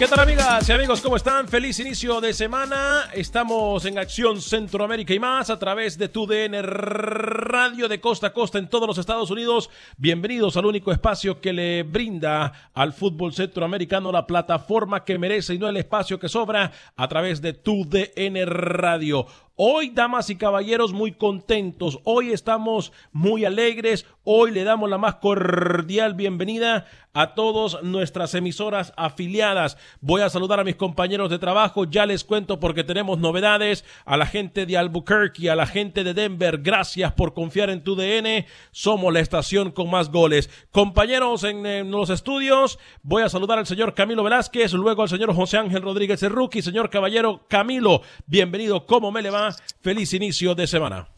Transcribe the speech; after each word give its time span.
¿Qué 0.00 0.08
tal 0.08 0.20
amigas 0.20 0.66
y 0.66 0.72
amigos? 0.72 1.02
¿Cómo 1.02 1.16
están? 1.16 1.46
Feliz 1.46 1.78
inicio 1.78 2.22
de 2.22 2.32
semana. 2.32 3.10
Estamos 3.12 3.84
en 3.84 3.98
Acción 3.98 4.40
Centroamérica 4.40 5.12
y 5.12 5.18
más 5.18 5.50
a 5.50 5.58
través 5.58 5.98
de 5.98 6.08
tu 6.08 6.26
DN 6.26 6.62
Radio 6.62 7.86
de 7.86 8.00
costa 8.00 8.28
a 8.28 8.32
costa 8.32 8.56
en 8.56 8.70
todos 8.70 8.88
los 8.88 8.96
Estados 8.96 9.30
Unidos. 9.30 9.68
Bienvenidos 9.98 10.56
al 10.56 10.64
único 10.64 10.90
espacio 10.90 11.42
que 11.42 11.52
le 11.52 11.82
brinda 11.82 12.70
al 12.72 12.94
fútbol 12.94 13.34
centroamericano 13.34 14.10
la 14.10 14.26
plataforma 14.26 15.04
que 15.04 15.18
merece 15.18 15.52
y 15.52 15.58
no 15.58 15.68
el 15.68 15.76
espacio 15.76 16.18
que 16.18 16.30
sobra 16.30 16.72
a 16.96 17.06
través 17.06 17.42
de 17.42 17.52
tu 17.52 17.84
DN 17.84 18.46
Radio. 18.46 19.26
Hoy, 19.62 19.90
damas 19.90 20.30
y 20.30 20.36
caballeros, 20.36 20.94
muy 20.94 21.12
contentos. 21.12 21.98
Hoy 22.04 22.32
estamos 22.32 22.94
muy 23.12 23.44
alegres. 23.44 24.06
Hoy 24.24 24.52
le 24.52 24.64
damos 24.64 24.88
la 24.88 24.96
más 24.96 25.16
cordial 25.16 26.14
bienvenida 26.14 26.86
a 27.12 27.34
todas 27.34 27.82
nuestras 27.82 28.34
emisoras 28.34 28.94
afiliadas. 28.96 29.76
Voy 30.00 30.22
a 30.22 30.30
saludar 30.30 30.60
a 30.60 30.64
mis 30.64 30.76
compañeros 30.76 31.28
de 31.28 31.38
trabajo. 31.38 31.84
Ya 31.84 32.06
les 32.06 32.24
cuento 32.24 32.58
porque 32.58 32.84
tenemos 32.84 33.18
novedades. 33.18 33.84
A 34.06 34.16
la 34.16 34.24
gente 34.24 34.64
de 34.64 34.78
Albuquerque, 34.78 35.50
a 35.50 35.56
la 35.56 35.66
gente 35.66 36.04
de 36.04 36.14
Denver, 36.14 36.58
gracias 36.62 37.12
por 37.12 37.34
confiar 37.34 37.68
en 37.68 37.84
tu 37.84 37.96
DN. 37.96 38.46
Somos 38.70 39.12
la 39.12 39.20
estación 39.20 39.72
con 39.72 39.90
más 39.90 40.10
goles. 40.10 40.48
Compañeros 40.70 41.44
en, 41.44 41.90
los 41.90 42.08
estudios, 42.08 42.78
voy 43.02 43.24
a 43.24 43.28
saludar 43.28 43.58
al 43.58 43.66
señor 43.66 43.92
Camilo 43.92 44.24
Velázquez, 44.24 44.72
luego 44.72 45.02
al 45.02 45.10
señor 45.10 45.34
José 45.34 45.58
Ángel 45.58 45.82
Rodríguez 45.82 46.20
Cerruqui. 46.20 46.62
Señor 46.62 46.88
caballero 46.88 47.44
Camilo, 47.46 48.00
bienvenido. 48.26 48.86
¿Cómo 48.86 49.10
me 49.10 49.20
le 49.20 49.28
va? 49.28 49.49
Feliz 49.80 50.12
inicio 50.14 50.54
de 50.54 50.66
semana. 50.66 51.08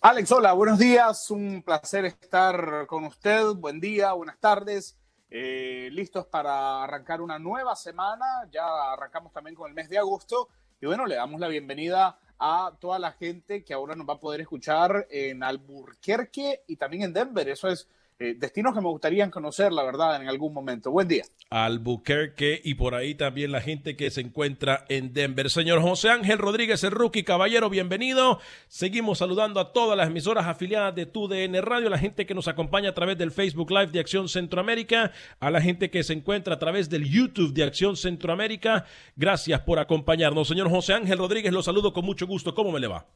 Alex, 0.00 0.32
hola, 0.32 0.52
buenos 0.52 0.78
días. 0.78 1.30
Un 1.30 1.62
placer 1.62 2.04
estar 2.04 2.86
con 2.86 3.04
usted. 3.04 3.44
Buen 3.54 3.80
día, 3.80 4.12
buenas 4.12 4.38
tardes. 4.38 4.98
Eh, 5.30 5.88
listos 5.92 6.26
para 6.26 6.84
arrancar 6.84 7.20
una 7.20 7.38
nueva 7.38 7.74
semana. 7.74 8.24
Ya 8.52 8.92
arrancamos 8.92 9.32
también 9.32 9.56
con 9.56 9.68
el 9.68 9.74
mes 9.74 9.88
de 9.88 9.98
agosto. 9.98 10.48
Y 10.80 10.86
bueno, 10.86 11.06
le 11.06 11.14
damos 11.14 11.40
la 11.40 11.48
bienvenida 11.48 12.18
a 12.38 12.72
toda 12.78 12.98
la 12.98 13.12
gente 13.12 13.64
que 13.64 13.72
ahora 13.72 13.94
nos 13.94 14.08
va 14.08 14.14
a 14.14 14.20
poder 14.20 14.42
escuchar 14.42 15.06
en 15.10 15.42
Alburquerque 15.42 16.64
y 16.66 16.76
también 16.76 17.04
en 17.04 17.12
Denver. 17.12 17.48
Eso 17.48 17.68
es 17.68 17.88
eh, 18.18 18.36
destinos 18.38 18.74
que 18.74 18.80
me 18.80 18.88
gustaría 18.88 19.28
conocer, 19.28 19.72
la 19.72 19.82
verdad, 19.82 20.22
en 20.22 20.28
algún 20.28 20.54
momento. 20.54 20.92
Buen 20.92 21.08
día. 21.08 21.24
Albuquerque 21.50 22.60
y 22.62 22.74
por 22.74 22.94
ahí 22.94 23.16
también 23.16 23.50
la 23.50 23.60
gente 23.60 23.96
que 23.96 24.10
se 24.10 24.20
encuentra 24.20 24.84
en 24.88 25.12
Denver. 25.12 25.50
Señor 25.50 25.80
José 25.82 26.10
Ángel 26.10 26.38
Rodríguez, 26.38 26.84
el 26.84 26.92
rookie, 26.92 27.24
caballero, 27.24 27.68
bienvenido. 27.70 28.38
Seguimos 28.68 29.18
saludando 29.18 29.58
a 29.58 29.72
todas 29.72 29.96
las 29.96 30.08
emisoras 30.08 30.46
afiliadas 30.46 30.94
de 30.94 31.06
TUDN 31.06 31.60
Radio, 31.62 31.90
la 31.90 31.98
gente 31.98 32.24
que 32.24 32.34
nos 32.34 32.46
acompaña 32.46 32.90
a 32.90 32.94
través 32.94 33.18
del 33.18 33.32
Facebook 33.32 33.70
Live 33.70 33.88
de 33.88 34.00
Acción 34.00 34.28
Centroamérica, 34.28 35.10
a 35.40 35.50
la 35.50 35.60
gente 35.60 35.90
que 35.90 36.04
se 36.04 36.12
encuentra 36.12 36.54
a 36.54 36.58
través 36.58 36.88
del 36.88 37.10
YouTube 37.10 37.52
de 37.52 37.64
Acción 37.64 37.96
Centroamérica. 37.96 38.84
Gracias 39.16 39.60
por 39.62 39.80
acompañarnos. 39.80 40.46
Señor 40.46 40.70
José 40.70 40.94
Ángel 40.94 41.18
Rodríguez, 41.18 41.52
lo 41.52 41.62
saludo 41.64 41.92
con 41.92 42.04
mucho 42.04 42.28
gusto. 42.28 42.54
¿Cómo 42.54 42.70
me 42.70 42.78
le 42.78 42.86
va? 42.86 43.06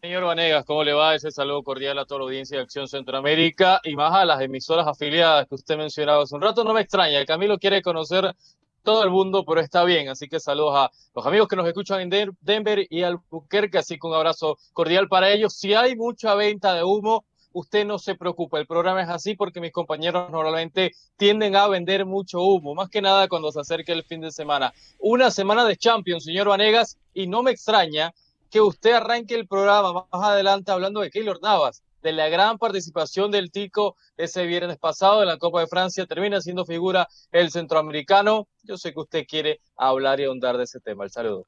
Señor 0.00 0.24
Vanegas, 0.24 0.64
¿cómo 0.64 0.82
le 0.82 0.94
va? 0.94 1.14
Ese 1.14 1.30
saludo 1.30 1.62
cordial 1.62 1.98
a 1.98 2.06
toda 2.06 2.20
la 2.20 2.24
audiencia 2.24 2.56
de 2.56 2.62
Acción 2.62 2.88
Centroamérica 2.88 3.82
y 3.84 3.96
más 3.96 4.14
a 4.14 4.24
las 4.24 4.40
emisoras 4.40 4.86
afiliadas 4.86 5.46
que 5.46 5.56
usted 5.56 5.76
mencionaba 5.76 6.22
hace 6.22 6.34
un 6.34 6.40
rato. 6.40 6.64
No 6.64 6.72
me 6.72 6.80
extraña, 6.80 7.22
Camilo 7.26 7.58
quiere 7.58 7.82
conocer 7.82 8.34
todo 8.82 9.04
el 9.04 9.10
mundo, 9.10 9.44
pero 9.44 9.60
está 9.60 9.84
bien. 9.84 10.08
Así 10.08 10.26
que 10.26 10.40
saludos 10.40 10.74
a 10.74 10.90
los 11.14 11.26
amigos 11.26 11.48
que 11.48 11.56
nos 11.56 11.68
escuchan 11.68 12.00
en 12.00 12.34
Denver 12.40 12.86
y 12.88 13.02
Albuquerque, 13.02 13.76
así 13.76 13.98
que 13.98 14.06
un 14.06 14.14
abrazo 14.14 14.56
cordial 14.72 15.06
para 15.06 15.28
ellos. 15.30 15.52
Si 15.52 15.74
hay 15.74 15.96
mucha 15.96 16.34
venta 16.34 16.72
de 16.72 16.82
humo, 16.82 17.26
usted 17.52 17.84
no 17.84 17.98
se 17.98 18.14
preocupe, 18.14 18.56
el 18.56 18.66
programa 18.66 19.02
es 19.02 19.10
así 19.10 19.34
porque 19.34 19.60
mis 19.60 19.72
compañeros 19.72 20.30
normalmente 20.30 20.92
tienden 21.18 21.56
a 21.56 21.68
vender 21.68 22.06
mucho 22.06 22.40
humo, 22.40 22.74
más 22.74 22.88
que 22.88 23.02
nada 23.02 23.28
cuando 23.28 23.52
se 23.52 23.60
acerque 23.60 23.92
el 23.92 24.04
fin 24.04 24.22
de 24.22 24.32
semana. 24.32 24.72
Una 24.98 25.30
semana 25.30 25.66
de 25.66 25.76
Champions, 25.76 26.24
señor 26.24 26.48
Vanegas, 26.48 26.96
y 27.12 27.26
no 27.26 27.42
me 27.42 27.50
extraña 27.50 28.14
que 28.50 28.60
usted 28.60 28.92
arranque 28.92 29.34
el 29.34 29.46
programa 29.46 29.92
más 29.92 30.06
adelante 30.12 30.72
hablando 30.72 31.00
de 31.00 31.10
Keylor 31.10 31.40
Navas, 31.40 31.82
de 32.02 32.12
la 32.12 32.28
gran 32.28 32.58
participación 32.58 33.30
del 33.30 33.50
Tico 33.50 33.96
ese 34.16 34.46
viernes 34.46 34.78
pasado 34.78 35.22
en 35.22 35.28
la 35.28 35.38
Copa 35.38 35.60
de 35.60 35.66
Francia, 35.66 36.06
termina 36.06 36.40
siendo 36.40 36.64
figura 36.64 37.08
el 37.30 37.50
centroamericano. 37.50 38.48
Yo 38.62 38.76
sé 38.76 38.92
que 38.92 39.00
usted 39.00 39.26
quiere 39.26 39.60
hablar 39.76 40.20
y 40.20 40.24
ahondar 40.24 40.56
de 40.56 40.64
ese 40.64 40.80
tema. 40.80 41.04
El 41.04 41.10
saludo. 41.10 41.46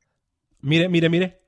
Mire, 0.60 0.88
mire, 0.88 1.08
mire. 1.08 1.42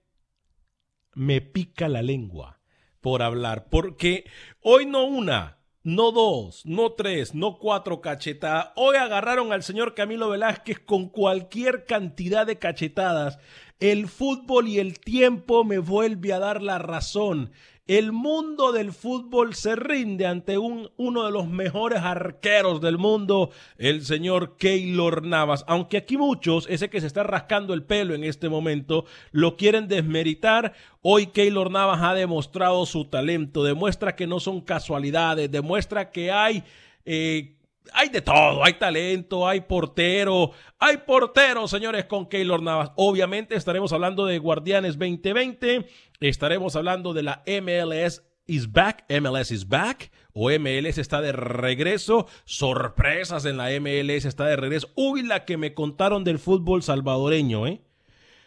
Me 1.15 1.41
pica 1.41 1.89
la 1.89 2.03
lengua 2.03 2.59
por 3.01 3.23
hablar, 3.23 3.69
porque 3.69 4.25
hoy 4.63 4.87
no 4.87 5.05
una, 5.05 5.59
no 5.85 6.11
dos, 6.13 6.65
no 6.67 6.93
tres, 6.93 7.35
no 7.35 7.59
cuatro 7.59 8.01
cachetadas. 8.01 8.71
Hoy 8.75 8.97
agarraron 8.97 9.53
al 9.53 9.63
señor 9.63 9.95
Camilo 9.95 10.31
Velázquez 10.31 10.81
con 10.81 11.09
cualquier 11.09 11.85
cantidad 11.85 12.47
de 12.47 12.59
cachetadas 12.59 13.39
el 13.81 14.09
fútbol 14.09 14.69
y 14.69 14.79
el 14.79 14.99
tiempo 14.99 15.65
me 15.65 15.79
vuelve 15.79 16.33
a 16.33 16.39
dar 16.39 16.63
la 16.63 16.79
razón. 16.79 17.53
El 17.87 18.13
mundo 18.13 18.73
del 18.73 18.93
fútbol 18.93 19.55
se 19.55 19.77
rinde 19.77 20.25
ante 20.25 20.57
un, 20.57 20.91
uno 20.97 21.27
de 21.27 21.31
los 21.31 21.49
mejores 21.49 22.01
arqueros 22.01 22.81
del 22.81 22.97
mundo, 22.97 23.51
el 23.77 24.07
señor 24.07 24.57
Keylor 24.57 25.23
Navas. 25.23 25.67
Aunque 25.69 25.99
aquí 25.99 26.17
muchos, 26.17 26.67
ese 26.71 26.89
que 26.89 27.03
se 27.03 27.07
está 27.07 27.25
rascando 27.25 27.75
el 27.75 27.83
pelo 27.83 28.15
en 28.15 28.25
este 28.25 28.49
momento, 28.49 29.05
lo 29.33 29.59
quieren 29.59 29.87
desmeritar. 29.87 30.73
Hoy 31.03 31.27
Keylor 31.27 31.71
Navas 31.71 32.01
ha 32.03 32.15
demostrado 32.15 32.87
su 32.87 33.05
talento, 33.05 33.63
demuestra 33.63 34.17
que 34.17 34.27
no 34.27 34.41
son 34.41 34.63
casualidades, 34.63 35.51
demuestra 35.51 36.11
que 36.11 36.33
hay... 36.33 36.65
Eh, 37.05 37.55
hay 37.93 38.09
de 38.09 38.23
todo, 38.23 38.65
hay 38.65 38.75
talento, 38.75 39.47
hay 39.47 39.61
portero, 39.61 40.53
hay 40.79 40.99
portero, 40.99 41.69
señores, 41.69 42.07
con 42.07 42.27
Keylor 42.27 42.63
Navas. 42.63 42.93
Obviamente 42.97 43.55
estaremos 43.55 43.93
hablando 43.93 44.27
de 44.27 44.39
Guardianes 44.39 44.99
2020, 44.99 45.87
estaremos 46.21 46.77
hablando 46.77 47.13
de 47.13 47.23
la 47.23 47.43
MLS 47.47 48.23
is 48.47 48.71
back, 48.71 49.05
MLS 49.09 49.51
is 49.51 49.69
back, 49.69 50.11
o 50.33 50.51
MLS 50.51 50.99
está 50.99 51.21
de 51.21 51.33
regreso, 51.33 52.27
sorpresas 52.45 53.45
en 53.45 53.57
la 53.57 53.69
MLS 53.81 54.25
está 54.25 54.47
de 54.47 54.57
regreso. 54.57 54.91
Uy, 54.95 55.23
la 55.23 55.45
que 55.45 55.57
me 55.57 55.75
contaron 55.75 56.25
del 56.25 56.39
fútbol 56.39 56.83
salvadoreño, 56.83 57.67
¿eh? 57.67 57.83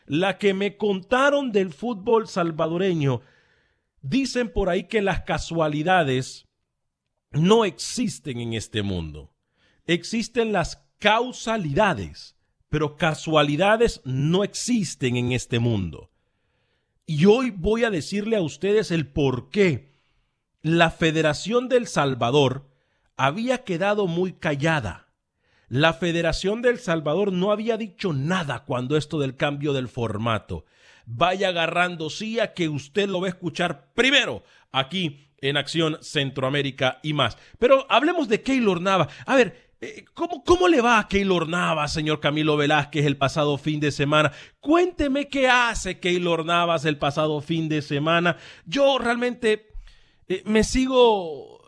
La 0.06 0.38
que 0.38 0.54
me 0.54 0.78
contaron 0.78 1.51
del 1.51 1.74
fútbol 1.74 2.28
salvadoreño. 2.28 3.22
Dicen 4.01 4.51
por 4.51 4.69
ahí 4.69 4.86
que 4.86 5.01
las 5.01 5.22
casualidades 5.22 6.46
no 7.38 7.66
existen 7.66 8.39
en 8.39 8.54
este 8.54 8.81
mundo. 8.81 9.34
Existen 9.86 10.51
las 10.51 10.84
causalidades, 11.00 12.36
pero 12.69 12.98
casualidades 12.98 14.01
no 14.04 14.44
existen 14.44 15.16
en 15.16 15.31
este 15.31 15.60
mundo. 15.60 16.12
Y 17.06 17.25
hoy 17.25 17.51
voy 17.51 17.86
a 17.86 17.89
decirle 17.89 18.36
a 18.36 18.42
ustedes 18.42 18.92
el 18.92 19.07
por 19.07 19.50
qué 19.50 19.94
la 20.62 20.92
Federación 20.92 21.69
del 21.69 21.88
Salvador 21.88 22.69
había 23.16 23.63
quedado 23.63 24.07
muy 24.07 24.34
callada. 24.34 25.07
La 25.69 25.94
Federación 25.94 26.62
del 26.62 26.80
Salvador 26.80 27.31
no 27.31 27.51
había 27.51 27.78
dicho 27.78 28.13
nada 28.13 28.66
cuando 28.66 28.98
esto 28.98 29.19
del 29.19 29.36
cambio 29.36 29.74
del 29.74 29.88
formato. 29.88 30.66
Vaya 31.06 31.50
agarrando 31.50 32.10
sí 32.10 32.39
a 32.39 32.54
que 32.54 32.68
usted 32.68 33.07
lo 33.07 33.22
va 33.22 33.28
a 33.28 33.30
escuchar 33.30 33.94
primero 33.94 34.44
aquí 34.72 35.26
en 35.39 35.57
Acción 35.57 35.98
Centroamérica 36.01 37.00
y 37.04 37.13
más. 37.13 37.38
Pero 37.60 37.86
hablemos 37.89 38.28
de 38.28 38.42
Keylor 38.42 38.81
Nava. 38.81 39.07
A 39.25 39.36
ver, 39.36 39.68
eh, 39.80 40.06
¿Cómo, 40.16 40.44
¿Cómo, 40.44 40.68
le 40.68 40.81
va 40.81 40.98
a 40.98 41.07
Keylor 41.07 41.48
Navas, 41.48 41.94
señor 41.94 42.19
Camilo 42.19 42.57
Velázquez, 42.57 43.06
el 43.06 43.16
pasado 43.16 43.60
fin 43.60 43.80
de 43.80 43.92
semana? 43.92 44.31
Cuénteme 44.60 45.28
qué 45.28 45.48
hace 45.48 46.00
Keylor 46.00 46.45
Navas 46.45 46.86
el 46.86 46.98
pasado 46.98 47.42
fin 47.42 47.69
de 47.69 47.84
semana. 47.84 48.38
Yo 48.66 48.98
realmente 48.98 49.68
eh, 50.28 50.42
me 50.45 50.63
sigo, 50.63 51.62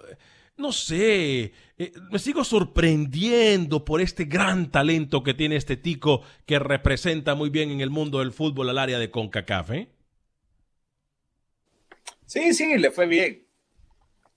no 0.57 0.71
sé, 0.71 1.53
eh, 1.77 1.91
me 2.09 2.17
sigo 2.17 2.43
sorprendiendo 2.43 3.85
por 3.85 4.01
este 4.01 4.25
gran 4.25 4.71
talento 4.71 5.21
que 5.21 5.35
tiene 5.35 5.55
este 5.55 5.77
tico 5.77 6.23
que 6.47 6.57
representa 6.57 7.35
muy 7.35 7.51
bien 7.51 7.69
en 7.69 7.81
el 7.81 7.91
mundo 7.91 8.19
del 8.19 8.31
fútbol 8.31 8.69
al 8.69 8.79
área 8.79 8.97
de 8.97 9.11
CONCACAF. 9.11 9.69
Sí, 12.25 12.53
sí, 12.55 12.75
le 12.75 12.89
fue 12.89 13.05
bien 13.05 13.48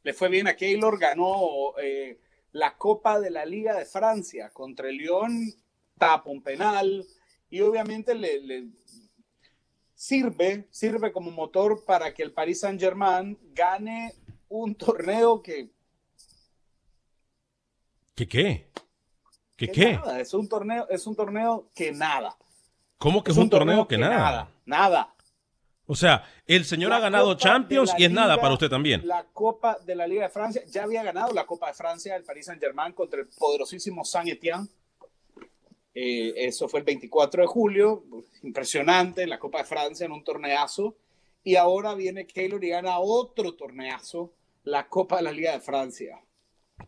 le 0.02 0.12
fue 0.12 0.28
bien 0.28 0.49
a 0.49 0.56
Keylor, 0.56 0.99
ganó 0.99 1.78
eh, 1.81 2.19
la 2.52 2.76
Copa 2.76 3.20
de 3.20 3.31
la 3.31 3.44
Liga 3.44 3.75
de 3.75 3.84
Francia 3.84 4.50
contra 4.50 4.88
el 4.88 4.96
Lyon, 4.96 5.52
tapa 5.99 6.31
un 6.31 6.43
penal 6.43 7.06
y 7.49 7.60
obviamente 7.60 8.14
le, 8.14 8.69
sirve, 9.94 10.66
sirve 10.70 11.12
como 11.12 11.31
motor 11.31 11.84
para 11.84 12.12
que 12.12 12.22
el 12.22 12.32
Paris 12.32 12.60
Saint 12.60 12.81
Germain 12.81 13.38
gane 13.52 14.14
un 14.49 14.75
torneo 14.76 15.43
que... 15.43 15.70
¿Qué 18.14 18.28
qué? 18.28 18.70
¿Qué 19.56 19.69
qué? 19.69 19.93
Nada, 19.94 20.20
es 20.20 20.34
un 20.34 20.48
torneo, 20.48 20.87
es 20.90 21.06
un 21.06 21.16
torneo 21.16 21.70
que 21.75 21.93
nada. 21.93 22.37
¿Cómo 22.98 23.25
que 23.25 23.32
es, 23.32 23.37
un, 23.37 23.48
torneo, 23.48 23.88
que, 23.88 23.98
nada? 23.98 24.16
Nada, 24.16 24.50
nada. 24.64 25.14
O 25.92 25.94
sea, 25.94 26.24
el 26.46 26.64
señor 26.64 26.90
ha 26.94 27.00
ganado 27.00 27.34
Champions 27.34 27.92
y 27.98 28.04
es 28.06 28.10
nada 28.10 28.40
para 28.40 28.54
usted 28.54 28.70
también. 28.70 29.06
La 29.06 29.26
Copa 29.30 29.76
de 29.84 29.94
la 29.94 30.06
Liga 30.06 30.22
de 30.22 30.30
Francia, 30.30 30.62
ya 30.66 30.84
había 30.84 31.02
ganado 31.02 31.34
la 31.34 31.44
Copa 31.44 31.66
de 31.66 31.74
Francia 31.74 32.16
el 32.16 32.24
Paris 32.24 32.46
Saint-Germain 32.46 32.94
contra 32.94 33.20
el 33.20 33.26
poderosísimo 33.26 34.02
Saint-Étienne. 34.02 34.68
Eh, 35.94 36.32
eso 36.34 36.66
fue 36.66 36.80
el 36.80 36.86
24 36.86 37.42
de 37.42 37.46
julio, 37.46 38.04
impresionante, 38.42 39.26
la 39.26 39.38
Copa 39.38 39.58
de 39.58 39.64
Francia 39.64 40.06
en 40.06 40.12
un 40.12 40.24
torneazo. 40.24 40.96
Y 41.44 41.56
ahora 41.56 41.92
viene 41.92 42.26
Keylor 42.26 42.64
y 42.64 42.70
gana 42.70 42.98
otro 42.98 43.52
torneazo, 43.52 44.32
la 44.64 44.88
Copa 44.88 45.18
de 45.18 45.24
la 45.24 45.32
Liga 45.32 45.52
de 45.52 45.60
Francia. 45.60 46.18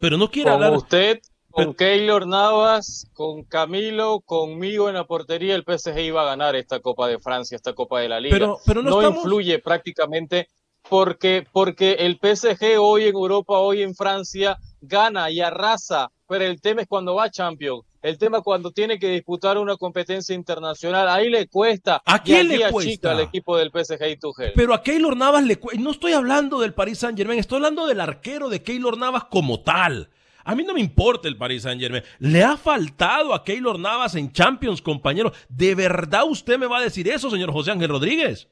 Pero 0.00 0.16
no 0.16 0.30
quiere 0.30 0.48
hablar. 0.48 0.72
usted 0.72 1.20
con 1.54 1.74
Keylor 1.74 2.26
Navas, 2.26 3.08
con 3.12 3.44
Camilo, 3.44 4.20
conmigo 4.20 4.88
en 4.88 4.96
la 4.96 5.04
portería, 5.04 5.54
el 5.54 5.62
PSG 5.62 5.98
iba 6.00 6.22
a 6.22 6.26
ganar 6.26 6.56
esta 6.56 6.80
Copa 6.80 7.06
de 7.06 7.20
Francia, 7.20 7.54
esta 7.54 7.74
Copa 7.74 8.00
de 8.00 8.08
la 8.08 8.18
Liga. 8.18 8.56
Pero, 8.66 8.82
no, 8.82 9.08
influye 9.08 9.60
prácticamente 9.60 10.48
porque, 10.88 11.46
porque 11.52 11.92
el 11.92 12.18
PSG 12.20 12.76
hoy 12.78 13.04
en 13.04 13.14
Europa, 13.14 13.58
hoy 13.58 13.82
en 13.82 13.94
Francia, 13.94 14.58
gana 14.80 15.30
y 15.30 15.40
arrasa. 15.40 16.10
Pero 16.26 16.44
el 16.44 16.60
tema 16.60 16.82
es 16.82 16.88
cuando 16.88 17.14
va 17.14 17.30
Champions. 17.30 17.84
El 18.02 18.18
tema 18.18 18.42
cuando 18.42 18.70
tiene 18.72 18.98
que 18.98 19.08
disputar 19.08 19.56
una 19.56 19.76
competencia 19.76 20.34
internacional, 20.34 21.08
ahí 21.08 21.30
le 21.30 21.46
cuesta. 21.46 22.02
¿A 22.04 22.22
quién 22.22 22.48
le 22.48 22.70
cuesta? 22.70 23.12
al 23.12 23.20
equipo 23.20 23.56
del 23.56 23.70
PSG 23.70 24.10
y 24.10 24.16
Tuchel. 24.16 24.52
Pero 24.54 24.74
a 24.74 24.82
Keylor 24.82 25.16
Navas 25.16 25.44
le 25.44 25.56
cuesta. 25.56 25.80
No 25.80 25.92
estoy 25.92 26.12
hablando 26.12 26.60
del 26.60 26.74
Paris 26.74 26.98
Saint 26.98 27.16
Germain, 27.16 27.38
estoy 27.38 27.56
hablando 27.56 27.86
del 27.86 28.00
arquero 28.00 28.48
de 28.48 28.62
Keylor 28.62 28.98
Navas 28.98 29.24
como 29.24 29.62
tal. 29.62 30.10
A 30.44 30.54
mí 30.54 30.62
no 30.62 30.74
me 30.74 30.80
importa 30.80 31.26
el 31.26 31.38
Paris 31.38 31.62
Saint 31.62 31.80
Germain. 31.80 32.04
Le 32.18 32.44
ha 32.44 32.56
faltado 32.58 33.32
a 33.32 33.42
Keylor 33.42 33.78
Navas 33.78 34.14
en 34.14 34.30
Champions, 34.30 34.82
compañero. 34.82 35.32
¿De 35.48 35.74
verdad 35.74 36.24
usted 36.28 36.58
me 36.58 36.66
va 36.66 36.78
a 36.78 36.82
decir 36.82 37.08
eso, 37.08 37.30
señor 37.30 37.50
José 37.50 37.70
Ángel 37.70 37.88
Rodríguez? 37.88 38.48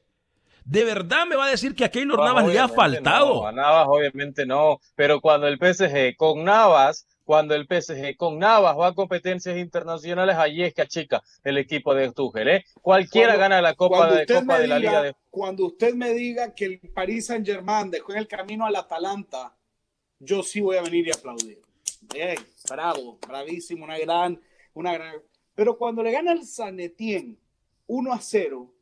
¿De 0.65 0.83
verdad 0.85 1.27
me 1.27 1.35
va 1.35 1.45
a 1.45 1.49
decir 1.49 1.75
que 1.75 1.85
a 1.85 1.91
Keylor 1.91 2.17
Navas 2.19 2.47
le 2.47 2.57
ha 2.57 2.67
faltado? 2.67 3.45
a 3.45 3.51
Navas 3.51 3.87
obviamente 3.87 4.45
no, 4.45 4.79
pero 4.95 5.21
cuando 5.21 5.47
el 5.47 5.57
PSG 5.57 6.15
con 6.15 6.43
Navas, 6.43 7.05
cuando 7.25 7.53
el 7.53 7.67
PSG 7.67 8.15
con 8.17 8.39
Navas 8.39 8.75
va 8.77 8.87
a 8.87 8.93
competencias 8.93 9.57
internacionales, 9.57 10.35
allí 10.37 10.63
es 10.63 10.73
que 10.73 10.81
achica 10.81 11.21
el 11.43 11.57
equipo 11.57 11.93
de 11.93 12.11
Tuchel, 12.11 12.47
¿eh? 12.47 12.65
Cualquiera 12.81 13.35
gana 13.35 13.61
la 13.61 13.75
Copa, 13.75 14.09
de, 14.09 14.25
Copa 14.25 14.57
de 14.57 14.67
la 14.67 14.79
Liga 14.79 15.03
de... 15.03 15.15
Cuando 15.29 15.67
usted 15.67 15.93
me 15.93 16.13
diga 16.13 16.55
que 16.55 16.65
el 16.65 16.79
Paris 16.93 17.27
Saint 17.27 17.45
Germain 17.45 17.91
dejó 17.91 18.13
en 18.13 18.19
el 18.19 18.27
camino 18.27 18.65
al 18.65 18.75
Atalanta, 18.77 19.55
yo 20.19 20.41
sí 20.43 20.61
voy 20.61 20.77
a 20.77 20.81
venir 20.81 21.07
y 21.07 21.11
aplaudir 21.11 21.62
bravo, 22.69 23.19
bravísimo, 23.27 23.85
una 23.85 23.97
gran, 23.97 24.39
una 24.73 24.93
gran. 24.93 25.15
Pero 25.55 25.77
cuando 25.77 26.03
le 26.03 26.11
gana 26.11 26.31
el 26.31 26.45
Sanetien 26.45 27.37
1 27.87 28.13
a 28.13 28.19
0, 28.19 28.73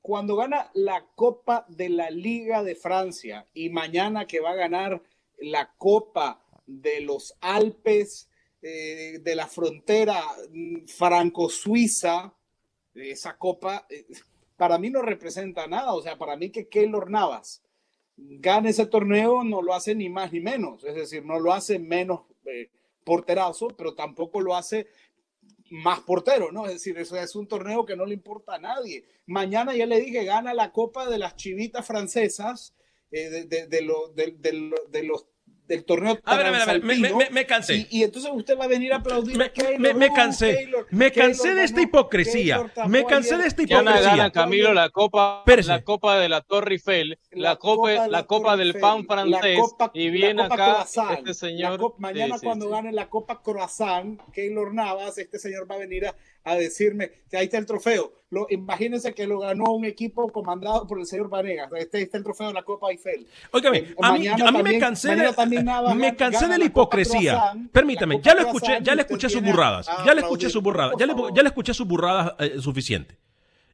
cuando 0.00 0.36
gana 0.36 0.70
la 0.74 1.06
Copa 1.14 1.64
de 1.68 1.88
la 1.88 2.10
Liga 2.10 2.62
de 2.62 2.74
Francia 2.74 3.46
y 3.54 3.70
mañana 3.70 4.26
que 4.26 4.40
va 4.40 4.50
a 4.50 4.56
ganar 4.56 5.02
la 5.38 5.74
Copa 5.78 6.44
de 6.66 7.00
los 7.00 7.34
Alpes, 7.40 8.28
eh, 8.62 9.18
de 9.20 9.34
la 9.34 9.46
frontera 9.46 10.22
mm, 10.50 10.86
franco-suiza, 10.86 12.34
esa 12.94 13.36
copa, 13.36 13.86
eh, 13.90 14.06
para 14.56 14.78
mí 14.78 14.88
no 14.90 15.02
representa 15.02 15.66
nada. 15.66 15.94
O 15.94 16.02
sea, 16.02 16.16
para 16.16 16.36
mí 16.36 16.50
que 16.50 16.68
Keylor 16.68 17.10
Navas 17.10 17.63
gane 18.16 18.70
ese 18.70 18.86
torneo 18.86 19.44
no 19.44 19.62
lo 19.62 19.74
hace 19.74 19.94
ni 19.94 20.08
más 20.08 20.32
ni 20.32 20.40
menos, 20.40 20.84
es 20.84 20.94
decir, 20.94 21.24
no 21.24 21.38
lo 21.38 21.52
hace 21.52 21.78
menos 21.78 22.20
eh, 22.46 22.70
porterazo, 23.04 23.68
pero 23.68 23.94
tampoco 23.94 24.40
lo 24.40 24.54
hace 24.54 24.86
más 25.70 26.00
portero, 26.00 26.52
¿no? 26.52 26.66
Es 26.66 26.74
decir, 26.74 26.96
eso 26.98 27.16
es 27.16 27.34
un 27.34 27.48
torneo 27.48 27.84
que 27.84 27.96
no 27.96 28.06
le 28.06 28.14
importa 28.14 28.54
a 28.54 28.58
nadie. 28.58 29.04
Mañana 29.26 29.74
ya 29.74 29.86
le 29.86 30.00
dije, 30.00 30.24
gana 30.24 30.54
la 30.54 30.72
Copa 30.72 31.08
de 31.08 31.18
las 31.18 31.36
Chivitas 31.36 31.86
Francesas, 31.86 32.74
eh, 33.10 33.30
de, 33.30 33.44
de, 33.44 33.66
de, 33.66 34.82
de, 34.88 35.02
los 35.04 35.26
del 35.66 35.84
torneo. 35.84 36.18
A 36.24 36.36
ver, 36.36 36.46
a 36.46 36.50
ver, 36.50 36.62
a 36.62 36.66
ver, 36.66 36.82
me, 36.82 37.30
me, 37.30 37.46
cansé. 37.46 37.86
Y, 37.90 38.02
entonces 38.02 38.30
usted 38.34 38.58
va 38.58 38.64
a 38.64 38.68
venir 38.68 38.92
a 38.92 38.96
aplaudir. 38.96 39.36
Me, 39.78 39.94
me 39.94 40.12
cansé. 40.12 40.68
me 40.90 41.10
cansé 41.10 41.54
de 41.54 41.64
esta 41.64 41.80
hipocresía. 41.80 42.64
Me 42.88 43.04
cansé 43.04 43.36
de 43.36 43.46
esta 43.46 43.62
hipocresía. 43.62 44.00
Gana, 44.00 44.30
Camilo, 44.30 44.74
la 44.74 44.90
copa, 44.90 45.44
la 45.46 45.82
copa 45.82 46.18
de 46.18 46.28
la 46.28 46.42
Torre 46.42 46.74
Eiffel, 46.74 47.18
la, 47.30 47.56
copa, 47.56 48.08
la 48.08 48.24
copa 48.24 48.56
del 48.56 48.74
pan 48.74 49.06
francés. 49.06 49.58
y 49.94 50.10
viene 50.10 50.42
acá 50.42 50.86
este 51.16 51.34
señor. 51.34 51.94
mañana, 51.98 52.36
cuando 52.42 52.68
gane 52.68 52.92
la 52.92 53.08
Copa 53.08 53.42
Croissant, 53.42 54.20
Keylor 54.32 54.74
Navas, 54.74 55.18
este 55.18 55.38
señor 55.38 55.70
va 55.70 55.76
a 55.76 55.78
venir 55.78 56.06
a 56.06 56.14
a 56.44 56.54
decirme 56.56 57.10
que 57.30 57.36
ahí 57.36 57.44
está 57.46 57.58
el 57.58 57.66
trofeo. 57.66 58.12
Lo, 58.30 58.46
imagínense 58.50 59.14
que 59.14 59.26
lo 59.26 59.38
ganó 59.38 59.72
un 59.72 59.84
equipo 59.84 60.30
comandado 60.30 60.86
por 60.86 60.98
el 60.98 61.06
señor 61.06 61.28
Vanegas. 61.28 61.70
Este, 61.76 62.02
está 62.02 62.18
el 62.18 62.24
trofeo 62.24 62.48
de 62.48 62.54
la 62.54 62.62
Copa 62.62 62.90
Eiffel. 62.90 63.26
Óigame, 63.52 63.78
eh, 63.78 63.94
a, 64.02 64.12
mí, 64.12 64.26
a 64.26 64.52
mí, 64.52 64.62
me 64.62 64.78
cansé 64.78 65.14
de, 65.14 65.94
me 65.94 66.16
cansé 66.16 66.48
de 66.48 66.58
la 66.58 66.64
hipocresía. 66.64 67.54
Permítame, 67.72 68.20
ya 68.20 68.34
lo 68.34 68.40
escuché, 68.40 68.78
ya 68.82 68.94
le 68.94 69.02
escuché 69.02 69.28
sus 69.28 69.42
burradas. 69.42 69.88
Ya 70.04 70.14
le 70.14 70.20
escuché 70.20 70.50
sus 70.50 70.62
burradas. 70.62 70.94
Ya 70.98 71.06
le, 71.06 71.14
ya 71.34 71.42
le 71.42 71.48
escuché 71.48 71.72
sus 71.72 71.86
burradas 71.86 72.34
eh, 72.38 72.60
suficiente. 72.60 73.16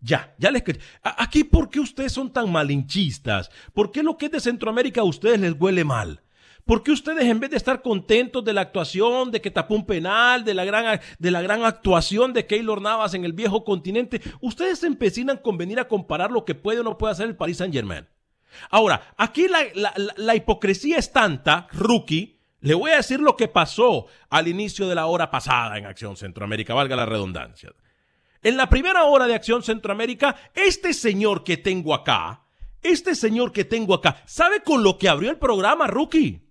Ya, 0.02 0.34
ya 0.38 0.50
les 0.50 0.62
Aquí, 1.02 1.44
¿por 1.44 1.68
qué 1.68 1.80
ustedes 1.80 2.12
son 2.12 2.32
tan 2.32 2.50
malinchistas? 2.50 3.50
¿Por 3.74 3.90
qué 3.90 4.02
lo 4.02 4.16
que 4.16 4.26
es 4.26 4.32
de 4.32 4.40
Centroamérica 4.40 5.02
a 5.02 5.04
ustedes 5.04 5.38
les 5.40 5.52
huele 5.58 5.84
mal? 5.84 6.22
¿Por 6.64 6.82
qué 6.82 6.92
ustedes 6.92 7.24
en 7.24 7.40
vez 7.40 7.50
de 7.50 7.56
estar 7.56 7.82
contentos 7.82 8.44
de 8.44 8.52
la 8.52 8.60
actuación, 8.62 9.30
de 9.30 9.40
que 9.40 9.50
tapó 9.50 9.74
un 9.74 9.86
penal, 9.86 10.44
de 10.44 10.54
la 10.54 10.64
gran, 10.64 11.00
de 11.18 11.30
la 11.30 11.42
gran 11.42 11.64
actuación 11.64 12.32
de 12.32 12.46
Keylor 12.46 12.80
Navas 12.80 13.14
en 13.14 13.24
el 13.24 13.32
viejo 13.32 13.64
continente, 13.64 14.20
ustedes 14.40 14.80
se 14.80 14.86
empecinan 14.86 15.38
con 15.38 15.58
venir 15.58 15.80
a 15.80 15.88
comparar 15.88 16.30
lo 16.30 16.44
que 16.44 16.54
puede 16.54 16.80
o 16.80 16.84
no 16.84 16.98
puede 16.98 17.12
hacer 17.12 17.26
el 17.26 17.36
Paris 17.36 17.58
Saint 17.58 17.74
Germain? 17.74 18.06
Ahora, 18.70 19.14
aquí 19.16 19.46
la, 19.48 20.34
hipocresía 20.34 20.98
es 20.98 21.12
tanta, 21.12 21.68
rookie, 21.72 22.38
Le 22.62 22.74
voy 22.74 22.90
a 22.90 22.96
decir 22.96 23.20
lo 23.20 23.36
que 23.36 23.48
pasó 23.48 24.06
al 24.28 24.46
inicio 24.46 24.86
de 24.86 24.94
la 24.94 25.06
hora 25.06 25.30
pasada 25.30 25.78
en 25.78 25.86
Acción 25.86 26.16
Centroamérica, 26.16 26.74
valga 26.74 26.94
la 26.94 27.06
redundancia. 27.06 27.72
En 28.42 28.56
la 28.56 28.68
primera 28.68 29.04
hora 29.04 29.26
de 29.26 29.34
Acción 29.34 29.62
Centroamérica, 29.62 30.36
este 30.54 30.92
señor 30.92 31.42
que 31.42 31.56
tengo 31.56 31.94
acá, 31.94 32.42
este 32.82 33.14
señor 33.14 33.52
que 33.52 33.64
tengo 33.64 33.94
acá, 33.94 34.22
¿sabe 34.26 34.62
con 34.62 34.82
lo 34.82 34.98
que 34.98 35.08
abrió 35.08 35.30
el 35.30 35.38
programa, 35.38 35.86
Rookie? 35.86 36.49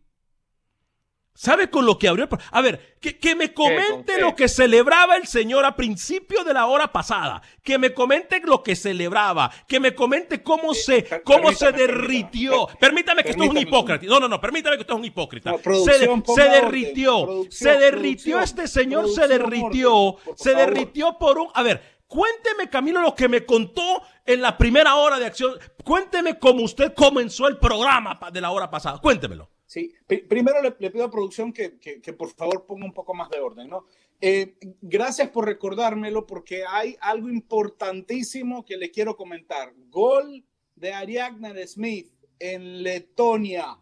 ¿Sabe 1.39 1.69
con 1.69 1.85
lo 1.85 1.97
que 1.97 2.09
abrió 2.09 2.23
el 2.23 2.27
programa? 2.27 2.51
A 2.51 2.61
ver, 2.61 2.97
que, 2.99 3.17
que 3.17 3.33
me 3.33 3.53
comente 3.53 4.19
lo 4.19 4.35
que 4.35 4.49
celebraba 4.49 5.15
el 5.15 5.25
señor 5.25 5.63
a 5.63 5.73
principio 5.73 6.43
de 6.43 6.53
la 6.53 6.65
hora 6.65 6.91
pasada. 6.91 7.41
Que 7.63 7.77
me 7.77 7.93
comente 7.93 8.41
lo 8.43 8.61
que 8.61 8.75
celebraba. 8.75 9.49
Que 9.65 9.79
me 9.79 9.95
comente 9.95 10.43
cómo 10.43 10.73
se, 10.73 11.23
cómo 11.23 11.53
se 11.53 11.71
derritió. 11.71 12.67
Permítame, 12.77 13.23
que 13.23 13.29
esto 13.29 13.43
es 13.45 13.51
un 13.51 13.57
hipócrita. 13.57 14.05
No, 14.05 14.19
no, 14.19 14.27
no, 14.27 14.41
permítame 14.41 14.75
que 14.75 14.81
esto 14.81 14.95
es 14.95 14.99
un 14.99 15.05
hipócrita. 15.05 15.53
se, 15.85 16.09
se 16.35 16.49
derritió. 16.49 17.45
se 17.49 17.71
derritió 17.77 18.41
este 18.41 18.67
señor, 18.67 19.07
se 19.07 19.25
derritió. 19.25 20.17
Se 20.35 20.53
derritió 20.53 21.17
por 21.17 21.39
un. 21.39 21.47
A 21.53 21.63
ver, 21.63 21.99
Cuénteme, 22.05 22.69
Camilo, 22.69 22.99
lo 23.01 23.15
que 23.15 23.29
me 23.29 23.45
contó 23.45 24.01
en 24.25 24.41
la 24.41 24.57
primera 24.57 24.95
hora 24.95 25.17
de 25.17 25.27
acción. 25.27 25.53
Cuénteme 25.85 26.37
cómo 26.37 26.63
usted 26.63 26.93
comenzó 26.93 27.47
el 27.47 27.59
programa 27.59 28.19
de 28.29 28.41
la 28.41 28.51
hora 28.51 28.69
pasada. 28.69 28.97
Cuéntemelo. 28.97 29.49
Sí, 29.69 29.93
primero 30.07 30.63
le, 30.63 30.71
pido 30.71 31.05
a 31.05 31.11
producción 31.11 31.53
que, 31.53 31.77
que, 31.77 32.13
por 32.13 32.29
favor 32.29 32.65
ponga 32.65 32.85
un 32.85 32.91
poco 32.91 33.13
más 33.13 33.29
de 33.29 33.39
orden, 33.39 33.69
¿no? 33.69 33.85
Eh, 34.19 34.55
gracias 34.81 35.29
por 35.29 35.45
recordármelo 35.45 36.25
porque 36.25 36.63
hay 36.67 36.97
algo 37.01 37.29
importantísimo 37.29 38.65
que 38.65 38.77
le 38.77 38.89
quiero 38.89 39.15
comentar. 39.15 39.71
Gol 39.91 40.43
de 40.73 40.91
Ariadne 40.91 41.67
Smith 41.67 42.11
en 42.39 42.81
Letonia. 42.81 43.77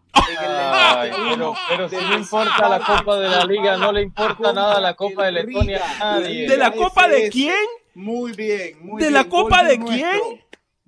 pero, 1.69 1.87
si 1.87 1.95
no 1.95 2.17
importa 2.17 2.67
la 2.67 2.79
Copa 2.79 3.17
de 3.21 3.29
la 3.29 3.45
Liga, 3.45 3.77
no 3.77 3.93
le 3.93 4.01
importa 4.01 4.51
nada 4.51 4.81
la 4.81 4.93
Copa 4.93 5.27
de 5.27 5.31
Letonia 5.31 5.81
a 6.01 6.19
nadie. 6.19 6.49
¿De 6.49 6.57
la 6.57 6.73
Copa 6.73 7.07
de 7.07 7.29
quién? 7.29 7.65
Muy 7.95 8.33
bien, 8.33 8.85
muy 8.85 8.99
¿De 9.01 9.07
bien. 9.07 9.13
la 9.13 9.29
Copa 9.29 9.63
de, 9.63 9.79
quién? 9.79 10.19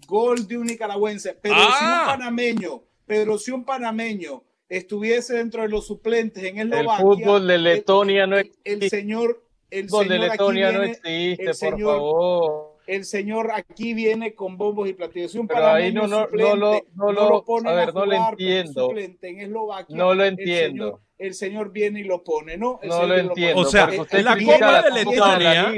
Gol 0.05 0.45
de 0.45 0.57
un 0.57 0.67
nicaragüense. 0.67 1.35
Pero 1.35 1.55
si 1.55 1.85
un 1.85 1.89
ah. 1.89 2.03
panameño, 2.05 2.83
pero 3.05 3.37
si 3.37 3.51
un 3.51 3.63
panameño 3.63 4.43
estuviese 4.69 5.35
dentro 5.35 5.63
de 5.63 5.69
los 5.69 5.87
suplentes 5.87 6.43
en 6.43 6.59
Eslovaquia. 6.59 6.95
El 6.95 7.01
fútbol 7.01 7.47
de 7.47 7.57
Letonia 7.57 8.27
no 8.27 8.37
existe. 8.37 8.71
El, 8.71 8.89
señor. 8.89 9.43
El 9.69 9.89
fútbol 9.89 10.07
de 10.07 10.19
Letonia 10.19 10.71
no 10.71 10.83
existe, 10.83 11.45
por 11.45 11.55
señor, 11.55 11.95
favor. 11.97 12.77
El 12.87 13.05
señor 13.05 13.51
aquí 13.53 13.93
viene 13.93 14.33
con 14.33 14.57
bombos 14.57 14.89
y 14.89 14.93
platillos. 14.93 15.35
Un 15.35 15.47
Pero 15.47 15.67
ahí 15.67 15.93
no, 15.93 16.07
no, 16.07 16.27
no, 16.27 16.55
lo, 16.55 16.81
no, 16.95 17.11
lo, 17.11 17.45
a 17.67 17.73
ver, 17.73 17.93
no 17.93 18.05
lo 18.05 18.29
entiendo. 18.29 18.91
En 18.97 19.39
Eslovaquia, 19.39 19.95
no 19.95 20.13
lo 20.13 20.25
entiendo 20.25 21.01
el 21.19 21.33
señor 21.33 21.71
viene 21.71 21.99
y 21.99 22.03
lo 22.05 22.23
pone, 22.23 22.57
¿no? 22.57 22.79
no 22.81 23.05
lo 23.05 23.17
entiendo. 23.17 23.61
O 23.61 23.65
sea, 23.65 23.87
la 23.87 24.37
Copa 24.37 24.81
de 24.81 24.91
Letonia, 24.91 25.73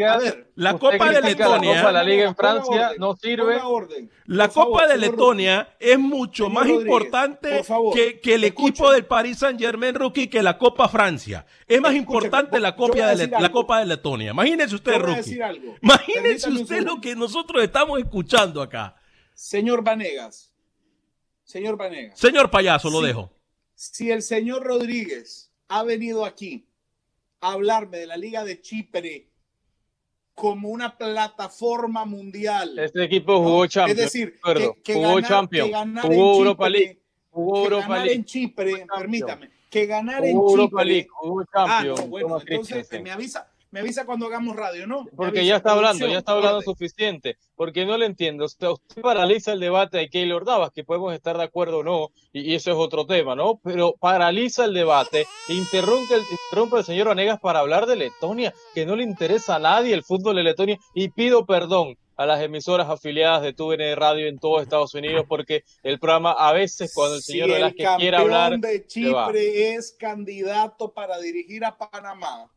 la 0.53 0.77
Copa 0.77 1.09
de 1.11 1.21
Letonia, 1.21 1.91
la 1.91 2.03
Liga 2.03 2.27
en 2.27 2.35
Francia 2.35 2.91
no 2.99 3.15
sirve. 3.15 3.59
La 4.27 4.49
Copa 4.49 4.87
de 4.87 4.99
Letonia 4.99 5.75
es 5.79 5.97
mucho 5.97 6.47
más 6.47 6.69
importante 6.69 7.63
que, 8.21 8.35
el 8.35 8.43
equipo 8.43 8.91
del 8.91 9.05
Paris 9.05 9.39
Saint 9.39 9.59
Germain 9.59 9.95
rookie 9.95 10.27
que 10.27 10.43
la 10.43 10.59
Copa 10.59 10.87
Francia. 10.87 11.45
Es 11.67 11.81
más 11.81 11.95
importante 11.95 12.59
la 12.59 12.75
Copa 12.75 13.15
de 13.15 13.27
la 13.27 13.51
Copa 13.51 13.79
de 13.79 13.87
Letonia. 13.87 14.31
Imagínese 14.31 14.75
usted, 14.75 14.99
rookie. 14.99 15.39
Imagínese 15.81 16.49
usted 16.51 16.83
lo 16.83 17.01
que 17.01 17.15
nosotros 17.15 17.63
estamos 17.63 17.99
escuchando 17.99 18.61
acá. 18.61 18.95
Señor 19.33 19.83
Vanegas. 19.83 20.53
Señor 21.43 21.77
Vanegas. 21.77 22.19
Señor 22.19 22.51
payaso, 22.51 22.91
lo 22.91 23.01
dejo 23.01 23.40
si 23.81 24.11
el 24.11 24.21
señor 24.21 24.63
Rodríguez 24.63 25.51
ha 25.67 25.81
venido 25.81 26.23
aquí 26.23 26.67
a 27.39 27.53
hablarme 27.53 27.97
de 27.97 28.05
la 28.05 28.15
Liga 28.15 28.43
de 28.43 28.61
Chipre 28.61 29.27
como 30.35 30.69
una 30.69 30.95
plataforma 30.95 32.05
mundial. 32.05 32.77
Este 32.77 33.05
equipo 33.05 33.39
jugó 33.41 33.65
Champions. 33.65 33.99
Es 33.99 34.05
decir, 34.05 34.39
que, 34.83 34.93
jugó 34.93 35.19
Champions, 35.21 35.71
jugó 36.03 36.37
Europa 36.37 36.69
League, 36.69 37.01
jugó 37.31 37.63
Europa 37.63 37.97
League. 37.97 38.13
en 38.13 38.25
Chipre, 38.25 38.85
permítame, 38.95 39.49
que 39.67 39.87
ganar 39.87 40.23
en 40.25 40.39
Chipre. 40.39 40.85
League, 40.85 41.07
jugó 41.09 41.43
Champions. 41.45 41.99
Ah, 41.99 42.03
no, 42.03 42.07
bueno, 42.07 42.39
entonces 42.39 43.01
me 43.01 43.09
avisa, 43.09 43.51
me 43.71 43.79
avisa 43.79 44.05
cuando 44.05 44.27
hagamos 44.27 44.55
radio, 44.55 44.85
¿no? 44.85 45.05
Porque 45.15 45.45
ya 45.45 45.57
está 45.57 45.71
hablando, 45.71 46.05
ya 46.05 46.19
está 46.19 46.33
hablando 46.33 46.61
suficiente. 46.61 47.37
Porque 47.55 47.85
no 47.85 47.97
le 47.97 48.05
entiendo. 48.05 48.45
Usted, 48.45 48.67
paraliza 49.01 49.53
el 49.53 49.61
debate 49.61 49.97
de 49.97 50.09
Keylor 50.09 50.45
Davas, 50.45 50.71
que 50.71 50.83
podemos 50.83 51.13
estar 51.13 51.37
de 51.37 51.43
acuerdo 51.43 51.79
o 51.79 51.83
no, 51.83 52.09
y, 52.33 52.53
eso 52.53 52.71
es 52.71 52.77
otro 52.77 53.05
tema, 53.05 53.35
¿no? 53.35 53.59
Pero 53.63 53.95
paraliza 53.99 54.65
el 54.65 54.73
debate, 54.73 55.25
interrumpe 55.47 56.15
el, 56.15 56.21
interrumpe 56.29 56.77
el 56.79 56.83
señor 56.83 57.07
Vanegas 57.07 57.39
para 57.39 57.59
hablar 57.59 57.85
de 57.85 57.95
Letonia, 57.95 58.53
que 58.73 58.85
no 58.85 58.95
le 58.95 59.03
interesa 59.03 59.55
a 59.55 59.59
nadie 59.59 59.93
el 59.93 60.03
fútbol 60.03 60.35
de 60.35 60.43
Letonia, 60.43 60.77
y 60.93 61.09
pido 61.09 61.45
perdón 61.45 61.97
a 62.17 62.25
las 62.25 62.41
emisoras 62.41 62.89
afiliadas 62.89 63.41
de 63.41 63.53
TUN 63.53 63.79
Radio 63.95 64.27
en 64.27 64.37
todo 64.37 64.61
Estados 64.61 64.93
Unidos, 64.93 65.25
porque 65.27 65.63
el 65.81 65.97
programa 65.97 66.33
a 66.33 66.51
veces 66.51 66.91
cuando 66.93 67.15
el 67.15 67.21
señor 67.21 67.49
Velázquez 67.49 67.87
quiere 67.97 68.17
hablar... 68.17 68.59
de 68.59 68.85
Chipre 68.85 69.73
es 69.73 69.95
candidato 69.97 70.93
para 70.93 71.19
dirigir 71.19 71.63
a 71.63 71.77
Panamá 71.77 72.51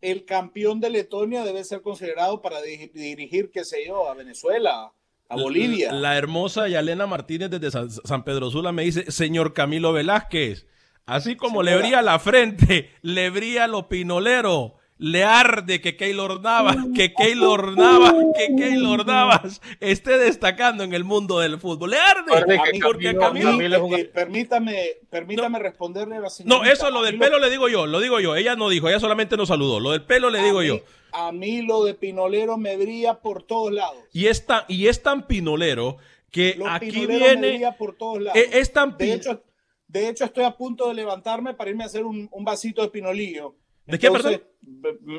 el 0.00 0.24
campeón 0.24 0.80
de 0.80 0.90
Letonia 0.90 1.44
debe 1.44 1.64
ser 1.64 1.82
considerado 1.82 2.42
para 2.42 2.60
dirigir, 2.62 3.50
qué 3.50 3.64
sé 3.64 3.86
yo, 3.86 4.08
a 4.08 4.14
Venezuela, 4.14 4.92
a 5.28 5.36
Bolivia. 5.36 5.92
La, 5.92 6.16
hermosa 6.16 6.68
Yalena 6.68 7.06
Martínez 7.06 7.50
desde 7.50 7.70
San, 7.70 8.24
Pedro 8.24 8.50
Sula 8.50 8.72
me 8.72 8.82
dice, 8.82 9.10
señor 9.10 9.52
Camilo 9.52 9.92
Velázquez, 9.92 10.66
así 11.06 11.36
como 11.36 11.62
le 11.62 11.76
brilla 11.76 12.02
la 12.02 12.18
frente, 12.18 12.90
le 13.02 13.30
brilla 13.30 13.66
lo 13.66 13.88
pinolero 13.88 14.79
le 15.00 15.24
arde 15.24 15.80
que 15.80 15.96
Keylor 15.96 16.42
Navas, 16.42 16.76
que 16.94 17.14
Keylor 17.14 17.74
Navas, 17.74 18.12
que 18.36 18.54
Keylor 18.54 19.06
Navas 19.06 19.62
esté 19.80 20.18
destacando 20.18 20.84
en 20.84 20.92
el 20.92 21.04
mundo 21.04 21.38
del 21.38 21.58
fútbol. 21.58 21.90
Le 21.90 21.96
arde. 21.96 22.80
porque 22.82 23.16
Camilo, 23.16 23.96
eh, 23.96 24.04
permítame, 24.04 24.98
permítame 25.08 25.58
responderle 25.58 26.16
a 26.16 26.20
la 26.20 26.28
señora. 26.28 26.64
No, 26.64 26.70
eso 26.70 26.90
lo 26.90 27.02
del 27.02 27.18
pelo 27.18 27.38
le 27.38 27.48
digo 27.48 27.68
yo, 27.70 27.86
lo 27.86 27.98
digo 27.98 28.20
yo. 28.20 28.36
Ella 28.36 28.56
no 28.56 28.68
dijo, 28.68 28.90
ella 28.90 29.00
solamente 29.00 29.38
nos 29.38 29.48
saludó. 29.48 29.80
Lo 29.80 29.92
del 29.92 30.02
pelo 30.02 30.28
le 30.28 30.42
digo 30.42 30.62
yo. 30.62 30.80
A 31.12 31.32
mí 31.32 31.62
lo 31.62 31.82
de 31.84 31.94
pinolero 31.94 32.58
me 32.58 32.76
brilla 32.76 33.20
por 33.20 33.42
todos 33.42 33.72
lados. 33.72 33.96
Y 34.12 34.26
es 34.26 34.44
tan, 34.44 34.64
y 34.68 34.88
es 34.88 35.02
tan 35.02 35.26
pinolero 35.26 35.96
que 36.30 36.60
aquí 36.68 37.06
viene. 37.06 37.58
por 37.78 37.96
todos 37.96 38.20
lados. 38.20 38.38
E, 38.38 38.58
es, 38.60 38.70
tan 38.70 38.98
de, 38.98 39.14
hecho, 39.14 39.42
de 39.88 40.10
hecho, 40.10 40.26
estoy 40.26 40.44
a 40.44 40.50
punto 40.50 40.88
de 40.88 40.94
levantarme 40.94 41.54
para 41.54 41.70
irme 41.70 41.84
a 41.84 41.86
hacer 41.86 42.04
un, 42.04 42.28
un 42.30 42.44
vasito 42.44 42.82
de 42.82 42.90
pinolillo 42.90 43.54
¿De 43.90 43.98
qué, 43.98 44.10
perdón? 44.10 44.42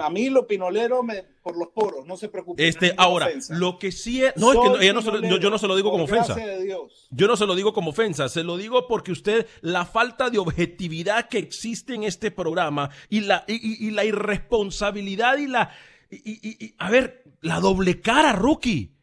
A 0.01 0.09
mí 0.09 0.29
lo 0.29 0.47
pinolero 0.47 1.03
me, 1.03 1.23
por 1.43 1.57
los 1.57 1.69
poros, 1.69 2.05
no 2.05 2.17
se 2.17 2.29
preocupe. 2.29 2.67
Este, 2.67 2.93
ahora, 2.97 3.29
lo 3.49 3.77
que 3.77 3.91
sí 3.91 4.23
es. 4.23 4.35
No, 4.37 4.51
es 4.51 4.79
que 4.79 4.85
yo, 4.87 4.93
no 5.49 5.57
se 5.57 5.67
lo 5.67 5.75
digo 5.75 5.91
como 5.91 6.05
ofensa. 6.05 6.35
Yo 7.11 7.27
no 7.27 7.35
se 7.35 7.45
lo 7.45 7.55
digo 7.55 7.73
como 7.73 7.91
ofensa, 7.91 8.29
se 8.29 8.43
lo 8.43 8.57
digo 8.57 8.87
porque 8.87 9.11
usted, 9.11 9.47
la 9.61 9.85
falta 9.85 10.29
de 10.29 10.39
objetividad 10.39 11.27
que 11.27 11.37
existe 11.37 11.93
en 11.93 12.03
este 12.03 12.31
programa 12.31 12.89
y 13.09 13.21
la, 13.21 13.43
y, 13.47 13.91
la 13.91 14.05
irresponsabilidad 14.05 15.37
y 15.37 15.47
la. 15.47 15.71
Y, 16.09 16.75
a 16.77 16.89
ver, 16.89 17.23
la 17.41 17.59
doble 17.59 18.01
cara, 18.01 18.33
rookie. 18.33 18.95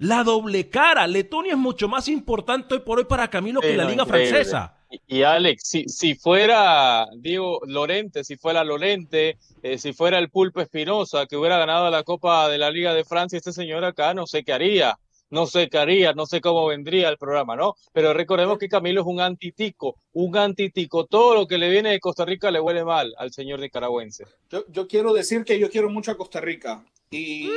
La 0.00 0.24
doble 0.24 0.70
cara. 0.70 1.06
Letonia 1.06 1.52
es 1.52 1.58
mucho 1.58 1.86
más 1.86 2.08
importante 2.08 2.74
hoy 2.74 2.80
por 2.80 2.98
hoy 2.98 3.04
para 3.04 3.28
Camilo 3.28 3.60
que 3.60 3.76
la 3.76 3.84
Liga 3.84 4.06
Francesa. 4.06 4.74
Y, 5.06 5.22
Alex, 5.22 5.62
si, 5.62 5.84
si 5.88 6.14
fuera 6.14 7.06
Diego 7.18 7.60
Lorente, 7.66 8.24
si 8.24 8.38
fuera 8.38 8.64
Lorente, 8.64 9.36
eh, 9.62 9.76
si 9.76 9.92
fuera 9.92 10.18
el 10.18 10.30
Pulpo 10.30 10.62
Espinosa 10.62 11.26
que 11.26 11.36
hubiera 11.36 11.58
ganado 11.58 11.90
la 11.90 12.02
Copa 12.02 12.48
de 12.48 12.56
la 12.56 12.70
Liga 12.70 12.94
de 12.94 13.04
Francia, 13.04 13.36
este 13.36 13.52
señor 13.52 13.84
acá 13.84 14.14
no 14.14 14.26
sé 14.26 14.42
qué 14.42 14.54
haría, 14.54 14.98
no 15.28 15.46
sé 15.46 15.68
qué 15.68 15.76
haría, 15.76 16.14
no 16.14 16.24
sé 16.24 16.40
cómo 16.40 16.66
vendría 16.66 17.10
el 17.10 17.18
programa, 17.18 17.54
¿no? 17.54 17.74
Pero 17.92 18.14
recordemos 18.14 18.56
que 18.56 18.70
Camilo 18.70 19.02
es 19.02 19.06
un 19.06 19.20
antitico, 19.20 19.96
un 20.14 20.34
antitico. 20.34 21.04
Todo 21.04 21.34
lo 21.34 21.46
que 21.46 21.58
le 21.58 21.68
viene 21.68 21.90
de 21.90 22.00
Costa 22.00 22.24
Rica 22.24 22.50
le 22.50 22.58
huele 22.58 22.84
mal 22.84 23.12
al 23.18 23.32
señor 23.32 23.60
nicaragüense. 23.60 24.24
Yo, 24.48 24.64
yo 24.70 24.88
quiero 24.88 25.12
decir 25.12 25.44
que 25.44 25.58
yo 25.58 25.68
quiero 25.68 25.90
mucho 25.90 26.10
a 26.10 26.16
Costa 26.16 26.40
Rica 26.40 26.82
y, 27.10 27.50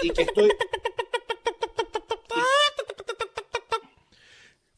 y 0.00 0.10
que 0.10 0.22
estoy... 0.22 0.48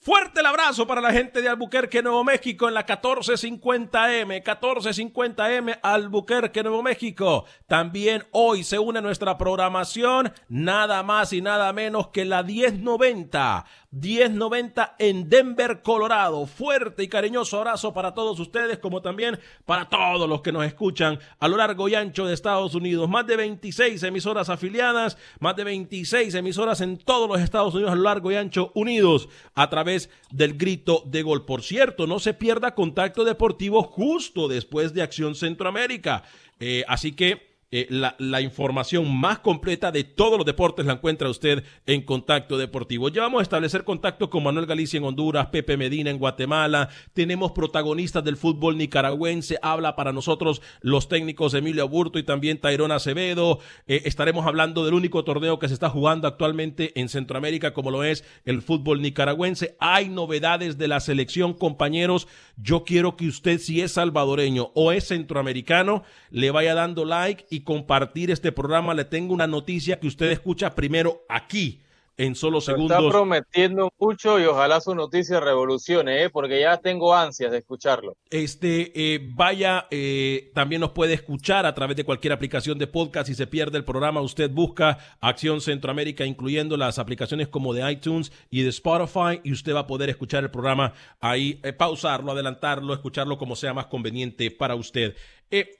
Fuerte 0.05 0.41
el 0.41 0.47
abrazo 0.47 0.87
para 0.87 1.01
la 1.01 1.13
gente 1.13 1.41
de 1.41 1.49
Albuquerque, 1.49 2.03
Nuevo 2.03 2.25
México, 2.25 2.69
en 2.69 2.75
la 2.75 2.85
1450M, 2.85 4.45
1450M, 4.45 5.79
Albuquerque, 5.83 6.63
Nuevo 6.63 6.83
México. 6.83 7.47
También 7.67 8.23
hoy 8.31 8.65
se 8.65 8.79
une 8.79 9.01
nuestra 9.01 9.39
programación, 9.39 10.31
nada 10.51 11.03
más 11.03 11.33
y 11.33 11.41
nada 11.41 11.73
menos 11.73 12.09
que 12.09 12.27
la 12.27 12.43
1090 12.43 13.65
1090 13.95 14.97
en 14.99 15.29
Denver, 15.29 15.81
Colorado. 15.83 16.47
Fuerte 16.47 17.03
y 17.03 17.09
cariñoso 17.09 17.59
abrazo 17.59 17.95
para 17.95 18.13
todos 18.13 18.39
ustedes, 18.41 18.79
como 18.79 19.01
también 19.01 19.39
para 19.65 19.89
todos 19.89 20.29
los 20.29 20.43
que 20.43 20.53
nos 20.53 20.67
escuchan 20.67 21.19
a 21.39 21.49
lo 21.49 21.57
largo 21.57 21.89
y 21.89 21.95
ancho 21.95 22.27
de 22.27 22.35
Estados 22.35 22.75
Unidos. 22.75 23.09
Más 23.09 23.27
de 23.27 23.37
26 23.37 24.03
emisoras 24.03 24.49
afiliadas, 24.49 25.17
más 25.39 25.55
de 25.57 25.65
26 25.65 26.35
emisoras 26.35 26.81
en 26.81 26.99
todos 26.99 27.29
los 27.29 27.41
Estados 27.41 27.75
Unidos 27.75 27.93
a 27.93 27.97
lo 27.97 28.03
largo 28.03 28.33
y 28.33 28.37
ancho 28.37 28.73
unidos 28.75 29.29
a 29.55 29.71
través 29.71 30.11
del 30.31 30.59
grito 30.59 31.03
de 31.07 31.23
gol. 31.23 31.45
Por 31.45 31.63
cierto, 31.63 32.07
no 32.07 32.19
se 32.19 32.35
pierda 32.35 32.75
contacto 32.75 33.25
deportivo 33.25 33.83
justo 33.83 34.49
después 34.49 34.93
de 34.93 35.03
Acción 35.03 35.35
Centroamérica. 35.35 36.25
Eh, 36.59 36.85
así 36.89 37.13
que 37.13 37.54
eh, 37.71 37.87
la, 37.91 38.41
información 38.41 39.17
más 39.17 39.41
completa 39.41 39.91
de 39.91 40.05
todos 40.05 40.37
los 40.37 40.47
deportes 40.47 40.87
la 40.87 40.93
encuentra 40.93 41.29
usted 41.29 41.65
en 41.87 42.03
Contacto 42.03 42.59
Deportivo. 42.59 43.09
Ya 43.09 43.23
vamos 43.23 43.41
a 43.41 43.43
establecer 43.43 43.85
contacto 43.85 44.31
con 44.31 44.45
Manuel 44.45 44.67
Galicia 44.67 44.99
en 44.99 45.05
Honduras, 45.05 45.47
Pepe 45.47 45.77
Medina 45.77 46.11
en 46.11 46.19
Guatemala. 46.19 46.89
Tenemos 47.15 47.53
protagonistas 47.53 48.23
del 48.23 48.37
fútbol 48.37 48.77
nicaragüense. 48.77 49.59
Habla 49.63 49.97
para 49.97 50.13
nosotros 50.13 50.63
los 50.83 51.09
técnicos 51.09 51.55
Emilio 51.55 51.83
Aburto 51.83 52.19
y 52.19 52.23
también 52.23 52.61
Tairón 52.61 52.93
Acevedo. 52.93 53.59
Eh, 53.87 54.03
estaremos 54.05 54.47
hablando 54.47 54.85
del 54.85 54.95
único 54.95 55.25
torneo 55.25 55.59
que 55.59 55.69
se 55.69 55.75
está 55.75 55.91
jugando 55.91 56.29
actualmente 56.29 56.99
en 57.01 57.09
Centroamérica, 57.09 57.75
como 57.75 57.91
lo 57.91 58.05
es 58.05 58.25
el 58.45 58.63
fútbol 58.63 59.03
nicaragüense. 59.03 59.77
Hay 59.81 60.09
novedades 60.09 60.79
de 60.79 60.89
la 60.89 61.01
selección, 61.01 61.55
compañeros. 61.55 62.29
Yo 62.57 62.85
quiero 62.85 63.17
que 63.17 63.27
usted, 63.27 63.59
si 63.59 63.81
es 63.81 63.93
salvadoreño 63.93 64.71
o 64.75 64.93
es 64.93 65.09
centroamericano, 65.09 66.05
le 66.31 66.51
vaya 66.51 66.75
dando 66.75 67.05
like 67.05 67.47
y 67.55 67.61
compartir 67.61 68.31
este 68.31 68.51
programa, 68.51 68.95
le 68.95 69.05
tengo 69.05 69.33
una 69.33 69.47
noticia 69.47 70.01
que 70.01 70.09
usted 70.09 70.31
escucha 70.31 70.75
primero 70.75 71.23
aquí 71.29 71.81
en 72.17 72.35
solo 72.35 72.61
segundos. 72.61 72.97
Está 72.97 73.11
prometiendo 73.11 73.93
mucho 73.99 74.39
y 74.39 74.45
ojalá 74.45 74.81
su 74.81 74.95
noticia 74.95 75.41
revolucione, 75.41 76.25
¿eh? 76.25 76.31
porque 76.31 76.61
ya 76.61 76.77
tengo 76.79 77.15
ansias 77.15 77.51
de 77.51 77.59
escucharlo. 77.59 78.17
Este, 78.31 78.93
eh, 78.95 79.21
vaya, 79.35 79.87
eh, 79.91 80.51
también 80.55 80.81
nos 80.81 80.91
puede 80.91 81.15
escuchar 81.15 81.67
a 81.67 81.75
través 81.75 81.97
de 81.97 82.05
cualquier 82.05 82.33
aplicación 82.33 82.79
de 82.79 82.87
podcast. 82.87 83.29
Si 83.29 83.35
se 83.35 83.47
pierde 83.47 83.79
el 83.79 83.85
programa, 83.85 84.21
usted 84.21 84.51
busca 84.51 84.99
Acción 85.21 85.61
Centroamérica, 85.61 86.25
incluyendo 86.25 86.77
las 86.77 86.99
aplicaciones 86.99 87.49
como 87.49 87.75
de 87.75 87.91
iTunes 87.91 88.33
y 88.51 88.63
de 88.63 88.71
Spotify, 88.71 89.41
y 89.43 89.53
usted 89.53 89.75
va 89.75 89.81
a 89.81 89.87
poder 89.87 90.11
escuchar 90.11 90.45
el 90.45 90.51
programa 90.51 90.93
ahí, 91.21 91.61
pausarlo, 91.77 92.33
adelantarlo, 92.33 92.95
escucharlo 92.95 93.39
como 93.39 93.57
sea 93.57 93.75
más 93.75 93.87
conveniente 93.87 94.51
para 94.51 94.75
usted. 94.75 95.17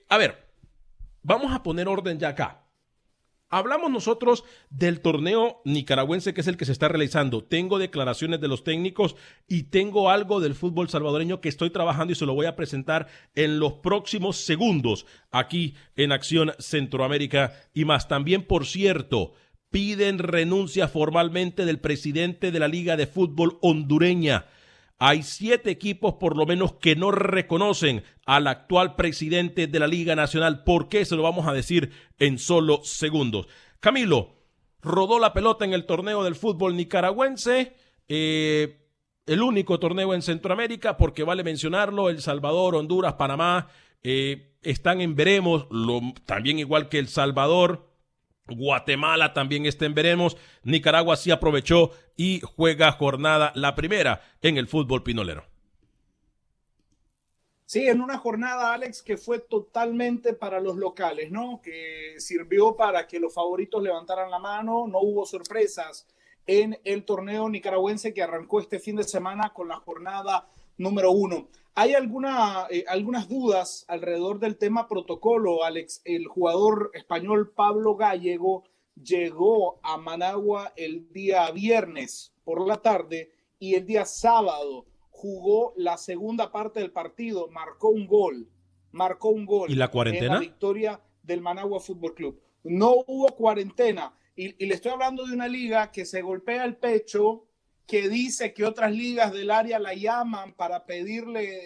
a 0.09 0.17
ver, 0.17 0.44
vamos 1.25 1.53
a 1.53 1.63
poner 1.63 1.87
orden 1.87 2.19
ya 2.19 2.29
acá. 2.29 2.61
Hablamos 3.49 3.91
nosotros 3.91 4.43
del 4.69 5.01
torneo 5.01 5.61
nicaragüense 5.65 6.33
que 6.33 6.41
es 6.41 6.47
el 6.47 6.57
que 6.57 6.65
se 6.65 6.71
está 6.71 6.87
realizando. 6.87 7.43
Tengo 7.43 7.77
declaraciones 7.77 8.41
de 8.41 8.47
los 8.47 8.63
técnicos 8.63 9.15
y 9.47 9.63
tengo 9.63 10.09
algo 10.09 10.39
del 10.39 10.55
fútbol 10.55 10.89
salvadoreño 10.89 11.41
que 11.41 11.49
estoy 11.49 11.69
trabajando 11.69 12.11
y 12.11 12.15
se 12.15 12.25
lo 12.25 12.33
voy 12.33 12.47
a 12.47 12.55
presentar 12.55 13.07
en 13.35 13.59
los 13.59 13.73
próximos 13.73 14.37
segundos 14.37 15.05
aquí 15.31 15.75
en 15.95 16.11
Acción 16.11 16.53
Centroamérica 16.57 17.53
y 17.73 17.85
más. 17.85 18.07
También, 18.07 18.43
por 18.43 18.65
cierto, 18.65 19.33
piden 19.69 20.19
renuncia 20.19 20.87
formalmente 20.87 21.65
del 21.65 21.79
presidente 21.79 22.51
de 22.51 22.59
la 22.59 22.67
Liga 22.67 22.97
de 22.97 23.07
Fútbol 23.07 23.57
hondureña. 23.61 24.47
Hay 24.97 25.23
siete 25.23 25.71
equipos 25.71 26.15
por 26.15 26.37
lo 26.37 26.45
menos 26.45 26.73
que 26.73 26.95
no 26.95 27.11
reconocen 27.11 28.03
al 28.25 28.47
actual 28.47 28.95
presidente 28.95 29.67
de 29.67 29.79
la 29.79 29.87
Liga 29.87 30.15
Nacional. 30.15 30.63
¿Por 30.63 30.87
qué? 30.87 31.03
Se 31.03 31.15
lo 31.15 31.23
vamos 31.23 31.47
a 31.47 31.53
decir 31.53 31.91
en 32.17 32.39
solo 32.39 32.81
segundos. 32.83 33.47
Camilo, 33.79 34.35
rodó 34.81 35.19
la 35.19 35.33
pelota 35.33 35.65
en 35.65 35.73
el 35.73 35.85
torneo 35.85 36.23
del 36.23 36.35
fútbol 36.35 36.77
nicaragüense. 36.77 37.75
Eh, 38.07 38.85
el 39.25 39.41
único 39.41 39.79
torneo 39.79 40.13
en 40.13 40.21
Centroamérica, 40.21 40.97
porque 40.97 41.23
vale 41.23 41.43
mencionarlo, 41.43 42.09
El 42.09 42.21
Salvador, 42.21 42.75
Honduras, 42.75 43.13
Panamá, 43.13 43.69
eh, 44.03 44.53
están 44.61 45.01
en 45.01 45.15
veremos, 45.15 45.67
también 46.25 46.59
igual 46.59 46.89
que 46.89 46.99
El 46.99 47.07
Salvador, 47.07 47.89
Guatemala 48.47 49.33
también 49.33 49.65
está 49.65 49.85
en 49.85 49.93
veremos. 49.93 50.37
Nicaragua 50.63 51.15
sí 51.15 51.31
aprovechó 51.31 51.91
y 52.15 52.41
juega 52.41 52.91
jornada 52.91 53.51
la 53.55 53.75
primera 53.75 54.21
en 54.41 54.57
el 54.57 54.67
fútbol 54.67 55.03
pinolero. 55.03 55.45
Sí, 57.67 57.87
en 57.87 57.99
una 57.99 58.19
jornada, 58.19 58.73
Alex, 58.73 59.01
que 59.01 59.17
fue 59.17 59.39
totalmente 59.39 60.33
para 60.33 60.59
los 60.59 60.77
locales, 60.77 61.31
¿no? 61.31 61.61
Que 61.63 62.13
sirvió 62.19 62.75
para 62.75 63.07
que 63.07 63.19
los 63.19 63.33
favoritos 63.33 63.81
levantaran 63.81 64.29
la 64.29 64.37
mano, 64.37 64.85
no 64.87 64.99
hubo 64.99 65.25
sorpresas 65.25 66.07
en 66.45 66.79
el 66.83 67.05
torneo 67.05 67.49
nicaragüense 67.49 68.13
que 68.13 68.21
arrancó 68.21 68.59
este 68.59 68.79
fin 68.79 68.97
de 68.97 69.03
semana 69.03 69.51
con 69.51 69.67
la 69.67 69.77
jornada 69.77 70.47
número 70.77 71.11
uno. 71.11 71.47
Hay 71.77 71.93
alguna, 71.93 72.67
eh, 72.69 72.85
algunas 72.87 73.27
dudas 73.27 73.83
alrededor 73.89 74.39
del 74.39 74.57
tema 74.57 74.87
protocolo, 74.87 75.65
Alex. 75.65 76.01
El 76.05 76.25
jugador 76.25 76.91
español 76.93 77.51
Pablo 77.53 77.97
Gallego 77.97 78.63
llegó 78.95 79.81
a 79.83 79.97
Managua 79.97 80.71
el 80.77 81.11
día 81.11 81.51
viernes 81.51 82.33
por 82.45 82.65
la 82.65 82.77
tarde 82.77 83.33
y 83.59 83.75
el 83.75 83.85
día 83.85 84.05
sábado 84.05 84.85
jugó 85.09 85.73
la 85.75 85.97
segunda 85.97 86.49
parte 86.49 86.79
del 86.79 86.91
partido, 86.91 87.49
marcó 87.49 87.89
un 87.89 88.07
gol, 88.07 88.47
marcó 88.93 89.29
un 89.29 89.45
gol. 89.45 89.69
¿Y 89.69 89.75
la 89.75 89.91
cuarentena? 89.91 90.35
la 90.35 90.39
victoria 90.39 91.01
del 91.23 91.41
Managua 91.41 91.81
Fútbol 91.81 92.13
Club. 92.13 92.41
No 92.63 93.03
hubo 93.05 93.27
cuarentena. 93.35 94.17
Y, 94.37 94.63
y, 94.63 94.67
le 94.67 94.75
estoy 94.75 94.93
hablando 94.93 95.25
de 95.25 95.33
una 95.33 95.49
liga 95.49 95.91
que 95.91 96.05
se 96.05 96.21
golpea 96.21 96.63
el 96.63 96.77
pecho 96.77 97.47
que 97.87 98.09
dice 98.09 98.53
que 98.53 98.65
otras 98.65 98.91
ligas 98.91 99.31
del 99.31 99.51
área 99.51 99.79
la 99.79 99.93
llaman 99.93 100.53
para 100.53 100.85
pedirle 100.85 101.61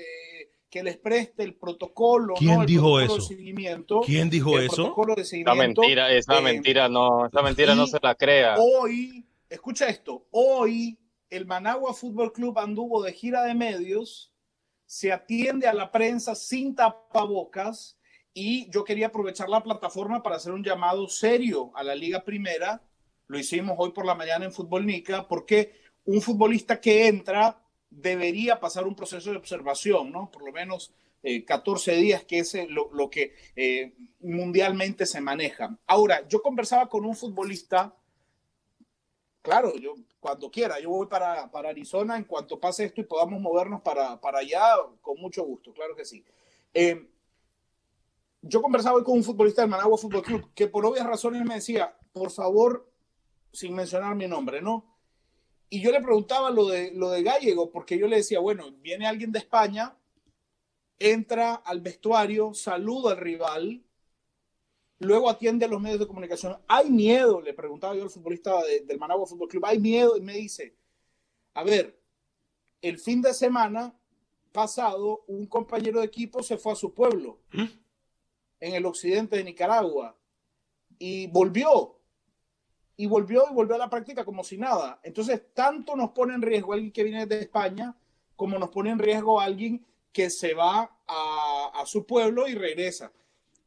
que 0.69 0.83
les 0.83 0.97
preste 0.97 1.43
el 1.43 1.55
protocolo. 1.55 2.35
¿Quién 2.35 2.65
dijo 2.65 2.99
eso? 2.99 3.21
seguimiento, 3.21 4.01
¿Quién 4.01 4.29
dijo 4.29 4.59
eso? 4.59 4.95
Esa 5.17 5.55
mentira, 5.55 6.11
esa 6.11 6.39
eh, 6.39 6.41
mentira 6.41 6.87
no, 6.87 7.25
esa 7.25 7.41
mentira 7.41 7.75
no 7.75 7.87
se 7.87 7.97
la 8.01 8.15
crea. 8.15 8.55
Hoy, 8.57 9.25
escucha 9.49 9.87
esto, 9.87 10.27
hoy 10.31 10.99
el 11.29 11.45
Managua 11.45 11.93
Fútbol 11.93 12.31
Club 12.31 12.57
anduvo 12.59 13.03
de 13.03 13.13
gira 13.13 13.43
de 13.43 13.55
medios, 13.55 14.31
se 14.85 15.11
atiende 15.11 15.67
a 15.67 15.73
la 15.73 15.91
prensa 15.91 16.35
sin 16.35 16.75
tapabocas 16.75 17.99
y 18.33 18.69
yo 18.71 18.83
quería 18.83 19.07
aprovechar 19.07 19.49
la 19.49 19.63
plataforma 19.63 20.23
para 20.23 20.37
hacer 20.37 20.51
un 20.51 20.63
llamado 20.63 21.07
serio 21.07 21.71
a 21.75 21.83
la 21.83 21.95
Liga 21.95 22.23
Primera. 22.23 22.83
Lo 23.27 23.37
hicimos 23.37 23.75
hoy 23.77 23.91
por 23.91 24.05
la 24.05 24.15
mañana 24.15 24.45
en 24.45 24.51
Fútbol 24.51 24.85
Nica 24.85 25.27
porque 25.27 25.73
un 26.09 26.21
futbolista 26.21 26.81
que 26.81 27.07
entra 27.07 27.61
debería 27.89 28.59
pasar 28.59 28.87
un 28.87 28.95
proceso 28.95 29.29
de 29.29 29.37
observación, 29.37 30.11
¿no? 30.11 30.31
Por 30.31 30.43
lo 30.43 30.51
menos 30.51 30.91
14 31.45 31.93
eh, 31.93 31.97
días, 31.97 32.23
que 32.23 32.39
es 32.39 32.55
eh, 32.55 32.67
lo, 32.67 33.09
que 33.11 33.35
eh, 33.55 33.93
mundialmente 34.21 35.05
se 35.05 35.21
maneja. 35.21 35.77
Ahora, 35.85 36.27
yo 36.27 36.41
conversaba 36.41 36.89
con 36.89 37.05
un 37.05 37.15
futbolista, 37.15 37.95
claro, 39.43 39.75
yo 39.75 39.93
cuando 40.19 40.49
quiera, 40.49 40.79
yo 40.79 40.89
voy 40.89 41.05
para, 41.05 41.51
para 41.51 41.69
Arizona 41.69 42.17
en 42.17 42.23
cuanto 42.23 42.59
pase 42.59 42.85
esto 42.85 43.01
y 43.01 43.03
podamos 43.03 43.39
movernos 43.39 43.81
para, 43.81 44.19
para 44.19 44.39
allá, 44.39 44.77
con 45.01 45.19
mucho 45.19 45.43
gusto, 45.43 45.73
claro 45.73 45.95
que 45.95 46.05
sí. 46.05 46.25
yo 48.41 48.61
conversaba 48.63 48.97
hoy 48.97 49.03
con 49.03 49.15
un 49.15 49.23
futbolista 49.23 49.61
del 49.61 49.69
Managua 49.69 49.97
Fútbol 49.97 50.23
Club 50.23 50.51
que 50.55 50.67
por 50.67 50.85
obvias 50.85 51.05
razones 51.05 51.45
me 51.45 51.55
decía, 51.55 51.95
por 52.13 52.31
favor, 52.31 52.89
sin 53.53 53.75
mencionar 53.75 54.15
mi 54.15 54.27
nombre, 54.27 54.61
¿no? 54.61 54.98
Y 55.69 55.81
yo 55.81 55.91
le 55.91 56.01
preguntaba 56.01 56.49
lo 56.49 56.67
de, 56.67 56.91
lo 56.93 57.11
de 57.11 57.21
Gallego, 57.21 57.69
porque 57.69 57.97
yo 57.97 58.07
le 58.07 58.17
decía, 58.17 58.39
bueno, 58.39 58.71
viene 58.81 59.05
alguien 59.05 59.31
de 59.31 59.39
España, 59.39 59.95
entra 60.97 61.55
al 61.55 61.81
vestuario, 61.81 62.53
saluda 62.53 63.11
al 63.11 63.17
rival, 63.17 63.83
luego 64.97 65.29
atiende 65.29 65.65
a 65.65 65.69
los 65.69 65.79
medios 65.79 65.99
de 65.99 66.07
comunicación. 66.07 66.57
¿Hay 66.67 66.89
miedo? 66.89 67.39
Le 67.41 67.53
preguntaba 67.53 67.95
yo 67.95 68.03
al 68.03 68.09
futbolista 68.09 68.61
del 68.85 68.97
Managua 68.97 69.27
Fútbol 69.27 69.47
Club. 69.47 69.65
¿Hay 69.65 69.79
miedo? 69.79 70.17
Y 70.17 70.21
me 70.21 70.33
dice, 70.33 70.75
a 71.53 71.63
ver, 71.63 71.99
el 72.81 72.97
fin 72.97 73.21
de 73.21 73.33
semana 73.33 73.95
pasado, 74.51 75.23
un 75.27 75.45
compañero 75.45 75.99
de 75.99 76.07
equipo 76.07 76.41
se 76.41 76.57
fue 76.57 76.73
a 76.73 76.75
su 76.75 76.93
pueblo, 76.93 77.39
¿Mm? 77.51 77.65
en 78.61 78.73
el 78.73 78.85
occidente 78.85 79.37
de 79.37 79.43
Nicaragua, 79.43 80.17
y 80.97 81.27
volvió 81.27 81.98
y 82.99 83.07
volvió 83.07 83.45
y 83.49 83.53
volvió 83.53 83.75
a 83.75 83.77
la 83.77 83.89
práctica 83.89 84.25
como 84.25 84.43
si 84.43 84.57
nada. 84.57 84.99
Entonces, 85.03 85.53
tanto 85.53 85.95
nos 85.95 86.09
pone 86.09 86.33
en 86.33 86.41
riesgo 86.41 86.73
alguien 86.73 86.91
que 86.91 87.05
viene 87.05 87.25
de 87.25 87.39
España 87.39 87.95
como 88.35 88.59
nos 88.59 88.71
pone 88.71 88.89
en 88.89 88.99
riesgo 88.99 89.39
alguien 89.39 89.85
que 90.11 90.29
se 90.29 90.53
va 90.53 90.97
a, 91.07 91.85
su 91.85 92.05
pueblo 92.05 92.45
y 92.49 92.55
regresa. 92.55 93.13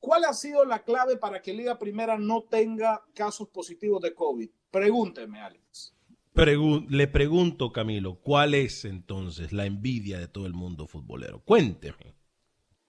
¿Cuál 0.01 0.27
ha 0.27 0.35
sido 0.35 0.67
la 0.67 0.85
clave 0.85 1.17
para 1.17 1.41
que 1.41 1.55
Liga 1.55 1.79
Primera 1.79 2.19
no 2.19 2.43
tenga 2.43 3.07
casos 3.15 3.49
positivos 3.49 4.03
de 4.03 4.13
COVID? 4.13 4.51
Pregúnteme, 4.71 5.41
Alex. 5.41 5.95
le 6.35 7.09
pregunto, 7.09 7.73
Camilo, 7.73 8.21
¿cuál 8.21 8.53
es 8.53 8.85
entonces 8.85 9.51
la 9.55 9.65
envidia 9.65 10.19
de 10.19 10.29
todo 10.29 10.45
el 10.45 10.53
mundo 10.53 10.87
futbolero? 10.87 11.41
Cuénteme. 11.43 12.17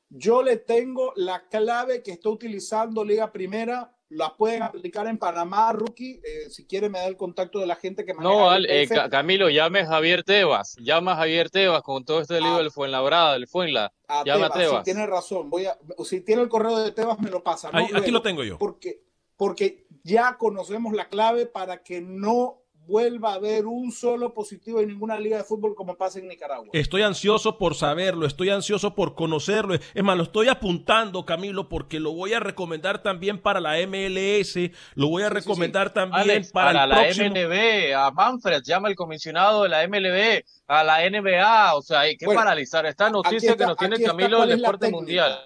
Yo 0.10 0.44
le 0.44 0.58
tengo 0.58 1.14
la 1.16 1.48
clave 1.48 2.04
que 2.04 2.12
está 2.12 2.28
utilizando 2.28 3.06
Liga 3.06 3.32
Primera 3.32 3.93
las 4.14 4.32
pueden 4.34 4.64
aplicar 4.64 5.08
en 5.08 5.18
Panamá, 5.18 5.72
Rookie. 5.74 6.22
Eh, 6.24 6.50
si 6.50 6.66
quiere, 6.66 6.90
me 6.90 7.00
da 7.00 7.06
el 7.08 7.18
contacto 7.18 7.60
de 7.60 7.68
la 7.68 7.76
gente 7.76 8.06
que 8.06 8.14
maneja 8.14 8.34
No, 8.34 8.54
el 8.54 8.66
eh. 8.70 8.88
Camilo, 9.12 9.50
llame 9.50 9.82
a 9.82 9.86
Javier 9.88 10.24
Tebas, 10.24 10.76
llama 10.80 11.14
a 11.14 11.16
Javier 11.18 11.50
Tebas 11.50 11.82
con 11.82 12.06
todo 12.06 12.22
este 12.22 12.40
lío 12.40 12.56
Ah. 12.56 12.58
del 12.60 12.72
Fuenlabrada, 12.72 13.34
del 13.34 13.48
Fuenla. 13.48 13.92
a 14.08 14.24
llama 14.24 14.46
a 14.46 14.50
Tebas, 14.50 14.64
sí, 14.66 14.70
Tebas. 14.70 14.84
tiene 14.84 15.06
razón. 15.08 15.50
Voy 15.50 15.66
a, 15.66 15.78
si 16.04 16.22
tiene 16.22 16.42
el 16.42 16.50
correo 16.50 16.78
de 16.80 16.92
Tebas, 16.92 17.20
me 17.20 17.30
lo 17.30 17.44
pasa. 17.44 17.70
¿no? 17.72 17.78
Ahí- 17.80 17.90
aquí 17.94 18.12
lo 18.12 18.22
tengo 18.22 18.44
yo. 18.44 18.58
Porque, 18.58 19.02
porque 19.38 19.86
ya 20.04 20.38
conocemos 20.38 20.94
la 20.94 21.10
clave 21.10 21.46
para 21.46 21.84
que 21.84 22.02
no 22.02 22.63
vuelva 22.86 23.32
a 23.32 23.36
haber 23.36 23.66
un 23.66 23.92
solo 23.92 24.34
positivo 24.34 24.80
en 24.82 24.90
ninguna 24.90 25.18
liga 25.20 25.38
de 25.38 25.44
fútbol 25.44 25.74
como 25.76 25.96
pasa 25.96 26.20
en 26.20 26.28
Nicaragua. 26.28 26.68
Estoy 26.74 27.02
ansioso 27.02 27.58
por 27.58 27.76
saberlo, 27.76 28.26
estoy 28.26 28.50
ansioso 28.50 28.94
por 28.96 29.16
conocerlo. 29.16 29.76
Es 29.76 30.04
más, 30.04 30.18
lo 30.18 30.24
estoy 30.24 30.50
apuntando, 30.50 31.26
Camilo, 31.26 31.70
porque 31.70 32.00
lo 32.00 32.12
voy 32.14 32.34
a 32.34 32.40
recomendar 32.40 33.02
también 33.02 33.40
para 33.42 33.60
la 33.62 33.78
MLS, 33.88 34.72
lo 34.96 35.08
voy 35.08 35.24
a 35.24 35.30
Sí, 35.30 35.36
sí, 35.36 35.42
sí. 35.42 35.48
recomendar 35.48 35.94
también 35.94 36.22
Alex, 36.22 36.52
para, 36.52 36.72
para, 36.72 36.84
el 36.84 36.90
la 36.90 36.96
próximo. 37.04 37.30
MLB, 37.36 37.94
a 37.96 38.12
Manfred, 38.12 38.62
llama 38.64 38.90
el 38.90 38.96
comisionado 38.96 39.64
de 39.64 39.70
la 39.70 39.88
MLB, 39.88 40.44
a 40.68 40.84
la 40.84 41.02
NBA, 41.10 41.76
o 41.76 41.82
sea, 41.82 42.02
hay 42.02 42.18
que 42.18 42.26
Bueno, 42.26 42.42
paralizar 42.42 42.86
esta 42.86 43.10
noticia 43.10 43.52
está- 43.52 43.58
que 43.58 43.66
nos 43.68 43.78
tiene 43.78 44.00
Camilo 44.02 44.46
del 44.46 44.60
deporte 44.62 44.90
mundial. 44.92 45.40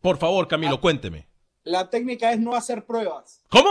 Por 0.00 0.18
favor, 0.18 0.48
Camilo, 0.48 0.74
Ah. 0.76 0.80
cuénteme. 0.80 1.28
La 1.64 1.88
técnica 1.88 2.32
es 2.32 2.40
no 2.40 2.54
hacer 2.56 2.84
pruebas. 2.84 3.42
¿Cómo? 3.48 3.70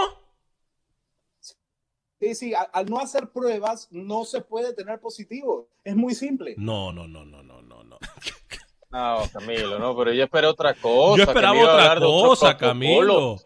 Sí, 2.22 2.36
sí, 2.36 2.54
a- 2.54 2.62
al 2.62 2.86
no 2.86 3.00
hacer 3.00 3.30
pruebas 3.32 3.88
no 3.90 4.26
se 4.26 4.42
puede 4.42 4.74
tener 4.74 5.00
positivo. 5.00 5.68
Es 5.84 5.96
muy 5.96 6.14
simple. 6.14 6.54
No, 6.58 6.94
no, 6.94 7.08
no, 7.08 7.26
no, 7.26 7.42
no, 7.42 7.62
no, 7.64 7.84
no. 7.84 7.98
No, 8.92 9.20
Camilo, 9.32 9.80
no, 9.80 9.96
pero 9.96 10.12
yo 10.12 10.26
esperé 10.26 10.48
otra 10.48 10.74
cosa. 10.74 11.18
Yo 11.18 11.24
esperaba 11.24 11.58
a 11.62 11.94
otra 11.94 12.00
cosa. 12.02 12.58
Camilo. 12.58 13.38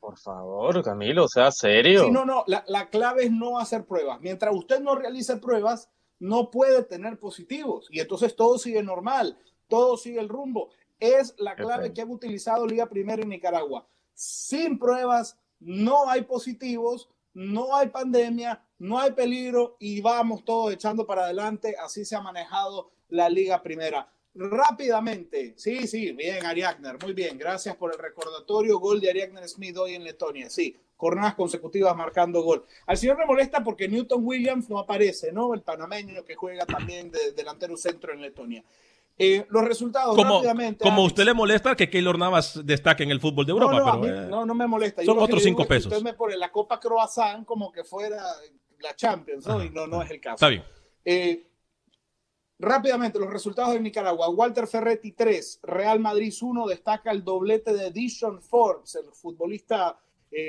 Por 0.00 0.16
favor, 0.16 0.82
Camilo, 0.82 1.28
sea 1.28 1.50
serio. 1.52 2.04
Sí, 2.06 2.10
no, 2.10 2.24
no, 2.24 2.42
la, 2.46 2.64
la 2.68 2.88
clave 2.88 3.24
es 3.24 3.30
no 3.30 3.58
hacer 3.58 3.84
pruebas. 3.84 4.18
Mientras 4.22 4.54
usted 4.54 4.80
no 4.80 4.94
realice 4.94 5.36
pruebas, 5.36 5.90
no 6.18 6.50
puede 6.50 6.82
tener 6.84 7.18
positivos. 7.18 7.86
Y 7.90 8.00
entonces 8.00 8.34
todo 8.34 8.56
sigue 8.58 8.82
normal, 8.82 9.36
todo 9.68 9.98
sigue 9.98 10.20
el 10.20 10.28
rumbo. 10.30 10.70
Es 10.98 11.34
la 11.36 11.54
clave 11.54 11.92
que 11.92 12.00
han 12.00 12.10
utilizado 12.10 12.66
Liga 12.66 12.86
Primera 12.88 13.22
en 13.22 13.28
Nicaragua. 13.28 13.86
Sin 14.14 14.78
pruebas, 14.78 15.36
no 15.60 16.08
hay 16.08 16.22
positivos, 16.22 17.10
no 17.34 17.76
hay 17.76 17.88
pandemia, 17.88 18.64
no 18.78 18.98
hay 18.98 19.12
peligro 19.12 19.76
y 19.78 20.00
vamos 20.00 20.44
todos 20.44 20.72
echando 20.72 21.06
para 21.06 21.24
adelante. 21.24 21.74
Así 21.82 22.04
se 22.04 22.16
ha 22.16 22.20
manejado 22.20 22.90
la 23.08 23.28
Liga 23.28 23.62
Primera. 23.62 24.08
Rápidamente, 24.36 25.54
sí, 25.56 25.86
sí, 25.86 26.10
bien, 26.10 26.44
Ariagner, 26.44 27.00
muy 27.00 27.12
bien, 27.12 27.38
gracias 27.38 27.76
por 27.76 27.92
el 27.92 27.98
recordatorio. 28.00 28.80
Gol 28.80 29.00
de 29.00 29.10
Ariagner 29.10 29.48
Smith 29.48 29.76
hoy 29.76 29.94
en 29.94 30.02
Letonia, 30.02 30.50
sí, 30.50 30.76
jornadas 30.96 31.36
consecutivas 31.36 31.94
marcando 31.94 32.42
gol. 32.42 32.64
Al 32.86 32.96
señor 32.96 33.16
le 33.18 33.26
molesta 33.26 33.62
porque 33.62 33.86
Newton 33.86 34.24
Williams 34.24 34.68
no 34.68 34.80
aparece, 34.80 35.30
¿no? 35.30 35.54
El 35.54 35.62
panameño 35.62 36.24
que 36.24 36.34
juega 36.34 36.66
también 36.66 37.12
de 37.12 37.30
delantero 37.30 37.76
centro 37.76 38.12
en 38.12 38.22
Letonia. 38.22 38.64
Eh, 39.16 39.46
los 39.48 39.64
resultados 39.64 40.16
Como, 40.16 40.34
rápidamente. 40.36 40.82
como 40.82 40.96
a 40.96 40.98
Alex. 41.00 41.12
usted 41.12 41.24
le 41.24 41.34
molesta 41.34 41.76
que 41.76 41.88
Keylor 41.88 42.18
Navas 42.18 42.60
destaque 42.64 43.04
en 43.04 43.10
el 43.10 43.20
fútbol 43.20 43.46
de 43.46 43.52
Europa, 43.52 43.78
no, 43.78 43.84
pero 43.84 43.98
mí 43.98 44.08
eh, 44.08 44.26
no, 44.28 44.44
no 44.44 44.54
me 44.54 44.66
molesta. 44.66 45.04
son 45.04 45.18
otros 45.20 45.42
cinco 45.42 45.62
es 45.62 45.68
que 45.68 45.74
pesos. 45.74 45.92
Usted 45.92 46.04
me 46.04 46.14
pone 46.14 46.36
la 46.36 46.50
Copa 46.50 46.80
Croissant 46.80 47.44
como 47.44 47.70
que 47.70 47.84
fuera 47.84 48.24
la 48.80 48.96
Champions, 48.96 49.46
¿no? 49.46 49.62
Y 49.62 49.70
no, 49.70 49.86
no 49.86 50.02
es 50.02 50.10
el 50.10 50.20
caso. 50.20 50.34
está 50.34 50.48
bien. 50.48 50.64
Eh, 51.04 51.46
rápidamente, 52.58 53.20
los 53.20 53.30
resultados 53.30 53.74
de 53.74 53.80
Nicaragua. 53.80 54.28
Walter 54.30 54.66
Ferretti 54.66 55.12
3, 55.12 55.60
Real 55.62 56.00
Madrid 56.00 56.34
1, 56.40 56.66
destaca 56.66 57.12
el 57.12 57.22
doblete 57.22 57.72
de 57.72 57.92
Dishon 57.92 58.42
Forbes, 58.42 58.96
el 58.96 59.12
futbolista 59.12 59.98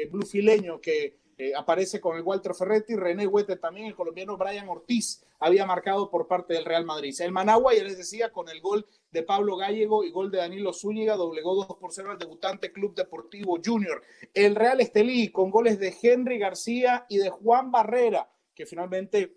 blufileño 0.10 0.82
que 0.82 1.20
eh, 1.38 1.54
aparece 1.56 2.00
con 2.00 2.16
el 2.16 2.24
Walter 2.24 2.54
Ferretti. 2.56 2.96
René 2.96 3.28
Huete 3.28 3.58
también, 3.58 3.88
el 3.88 3.96
colombiano 3.96 4.38
Brian 4.38 4.70
Ortiz 4.70 5.24
había 5.40 5.66
marcado 5.66 6.10
por 6.10 6.28
parte 6.28 6.54
del 6.54 6.64
Real 6.66 6.86
Madrid. 6.86 7.14
El 7.20 7.32
Managua, 7.32 7.74
ya 7.74 7.84
les 7.84 7.98
decía, 7.98 8.32
con 8.32 8.48
el 8.50 8.62
gol 8.62 8.86
de 9.12 9.24
Pablo 9.24 9.58
Gallego 9.58 10.04
y 10.04 10.12
gol 10.12 10.32
de 10.32 10.38
Danilo 10.38 10.72
Zúñiga, 10.74 11.16
doblegó 11.16 11.56
2 11.56 11.78
por 11.78 11.92
0 11.92 12.12
al 12.12 12.18
debutante 12.18 12.72
Club 12.72 12.96
Deportivo 12.96 13.58
Junior. 13.64 14.02
El 14.34 14.56
Real 14.56 14.80
Estelí, 14.82 15.32
con 15.32 15.52
goles 15.52 15.78
de 15.80 15.94
Henry 16.02 16.40
García 16.40 17.06
y 17.10 17.18
de 17.18 17.30
Juan 17.30 17.72
Barrera, 17.72 18.30
que 18.54 18.66
finalmente 18.66 19.36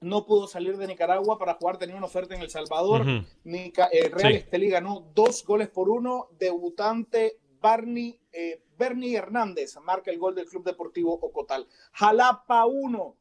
no 0.00 0.26
pudo 0.26 0.46
salir 0.46 0.76
de 0.76 0.86
Nicaragua 0.86 1.38
para 1.38 1.54
jugar, 1.54 1.78
tenía 1.78 1.96
una 1.96 2.06
oferta 2.06 2.34
en 2.34 2.42
El 2.42 2.50
Salvador. 2.50 3.04
Nica- 3.44 3.88
eh, 3.90 4.08
Real 4.10 4.32
Sí. 4.32 4.38
Estelí 4.38 4.68
ganó 4.68 5.10
dos 5.14 5.44
goles 5.44 5.68
por 5.68 5.88
uno. 5.88 6.28
Debutante 6.38 7.38
Barney, 7.64 8.20
eh, 8.30 8.62
Bernie 8.76 9.16
Hernández 9.16 9.78
marca 9.82 10.10
el 10.10 10.18
gol 10.18 10.34
del 10.34 10.44
Club 10.44 10.64
Deportivo 10.64 11.14
Ocotal. 11.14 11.66
Jalapa 11.92 12.66
1, 12.66 13.16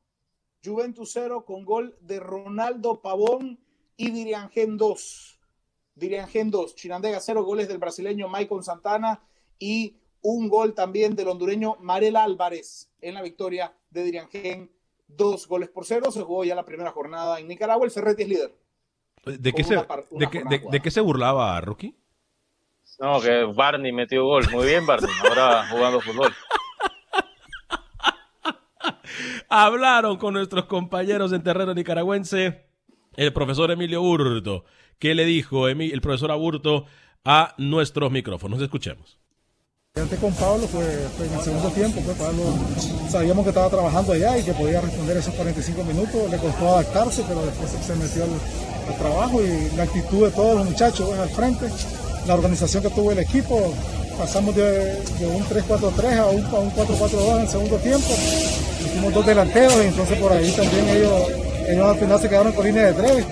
Juventus 0.62 1.12
0 1.14 1.46
con 1.46 1.64
gol 1.64 1.96
de 2.02 2.20
Ronaldo 2.20 3.02
Pavón 3.02 3.58
y 3.96 4.12
Diriangen 4.12 4.76
2. 4.76 5.40
Diriangen 5.96 6.52
2, 6.52 6.76
Chinandega 6.76 7.22
0, 7.22 7.46
goles 7.46 7.70
del 7.70 7.78
brasileño 7.78 8.28
Michael 8.28 8.64
Santana 8.64 9.24
y 9.60 9.96
un 10.22 10.50
gol 10.50 10.74
también 10.74 11.16
del 11.16 11.30
hondureño 11.30 11.78
Marel 11.80 12.18
Álvarez 12.18 12.92
en 13.00 13.14
la 13.14 13.22
victoria 13.22 13.74
de 13.92 14.04
Diriangen. 14.04 14.70
Dos 15.08 15.48
goles 15.48 15.70
por 15.70 15.86
cero, 15.86 16.12
se 16.12 16.22
jugó 16.22 16.44
ya 16.44 16.56
la 16.56 16.66
primera 16.66 16.92
jornada 16.92 17.40
en 17.40 17.48
Nicaragua, 17.48 17.86
el 17.86 17.92
Ferretti 17.92 18.24
es 18.24 18.30
líder. 18.30 18.56
¿De 19.26 19.54
qué, 19.54 19.64
se, 19.64 19.76
de 19.76 20.82
qué 20.82 20.92
se 20.92 21.00
burlaba 21.00 21.62
Rookie? 21.62 21.96
No, 23.00 23.20
que 23.22 23.44
Barney 23.56 23.92
metió 23.92 24.24
gol. 24.26 24.50
Muy 24.52 24.68
bien, 24.68 24.86
Barney. 24.86 25.10
Ahora 25.28 25.68
jugando 25.70 26.00
fútbol. 26.02 26.32
Hablaron 29.50 30.18
con 30.18 30.34
nuestros 30.34 30.66
compañeros 30.66 31.32
en 31.34 31.44
terreno 31.44 31.74
nicaragüense 31.74 32.66
el 33.16 33.32
profesor 33.34 33.72
Emilio 33.72 34.02
Hurto. 34.02 34.66
¿Qué 35.00 35.14
le 35.16 35.26
dijo 35.26 35.68
el 35.68 36.02
profesor 36.02 36.32
Aburto 36.32 36.86
a 37.26 37.54
nuestros 37.58 38.12
micrófonos? 38.12 38.62
Escuchemos. 38.62 39.20
Antes 39.96 40.20
con 40.20 40.34
Pablo 40.34 40.66
fue, 40.68 40.84
fue 41.16 41.28
en 41.28 41.34
el 41.36 41.42
segundo 41.42 41.70
tiempo, 41.70 42.02
pues 42.04 42.18
Pablo 42.18 42.42
sabíamos 43.10 43.44
que 43.44 43.50
estaba 43.50 43.70
trabajando 43.70 44.14
allá 44.14 44.40
y 44.40 44.44
que 44.44 44.54
podía 44.54 44.82
responder 44.82 45.18
esos 45.18 45.36
45 45.36 45.84
minutos, 45.84 46.32
le 46.32 46.38
costó 46.40 46.68
adaptarse, 46.78 47.24
pero 47.28 47.46
después 47.46 47.70
se- 47.70 47.84
se 47.84 47.96
metió 47.96 48.24
al, 48.24 48.32
al 48.92 48.98
trabajo 48.98 49.40
y 49.44 49.76
la 49.78 49.84
actitud 49.84 50.26
de 50.26 50.32
todos 50.32 50.56
los 50.56 50.66
muchachos 50.66 51.06
pues, 51.08 51.20
al 51.20 51.30
frente, 51.30 51.68
la 52.28 52.34
organización 52.36 52.84
que 52.84 52.90
tuvo 52.90 53.12
el 53.12 53.20
equipo, 53.20 53.74
pasamos 54.18 54.56
de, 54.56 54.96
de 55.20 55.26
un 55.28 55.44
3-4-3 55.44 56.18
a 56.18 56.26
un, 56.28 56.38
un 56.46 56.72
4-4-2 56.72 57.36
en 57.36 57.42
el 57.42 57.48
segundo 57.48 57.78
tiempo, 57.78 58.08
hicimos 58.86 59.14
dos 59.14 59.26
delanteros 59.26 59.76
y 59.84 59.88
entonces 59.88 60.18
por 60.20 60.32
ahí 60.32 60.52
también 60.52 60.90
ellos, 60.90 61.22
ellos 61.68 61.86
al 61.86 61.98
final 61.98 62.20
se 62.20 62.30
quedaron 62.30 62.54
con 62.54 62.66
línea 62.66 62.92
de 62.92 62.94
tres 62.94 63.26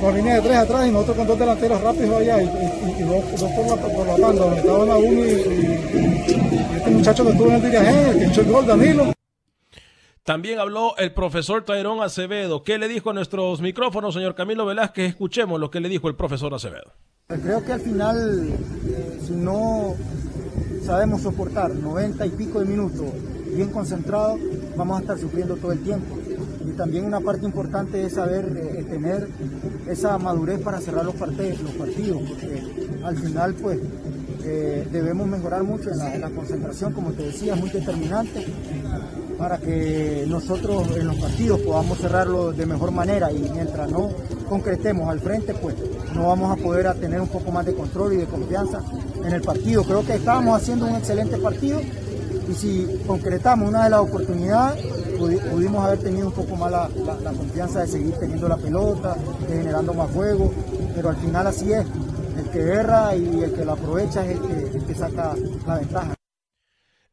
con 0.00 0.14
línea 0.14 0.34
de 0.36 0.40
tres 0.42 0.56
atrás 0.56 0.86
y 0.86 0.90
nosotros 0.90 1.16
con 1.16 1.26
dos 1.26 1.38
delanteros 1.38 1.80
rápidos 1.80 2.20
allá 2.20 2.40
y, 2.42 2.44
y- 2.46 3.00
y 3.00 3.02
dos, 3.02 3.24
dos 3.40 3.50
por, 3.52 3.66
la, 3.66 3.76
por 3.76 4.06
la 4.06 4.16
banda 4.16 4.44
donde 4.44 4.60
estaba 4.60 4.84
la 4.84 4.96
uno 4.96 5.24
y, 5.24 5.30
y- 5.30 6.76
este 6.76 6.90
muchacho 6.90 7.24
que 7.24 7.30
estuvo 7.30 7.48
en 7.48 7.54
el 7.54 7.62
dirigente, 7.62 8.18
que 8.18 8.24
echó 8.26 8.40
el 8.42 8.46
gol, 8.52 8.66
Danilo. 8.66 9.12
También 10.22 10.58
habló 10.60 10.96
el 10.98 11.12
profesor 11.12 11.64
Tairón 11.64 12.02
Acevedo. 12.02 12.62
¿Qué 12.62 12.78
le 12.78 12.86
dijo 12.86 13.10
a 13.10 13.14
nuestros 13.14 13.60
micrófonos, 13.62 14.14
señor 14.14 14.34
Camilo 14.34 14.66
Velázquez? 14.66 15.08
Escuchemos 15.08 15.58
lo 15.58 15.70
que 15.70 15.80
le 15.80 15.88
dijo 15.88 16.06
el 16.08 16.14
profesor 16.16 16.52
Acevedo. 16.54 16.92
Creo 17.28 17.62
que 17.62 17.72
al 17.74 17.80
final, 17.80 18.48
eh, 18.86 19.20
si 19.26 19.34
no 19.34 19.94
sabemos 20.86 21.20
soportar 21.20 21.74
90 21.74 22.24
y 22.24 22.30
pico 22.30 22.60
de 22.60 22.64
minutos 22.64 23.04
bien 23.54 23.68
concentrados, 23.68 24.40
vamos 24.78 24.96
a 24.96 25.00
estar 25.02 25.18
sufriendo 25.18 25.56
todo 25.56 25.72
el 25.72 25.80
tiempo. 25.80 26.16
Y 26.66 26.70
también 26.70 27.04
una 27.04 27.20
parte 27.20 27.44
importante 27.44 28.02
es 28.02 28.14
saber 28.14 28.46
eh, 28.56 28.82
tener 28.88 29.28
esa 29.86 30.16
madurez 30.16 30.58
para 30.62 30.80
cerrar 30.80 31.04
los, 31.04 31.16
parte- 31.16 31.58
los 31.62 31.72
partidos, 31.72 32.22
porque 32.30 32.62
al 33.04 33.18
final 33.18 33.52
pues 33.56 33.78
debemos 34.90 35.26
mejorar 35.26 35.62
mucho 35.62 35.90
en 35.90 35.98
la, 35.98 36.14
en 36.14 36.20
la 36.20 36.30
concentración, 36.30 36.92
como 36.92 37.12
te 37.12 37.24
decía, 37.24 37.54
es 37.54 37.60
muy 37.60 37.70
determinante 37.70 38.46
para 39.38 39.58
que 39.58 40.24
nosotros 40.28 40.88
en 40.96 41.06
los 41.06 41.16
partidos 41.16 41.60
podamos 41.60 41.98
cerrarlo 41.98 42.52
de 42.52 42.66
mejor 42.66 42.90
manera 42.90 43.30
y 43.30 43.38
mientras 43.54 43.88
no 43.90 44.10
concretemos 44.48 45.08
al 45.08 45.20
frente, 45.20 45.54
pues 45.54 45.76
no 46.14 46.26
vamos 46.28 46.58
a 46.58 46.60
poder 46.62 46.92
tener 46.94 47.20
un 47.20 47.28
poco 47.28 47.52
más 47.52 47.64
de 47.64 47.74
control 47.74 48.14
y 48.14 48.16
de 48.16 48.24
confianza 48.26 48.80
en 49.24 49.32
el 49.32 49.42
partido. 49.42 49.84
Creo 49.84 50.04
que 50.04 50.14
estábamos 50.14 50.60
haciendo 50.60 50.86
un 50.86 50.96
excelente 50.96 51.36
partido 51.38 51.80
y 52.50 52.54
si 52.54 52.86
concretamos 53.06 53.68
una 53.68 53.84
de 53.84 53.90
las 53.90 54.00
oportunidades, 54.00 54.82
pudi- 55.18 55.40
pudimos 55.50 55.84
haber 55.84 55.98
tenido 56.00 56.28
un 56.28 56.32
poco 56.32 56.56
más 56.56 56.72
la, 56.72 56.88
la- 57.04 57.20
la 57.20 57.32
confianza 57.32 57.80
de 57.82 57.88
seguir 57.88 58.14
teniendo 58.18 58.48
la 58.48 58.56
pelota, 58.56 59.16
de 59.48 59.56
generando 59.58 59.94
más 59.94 60.10
juego, 60.10 60.50
pero 60.96 61.10
al 61.10 61.16
final 61.16 61.46
así 61.46 61.72
es. 61.72 61.86
El 62.38 62.50
que 62.50 62.58
erra 62.60 63.16
y 63.16 63.42
el 63.42 63.54
que 63.54 63.64
lo 63.64 63.72
aprovecha 63.72 64.24
es 64.24 64.38
el 64.38 64.86
que, 64.86 64.94
saca 64.94 65.34
la 65.66 65.78
ventaja. 65.78 66.14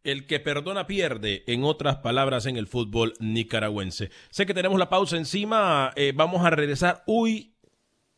El 0.03 0.27
que 0.27 0.39
perdona 0.39 0.85
pierde, 0.85 1.43
en 1.47 1.63
otras 1.63 1.97
palabras, 1.97 2.45
en 2.45 2.57
el 2.57 2.67
fútbol 2.67 3.13
nicaragüense. 3.19 4.11
Sé 4.29 4.45
que 4.45 4.53
tenemos 4.53 4.77
la 4.77 4.89
pausa 4.89 5.17
encima, 5.17 5.91
eh, 5.95 6.13
vamos 6.15 6.45
a 6.45 6.51
regresar. 6.51 7.03
Uy, 7.07 7.55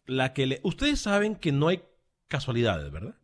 la 0.05 0.33
que 0.33 0.47
le... 0.47 0.59
Ustedes 0.63 0.99
saben 0.99 1.35
que 1.35 1.51
no 1.51 1.69
hay 1.69 1.81
casualidades, 2.27 2.91
¿verdad? 2.91 3.15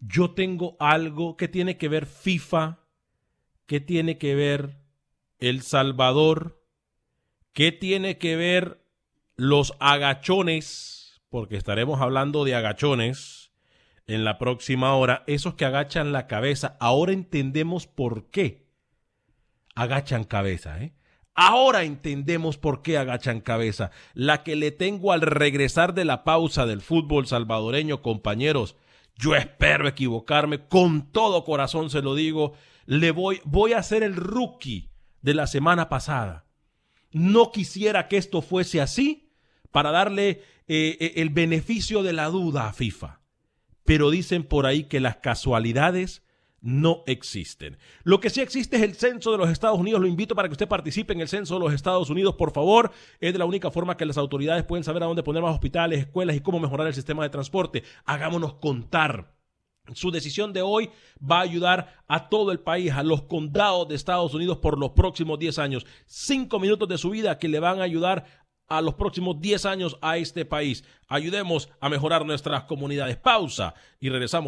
yo 0.00 0.30
tengo 0.30 0.76
algo 0.78 1.36
que 1.36 1.48
tiene 1.48 1.76
que 1.76 1.88
ver 1.88 2.06
FIFA, 2.06 2.78
que 3.66 3.80
tiene 3.80 4.18
que 4.18 4.34
ver 4.34 4.78
El 5.38 5.62
Salvador, 5.62 6.62
que 7.52 7.72
tiene 7.72 8.18
que 8.18 8.36
ver 8.36 8.80
los 9.36 9.74
agachones, 9.80 10.97
porque 11.30 11.56
estaremos 11.56 12.00
hablando 12.00 12.44
de 12.44 12.54
agachones 12.54 13.52
en 14.06 14.24
la 14.24 14.38
próxima 14.38 14.94
hora, 14.94 15.22
esos 15.26 15.54
que 15.54 15.66
agachan 15.66 16.12
la 16.12 16.26
cabeza. 16.26 16.76
Ahora 16.80 17.12
entendemos 17.12 17.86
por 17.86 18.30
qué 18.30 18.66
agachan 19.74 20.24
cabeza, 20.24 20.82
¿eh? 20.82 20.94
Ahora 21.40 21.84
entendemos 21.84 22.58
por 22.58 22.82
qué 22.82 22.98
agachan 22.98 23.40
cabeza. 23.40 23.92
La 24.12 24.42
que 24.42 24.56
le 24.56 24.72
tengo 24.72 25.12
al 25.12 25.20
regresar 25.20 25.94
de 25.94 26.04
la 26.04 26.24
pausa 26.24 26.66
del 26.66 26.80
fútbol 26.80 27.28
salvadoreño, 27.28 28.02
compañeros. 28.02 28.74
Yo 29.14 29.36
espero 29.36 29.86
equivocarme, 29.86 30.66
con 30.66 31.12
todo 31.12 31.44
corazón 31.44 31.90
se 31.90 32.02
lo 32.02 32.16
digo. 32.16 32.54
Le 32.86 33.12
voy, 33.12 33.40
voy 33.44 33.74
a 33.74 33.84
ser 33.84 34.02
el 34.02 34.16
rookie 34.16 34.90
de 35.22 35.34
la 35.34 35.46
semana 35.46 35.88
pasada. 35.88 36.46
No 37.12 37.52
quisiera 37.52 38.08
que 38.08 38.16
esto 38.16 38.42
fuese 38.42 38.80
así 38.80 39.30
para 39.70 39.92
darle 39.92 40.42
eh, 40.68 41.14
el 41.16 41.30
beneficio 41.30 42.02
de 42.02 42.12
la 42.12 42.26
duda 42.28 42.68
a 42.68 42.72
FIFA. 42.72 43.20
Pero 43.84 44.10
dicen 44.10 44.44
por 44.44 44.66
ahí 44.66 44.84
que 44.84 45.00
las 45.00 45.16
casualidades 45.16 46.22
no 46.60 47.04
existen. 47.06 47.78
Lo 48.02 48.20
que 48.20 48.30
sí 48.30 48.40
existe 48.40 48.76
es 48.76 48.82
el 48.82 48.94
censo 48.94 49.32
de 49.32 49.38
los 49.38 49.48
Estados 49.48 49.78
Unidos. 49.78 50.00
Lo 50.00 50.06
invito 50.06 50.34
para 50.34 50.48
que 50.48 50.52
usted 50.52 50.68
participe 50.68 51.12
en 51.12 51.20
el 51.20 51.28
censo 51.28 51.54
de 51.54 51.60
los 51.60 51.72
Estados 51.72 52.10
Unidos, 52.10 52.34
por 52.34 52.52
favor. 52.52 52.90
Es 53.20 53.32
de 53.32 53.38
la 53.38 53.44
única 53.44 53.70
forma 53.70 53.96
que 53.96 54.06
las 54.06 54.18
autoridades 54.18 54.64
pueden 54.64 54.84
saber 54.84 55.02
a 55.02 55.06
dónde 55.06 55.22
poner 55.22 55.42
más 55.42 55.54
hospitales, 55.54 56.00
escuelas 56.00 56.36
y 56.36 56.40
cómo 56.40 56.60
mejorar 56.60 56.86
el 56.86 56.94
sistema 56.94 57.22
de 57.22 57.30
transporte. 57.30 57.84
Hagámonos 58.04 58.54
contar. 58.54 59.34
Su 59.94 60.10
decisión 60.10 60.52
de 60.52 60.60
hoy 60.60 60.90
va 61.18 61.38
a 61.38 61.42
ayudar 61.42 62.02
a 62.08 62.28
todo 62.28 62.52
el 62.52 62.60
país, 62.60 62.92
a 62.92 63.02
los 63.02 63.22
condados 63.22 63.88
de 63.88 63.94
Estados 63.94 64.34
Unidos 64.34 64.58
por 64.58 64.78
los 64.78 64.90
próximos 64.90 65.38
10 65.38 65.58
años. 65.58 65.86
Cinco 66.04 66.60
minutos 66.60 66.88
de 66.88 66.98
su 66.98 67.08
vida 67.08 67.38
que 67.38 67.48
le 67.48 67.58
van 67.58 67.80
a 67.80 67.84
ayudar 67.84 68.47
a 68.68 68.80
los 68.80 68.94
próximos 68.94 69.40
10 69.40 69.66
años 69.66 69.98
a 70.00 70.16
este 70.18 70.44
país. 70.44 70.84
Ayudemos 71.08 71.68
a 71.80 71.88
mejorar 71.88 72.24
nuestras 72.24 72.64
comunidades. 72.64 73.16
Pausa 73.16 73.74
y 73.98 74.08
regresamos. 74.10 74.47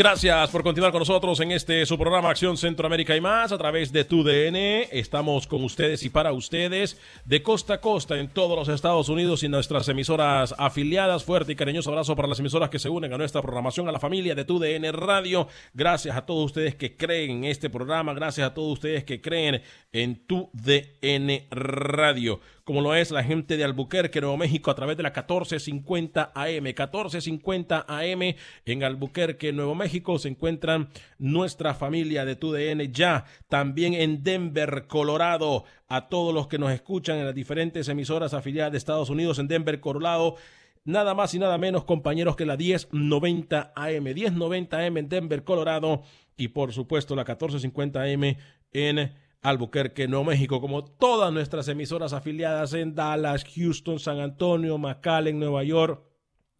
Gracias 0.00 0.48
por 0.48 0.62
continuar 0.62 0.92
con 0.92 1.00
nosotros 1.00 1.38
en 1.40 1.52
este 1.52 1.84
su 1.84 1.98
programa 1.98 2.30
Acción 2.30 2.56
Centroamérica 2.56 3.14
y 3.14 3.20
más 3.20 3.52
a 3.52 3.58
través 3.58 3.92
de 3.92 4.06
tu 4.06 4.24
DN. 4.24 4.88
Estamos 4.92 5.46
con 5.46 5.62
ustedes 5.62 6.02
y 6.04 6.08
para 6.08 6.32
ustedes 6.32 6.98
de 7.26 7.42
costa 7.42 7.74
a 7.74 7.80
costa 7.82 8.18
en 8.18 8.28
todos 8.28 8.56
los 8.56 8.74
Estados 8.74 9.10
Unidos 9.10 9.42
y 9.42 9.50
nuestras 9.50 9.86
emisoras 9.90 10.54
afiliadas. 10.56 11.22
Fuerte 11.22 11.52
y 11.52 11.54
cariñoso 11.54 11.90
abrazo 11.90 12.16
para 12.16 12.28
las 12.28 12.40
emisoras 12.40 12.70
que 12.70 12.78
se 12.78 12.88
unen 12.88 13.12
a 13.12 13.18
nuestra 13.18 13.42
programación, 13.42 13.88
a 13.88 13.92
la 13.92 14.00
familia 14.00 14.34
de 14.34 14.46
tu 14.46 14.58
DN 14.58 14.90
Radio. 14.90 15.48
Gracias 15.74 16.16
a 16.16 16.24
todos 16.24 16.46
ustedes 16.46 16.76
que 16.76 16.96
creen 16.96 17.30
en 17.30 17.44
este 17.44 17.68
programa. 17.68 18.14
Gracias 18.14 18.48
a 18.48 18.54
todos 18.54 18.72
ustedes 18.72 19.04
que 19.04 19.20
creen 19.20 19.60
en 19.92 20.26
tu 20.26 20.48
DN 20.54 21.46
Radio 21.50 22.40
como 22.70 22.82
lo 22.82 22.94
es 22.94 23.10
la 23.10 23.24
gente 23.24 23.56
de 23.56 23.64
Albuquerque, 23.64 24.20
Nuevo 24.20 24.36
México, 24.36 24.70
a 24.70 24.76
través 24.76 24.96
de 24.96 25.02
la 25.02 25.08
1450 25.08 26.30
AM. 26.32 26.62
1450 26.62 27.84
AM 27.88 28.36
en 28.64 28.84
Albuquerque, 28.84 29.52
Nuevo 29.52 29.74
México, 29.74 30.20
se 30.20 30.28
encuentran 30.28 30.88
nuestra 31.18 31.74
familia 31.74 32.24
de 32.24 32.36
TUDN 32.36 32.92
ya. 32.92 33.24
También 33.48 33.94
en 33.94 34.22
Denver, 34.22 34.86
Colorado, 34.86 35.64
a 35.88 36.08
todos 36.08 36.32
los 36.32 36.46
que 36.46 36.60
nos 36.60 36.70
escuchan 36.70 37.18
en 37.18 37.26
las 37.26 37.34
diferentes 37.34 37.88
emisoras 37.88 38.34
afiliadas 38.34 38.70
de 38.70 38.78
Estados 38.78 39.10
Unidos 39.10 39.40
en 39.40 39.48
Denver, 39.48 39.80
Colorado 39.80 40.36
nada 40.84 41.12
más 41.12 41.34
y 41.34 41.40
nada 41.40 41.58
menos 41.58 41.82
compañeros 41.82 42.36
que 42.36 42.46
la 42.46 42.56
1090 42.56 43.72
AM, 43.74 44.04
1090 44.04 44.78
AM 44.78 44.96
en 44.96 45.08
Denver, 45.08 45.42
Colorado 45.42 46.04
y 46.36 46.46
por 46.46 46.72
supuesto 46.72 47.16
la 47.16 47.22
1450 47.22 48.00
AM 48.00 48.36
en 48.72 49.12
Albuquerque, 49.42 50.06
Nuevo 50.06 50.24
México, 50.24 50.60
como 50.60 50.84
todas 50.84 51.32
nuestras 51.32 51.66
emisoras 51.68 52.12
afiliadas 52.12 52.74
en 52.74 52.94
Dallas, 52.94 53.44
Houston, 53.54 53.98
San 53.98 54.20
Antonio, 54.20 54.76
McAllen, 54.76 55.38
Nueva 55.38 55.64
York. 55.64 56.04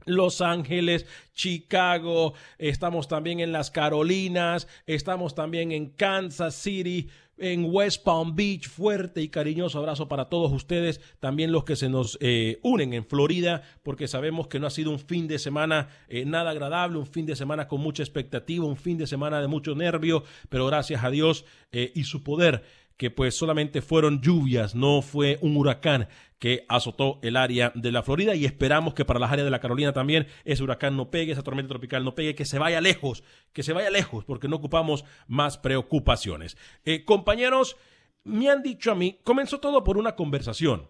Los 0.07 0.40
Ángeles, 0.40 1.05
Chicago, 1.35 2.33
estamos 2.57 3.07
también 3.07 3.38
en 3.38 3.53
las 3.53 3.71
Carolinas, 3.71 4.66
estamos 4.87 5.35
también 5.35 5.73
en 5.73 5.90
Kansas 5.90 6.55
City, 6.55 7.11
en 7.40 7.66
West 7.68 8.05
Palm 8.05 8.37
Beach. 8.37 8.68
Fuerte 8.68 9.22
y 9.22 9.29
cariñoso 9.29 9.79
abrazo 9.79 10.09
para 10.09 10.26
todos 10.26 10.53
ustedes, 10.53 11.00
también 11.18 11.53
los 11.53 11.64
que 11.64 11.76
se 11.76 11.88
nos 11.88 12.18
eh, 12.20 12.59
unen 12.62 12.92
en 12.92 13.05
Florida, 13.05 13.62
porque 13.83 14.07
sabemos 14.07 14.46
que 14.46 14.61
no 14.61 14.66
ha 14.66 14.70
sido 14.70 14.90
un 14.90 14.98
fin 14.98 15.26
de 15.26 15.38
semana 15.38 15.88
eh, 16.09 16.24
nada 16.24 16.50
agradable, 16.50 16.98
un 16.98 17.07
fin 17.07 17.26
de 17.26 17.37
semana 17.37 17.66
con 17.66 17.81
mucha 17.81 18.03
expectativa, 18.03 18.64
un 18.64 18.76
fin 18.76 18.98
de 18.98 19.07
semana 19.07 19.40
de 19.40 19.48
mucho 19.48 19.74
nervio, 19.74 20.24
pero 20.48 20.66
gracias 20.66 21.03
a 21.03 21.11
Dios 21.11 21.44
eh, 21.72 21.92
y 21.94 22.05
su 22.05 22.22
poder 22.22 22.62
que 23.01 23.11
pues 23.11 23.35
solamente 23.35 23.81
fueron 23.81 24.21
lluvias, 24.21 24.75
no 24.75 25.01
fue 25.01 25.39
un 25.41 25.57
huracán 25.57 26.07
que 26.39 26.67
azotó 26.69 27.19
el 27.23 27.39
área 27.39 27.73
de 27.75 27.93
la 27.93 28.03
Florida 28.03 28.35
y 28.35 28.45
esperamos 28.45 28.93
que 28.93 29.07
para 29.07 29.19
las 29.19 29.33
áreas 29.33 29.47
de 29.47 29.51
la 29.51 29.59
Carolina 29.59 29.95
también 29.95 30.27
ese 30.45 30.63
huracán 30.63 30.99
no 30.99 31.11
pegue, 31.11 31.33
esa 31.33 31.43
tormenta 31.43 31.71
tropical 31.71 32.05
no 32.05 32.15
pegue, 32.15 32.35
que 32.35 32.45
se 32.45 32.59
vaya 32.59 32.83
lejos, 32.83 33.25
que 33.55 33.63
se 33.63 33.73
vaya 33.73 33.89
lejos, 33.89 34.27
porque 34.27 34.49
no 34.49 34.57
ocupamos 34.57 35.07
más 35.29 35.57
preocupaciones. 35.57 36.59
Eh, 36.85 37.07
compañeros, 37.07 37.79
me 38.23 38.51
han 38.51 38.63
dicho 38.63 38.93
a 38.93 38.95
mí, 38.95 39.19
comenzó 39.25 39.61
todo 39.61 39.83
por 39.83 39.97
una 39.97 40.15
conversación. 40.15 40.87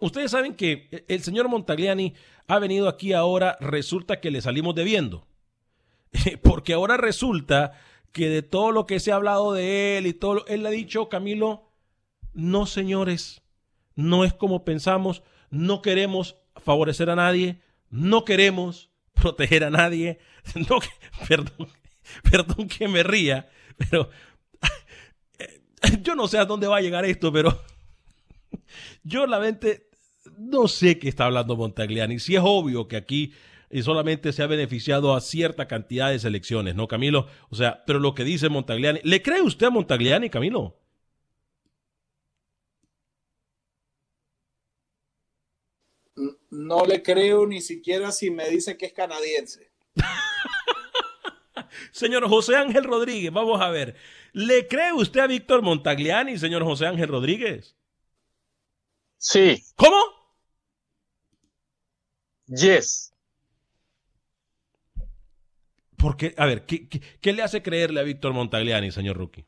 Ustedes 0.00 0.32
saben 0.32 0.56
que 0.56 1.06
el 1.08 1.22
señor 1.22 1.48
Montagliani 1.48 2.12
ha 2.48 2.58
venido 2.58 2.86
aquí 2.86 3.14
ahora, 3.14 3.56
resulta 3.60 4.20
que 4.20 4.30
le 4.30 4.42
salimos 4.42 4.74
debiendo, 4.74 5.26
porque 6.42 6.74
ahora 6.74 6.98
resulta 6.98 7.80
que 8.12 8.28
de 8.28 8.42
todo 8.42 8.72
lo 8.72 8.86
que 8.86 9.00
se 9.00 9.12
ha 9.12 9.16
hablado 9.16 9.52
de 9.52 9.98
él 9.98 10.06
y 10.06 10.12
todo, 10.12 10.46
él 10.46 10.62
le 10.62 10.68
ha 10.68 10.72
dicho, 10.72 11.08
Camilo, 11.08 11.70
no 12.32 12.66
señores, 12.66 13.42
no 13.94 14.24
es 14.24 14.32
como 14.32 14.64
pensamos, 14.64 15.22
no 15.50 15.82
queremos 15.82 16.36
favorecer 16.56 17.10
a 17.10 17.16
nadie, 17.16 17.60
no 17.90 18.24
queremos 18.24 18.90
proteger 19.14 19.64
a 19.64 19.70
nadie, 19.70 20.18
no, 20.68 20.78
perdón, 21.28 21.68
perdón 22.30 22.68
que 22.68 22.88
me 22.88 23.02
ría, 23.02 23.48
pero 23.76 24.10
yo 26.02 26.14
no 26.14 26.26
sé 26.26 26.38
a 26.38 26.44
dónde 26.44 26.66
va 26.66 26.78
a 26.78 26.80
llegar 26.80 27.04
esto, 27.04 27.32
pero 27.32 27.62
yo 29.02 29.26
la 29.26 29.38
mente 29.38 29.88
no 30.36 30.68
sé 30.68 30.98
qué 30.98 31.08
está 31.08 31.26
hablando 31.26 31.56
Montagliani. 31.56 32.18
Si 32.18 32.36
es 32.36 32.42
obvio 32.44 32.88
que 32.88 32.96
aquí 32.96 33.32
y 33.70 33.82
solamente 33.82 34.32
se 34.32 34.42
ha 34.42 34.46
beneficiado 34.46 35.14
a 35.14 35.20
cierta 35.20 35.68
cantidad 35.68 36.10
de 36.10 36.18
selecciones, 36.18 36.74
¿no, 36.74 36.88
Camilo? 36.88 37.26
O 37.50 37.56
sea, 37.56 37.84
pero 37.86 37.98
lo 37.98 38.14
que 38.14 38.24
dice 38.24 38.48
Montagliani, 38.48 39.00
¿le 39.02 39.22
cree 39.22 39.42
usted 39.42 39.66
a 39.66 39.70
Montagliani, 39.70 40.30
Camilo? 40.30 40.76
No 46.50 46.84
le 46.84 47.02
creo 47.02 47.46
ni 47.46 47.60
siquiera 47.60 48.10
si 48.10 48.30
me 48.30 48.48
dice 48.48 48.76
que 48.76 48.86
es 48.86 48.92
canadiense. 48.92 49.70
señor 51.92 52.28
José 52.28 52.56
Ángel 52.56 52.84
Rodríguez, 52.84 53.32
vamos 53.32 53.60
a 53.60 53.70
ver. 53.70 53.96
¿Le 54.32 54.66
cree 54.66 54.92
usted 54.92 55.20
a 55.20 55.26
Víctor 55.26 55.62
Montagliani, 55.62 56.38
señor 56.38 56.64
José 56.64 56.86
Ángel 56.86 57.08
Rodríguez? 57.08 57.76
Sí. 59.18 59.62
¿Cómo? 59.76 59.96
Yes. 62.46 63.12
Porque, 65.98 66.34
a 66.38 66.46
ver, 66.46 66.64
¿qué, 66.64 66.88
qué, 66.88 67.32
le 67.32 67.42
hace 67.42 67.62
creerle 67.62 68.00
a 68.00 68.04
Víctor 68.04 68.32
Montagliani, 68.32 68.90
señor 68.90 69.16
Rookie? 69.16 69.44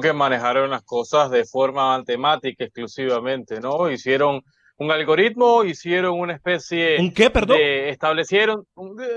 que 0.00 0.12
manejaron 0.14 0.70
las 0.70 0.82
cosas 0.84 1.30
de 1.30 1.44
forma 1.44 1.98
matemática 1.98 2.64
exclusivamente, 2.64 3.60
¿no? 3.60 3.90
Hicieron 3.90 4.42
un 4.82 4.90
algoritmo, 4.90 5.64
hicieron 5.64 6.18
una 6.18 6.34
especie 6.34 6.98
¿Un 6.98 7.12
qué, 7.12 7.30
perdón? 7.30 7.56
de 7.56 7.90
establecieron 7.90 8.66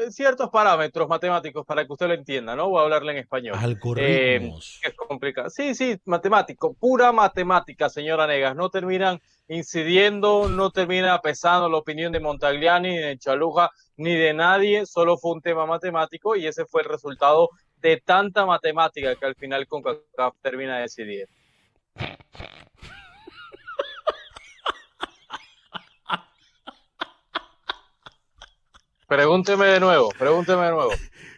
ciertos 0.10 0.50
parámetros 0.50 1.08
matemáticos 1.10 1.66
para 1.66 1.86
que 1.86 1.92
usted 1.92 2.08
lo 2.08 2.14
entienda, 2.14 2.56
¿no? 2.56 2.70
Voy 2.70 2.80
a 2.80 2.84
hablarle 2.84 3.14
en 3.14 3.18
español. 3.18 3.56
Algoritmos. 3.60 4.80
Eh, 4.84 4.94
complicado. 4.96 5.50
Sí, 5.50 5.74
sí, 5.74 5.98
matemático, 6.06 6.74
pura 6.74 7.12
matemática, 7.12 7.90
señora 7.90 8.28
Negas. 8.28 8.56
No 8.56 8.70
terminan 8.70 9.20
incidiendo, 9.48 10.48
no 10.50 10.72
termina 10.72 11.20
pesando 11.20 11.70
la 11.70 11.78
opinión 11.78 12.12
de 12.12 12.20
Montagliani, 12.20 12.90
ni 12.90 12.98
de 12.98 13.18
Chaluja, 13.18 13.72
ni 13.98 14.16
de 14.16 14.34
nadie. 14.34 14.86
Solo 14.86 15.18
fue 15.18 15.34
un 15.34 15.42
tema 15.42 15.66
matemático 15.66 16.36
y 16.36 16.48
ese 16.48 16.66
fue 16.66 16.82
el 16.84 16.90
resultado 16.90 17.50
de 17.78 18.02
tanta 18.04 18.46
matemática 18.46 19.16
que 19.16 19.26
al 19.26 19.36
final 19.36 19.68
CONCACAF 19.68 20.36
termina 20.42 20.80
decidiendo. 20.80 21.34
Pregúnteme 29.08 29.66
de 29.68 29.80
nuevo, 29.80 30.10
pregúnteme 30.18 30.66
de 30.66 30.72
nuevo. 30.72 30.92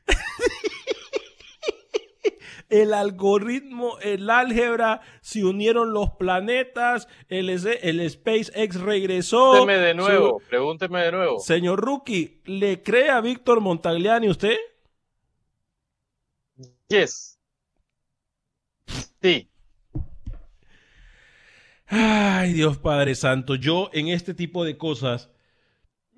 el 2.69 2.93
algoritmo, 2.93 3.99
el 3.99 4.29
álgebra, 4.29 5.01
se 5.21 5.43
unieron 5.43 5.93
los 5.93 6.11
planetas, 6.11 7.07
el, 7.27 7.49
el 7.49 8.09
SpaceX 8.09 8.79
regresó. 8.79 9.51
Pregúnteme 9.51 9.79
de 9.79 9.93
nuevo, 9.93 10.41
pregúnteme 10.49 11.03
de 11.03 11.11
nuevo. 11.11 11.39
Señor 11.39 11.81
Rookie, 11.81 12.41
¿le 12.45 12.83
cree 12.83 13.09
a 13.09 13.21
Víctor 13.21 13.61
Montagliani 13.61 14.29
usted? 14.29 14.57
Yes. 16.89 17.39
Sí. 19.21 19.49
Ay, 21.87 22.53
Dios 22.53 22.77
Padre 22.77 23.15
Santo, 23.15 23.55
yo 23.55 23.89
en 23.93 24.09
este 24.09 24.33
tipo 24.33 24.65
de 24.65 24.77
cosas, 24.77 25.29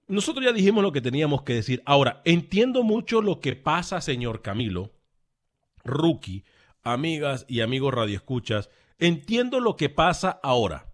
nosotros 0.10 0.44
ya 0.44 0.52
dijimos 0.52 0.84
lo 0.84 0.92
que 0.92 1.02
teníamos 1.02 1.44
que 1.44 1.54
decir. 1.54 1.82
Ahora, 1.86 2.22
entiendo 2.26 2.84
mucho 2.84 3.22
lo 3.22 3.40
que 3.40 3.56
pasa, 3.56 4.02
señor 4.02 4.42
Camilo, 4.42 4.92
rookie, 5.84 6.44
amigas 6.84 7.46
y 7.48 7.62
amigos 7.62 7.94
radioescuchas, 7.94 8.70
entiendo 8.98 9.60
lo 9.60 9.78
que 9.78 9.90
pasa 9.90 10.40
ahora. 10.44 10.89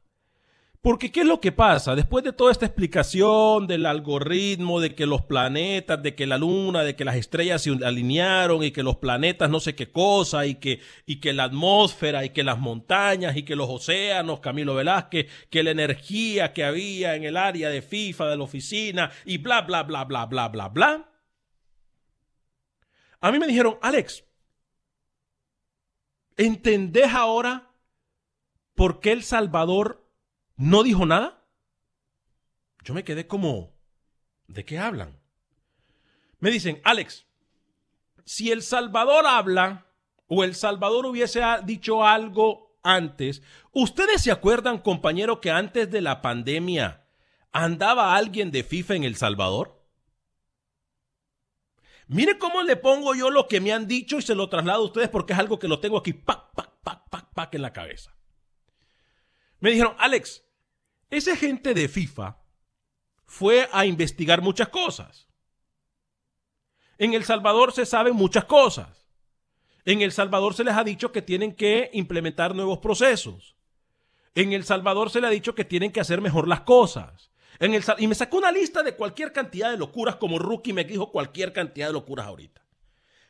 Porque 0.86 1.12
¿qué 1.12 1.22
es 1.22 1.26
lo 1.26 1.42
que 1.42 1.52
pasa? 1.52 1.96
Después 1.96 2.24
de 2.24 2.32
toda 2.32 2.52
esta 2.52 2.68
explicación 2.68 3.66
del 3.66 3.88
algoritmo, 3.88 4.80
de 4.80 4.94
que 4.94 5.08
los 5.08 5.24
planetas, 5.24 6.04
de 6.04 6.14
que 6.14 6.28
la 6.28 6.38
luna, 6.38 6.84
de 6.84 6.96
que 6.96 7.04
las 7.04 7.16
estrellas 7.16 7.64
se 7.64 7.72
alinearon 7.72 8.62
y 8.62 8.70
que 8.70 8.84
los 8.84 8.98
planetas 8.98 9.50
no 9.50 9.60
sé 9.60 9.74
qué 9.74 9.92
cosa 9.92 10.46
y 10.46 10.54
que, 10.54 10.82
y 11.08 11.20
que 11.20 11.34
la 11.34 11.46
atmósfera 11.46 12.24
y 12.24 12.30
que 12.30 12.44
las 12.44 12.60
montañas 12.60 13.36
y 13.36 13.42
que 13.42 13.56
los 13.56 13.68
océanos, 13.68 14.42
Camilo 14.42 14.76
Velázquez, 14.76 15.26
que 15.50 15.64
la 15.64 15.72
energía 15.72 16.54
que 16.54 16.64
había 16.64 17.16
en 17.16 17.24
el 17.24 17.36
área 17.36 17.70
de 17.70 17.82
FIFA, 17.82 18.28
de 18.28 18.38
la 18.38 18.44
oficina 18.44 19.12
y 19.26 19.40
bla, 19.40 19.62
bla, 19.62 19.82
bla, 19.82 20.04
bla, 20.04 20.28
bla, 20.28 20.50
bla, 20.50 20.68
bla. 20.68 21.10
A 23.22 23.32
mí 23.32 23.40
me 23.40 23.48
dijeron, 23.48 23.80
Alex, 23.82 24.24
¿entendés 26.38 27.12
ahora 27.12 27.72
por 28.76 29.00
qué 29.00 29.14
El 29.14 29.24
Salvador 29.24 30.05
no 30.58 30.84
dijo 30.84 31.06
nada. 31.06 31.44
Yo 32.84 32.94
me 32.94 33.04
quedé 33.04 33.28
como, 33.28 33.74
¿de 34.48 34.64
qué 34.64 34.78
hablan? 34.78 35.20
Me 36.40 36.52
dicen, 36.52 36.82
Alex, 36.84 37.26
si 38.26 38.52
El 38.52 38.62
Salvador 38.62 39.26
habla 39.26 39.88
o 40.28 40.44
El 40.44 40.56
Salvador 40.56 41.06
hubiese 41.06 41.42
dicho 41.64 42.04
algo 42.06 42.78
antes, 42.84 43.42
¿ustedes 43.72 44.22
se 44.22 44.32
acuerdan, 44.32 44.80
compañero, 44.80 45.42
que 45.42 45.52
antes 45.52 45.90
de 45.90 46.02
la 46.02 46.22
pandemia 46.22 47.06
andaba 47.52 48.16
alguien 48.16 48.52
de 48.52 48.64
FIFA 48.64 48.96
en 48.96 49.04
El 49.04 49.16
Salvador? 49.16 49.84
Mire 52.08 52.38
cómo 52.38 52.62
le 52.62 52.76
pongo 52.76 53.16
yo 53.16 53.32
lo 53.32 53.48
que 53.48 53.60
me 53.60 53.74
han 53.74 53.88
dicho 53.88 54.20
y 54.20 54.22
se 54.22 54.36
lo 54.36 54.50
traslado 54.50 54.84
a 54.84 54.86
ustedes 54.86 55.10
porque 55.10 55.34
es 55.34 55.40
algo 55.40 55.58
que 55.58 55.68
lo 55.68 55.80
tengo 55.80 55.98
aquí, 55.98 56.14
pac, 56.14 56.54
pac, 56.54 56.70
pac, 56.84 57.10
pac, 57.10 57.34
pac 57.34 57.56
en 57.56 57.64
la 57.64 57.74
cabeza. 57.74 58.16
Me 59.60 59.72
dijeron, 59.72 59.96
Alex, 59.98 60.45
ese 61.10 61.36
gente 61.36 61.74
de 61.74 61.88
FIFA 61.88 62.38
fue 63.26 63.70
a 63.72 63.86
investigar 63.86 64.42
muchas 64.42 64.70
cosas. 64.70 65.28
En 66.98 67.14
El 67.14 67.26
Salvador 67.26 67.74
se 67.74 67.86
saben 67.86 68.16
muchas 68.16 68.46
cosas. 68.46 69.08
En 69.84 70.02
El 70.02 70.12
Salvador 70.12 70.54
se 70.54 70.64
les 70.64 70.76
ha 70.76 70.84
dicho 70.84 71.12
que 71.12 71.22
tienen 71.22 71.54
que 71.54 71.90
implementar 71.94 72.56
nuevos 72.56 72.80
procesos. 72.80 73.56
En 74.34 74.54
El 74.54 74.64
Salvador 74.64 75.10
se 75.10 75.22
les 75.22 75.28
ha 75.30 75.32
dicho 75.32 75.56
que 75.56 75.66
tienen 75.66 75.92
que 75.92 76.02
hacer 76.02 76.22
mejor 76.22 76.48
las 76.48 76.62
cosas. 76.62 77.32
En 77.60 77.74
el, 77.74 77.84
y 78.00 78.08
me 78.08 78.16
sacó 78.16 78.38
una 78.38 78.52
lista 78.52 78.84
de 78.84 78.96
cualquier 78.96 79.32
cantidad 79.32 79.72
de 79.72 79.78
locuras, 79.78 80.18
como 80.18 80.40
Rookie 80.40 80.74
me 80.74 80.84
dijo 80.84 81.12
cualquier 81.12 81.54
cantidad 81.54 81.88
de 81.88 81.94
locuras 81.94 82.26
ahorita. 82.26 82.66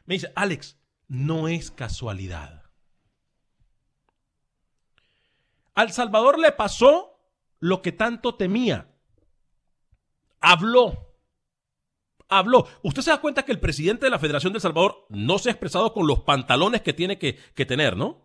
Me 0.05 0.15
dice, 0.15 0.31
Alex, 0.35 0.77
no 1.07 1.47
es 1.47 1.71
casualidad. 1.71 2.63
Al 5.75 5.91
Salvador 5.91 6.39
le 6.39 6.51
pasó 6.53 7.14
lo 7.65 7.81
que 7.81 7.91
tanto 7.91 8.35
temía. 8.35 8.87
Habló. 10.39 11.15
Habló. 12.29 12.67
Usted 12.83 13.01
se 13.01 13.09
da 13.09 13.19
cuenta 13.19 13.43
que 13.43 13.51
el 13.51 13.59
presidente 13.59 14.05
de 14.05 14.11
la 14.11 14.19
Federación 14.19 14.53
de 14.53 14.57
El 14.57 14.61
Salvador 14.61 15.07
no 15.09 15.39
se 15.39 15.49
ha 15.49 15.53
expresado 15.53 15.91
con 15.91 16.05
los 16.05 16.19
pantalones 16.19 16.81
que 16.81 16.93
tiene 16.93 17.17
que, 17.17 17.33
tener, 17.65 17.97
¿no? 17.97 18.23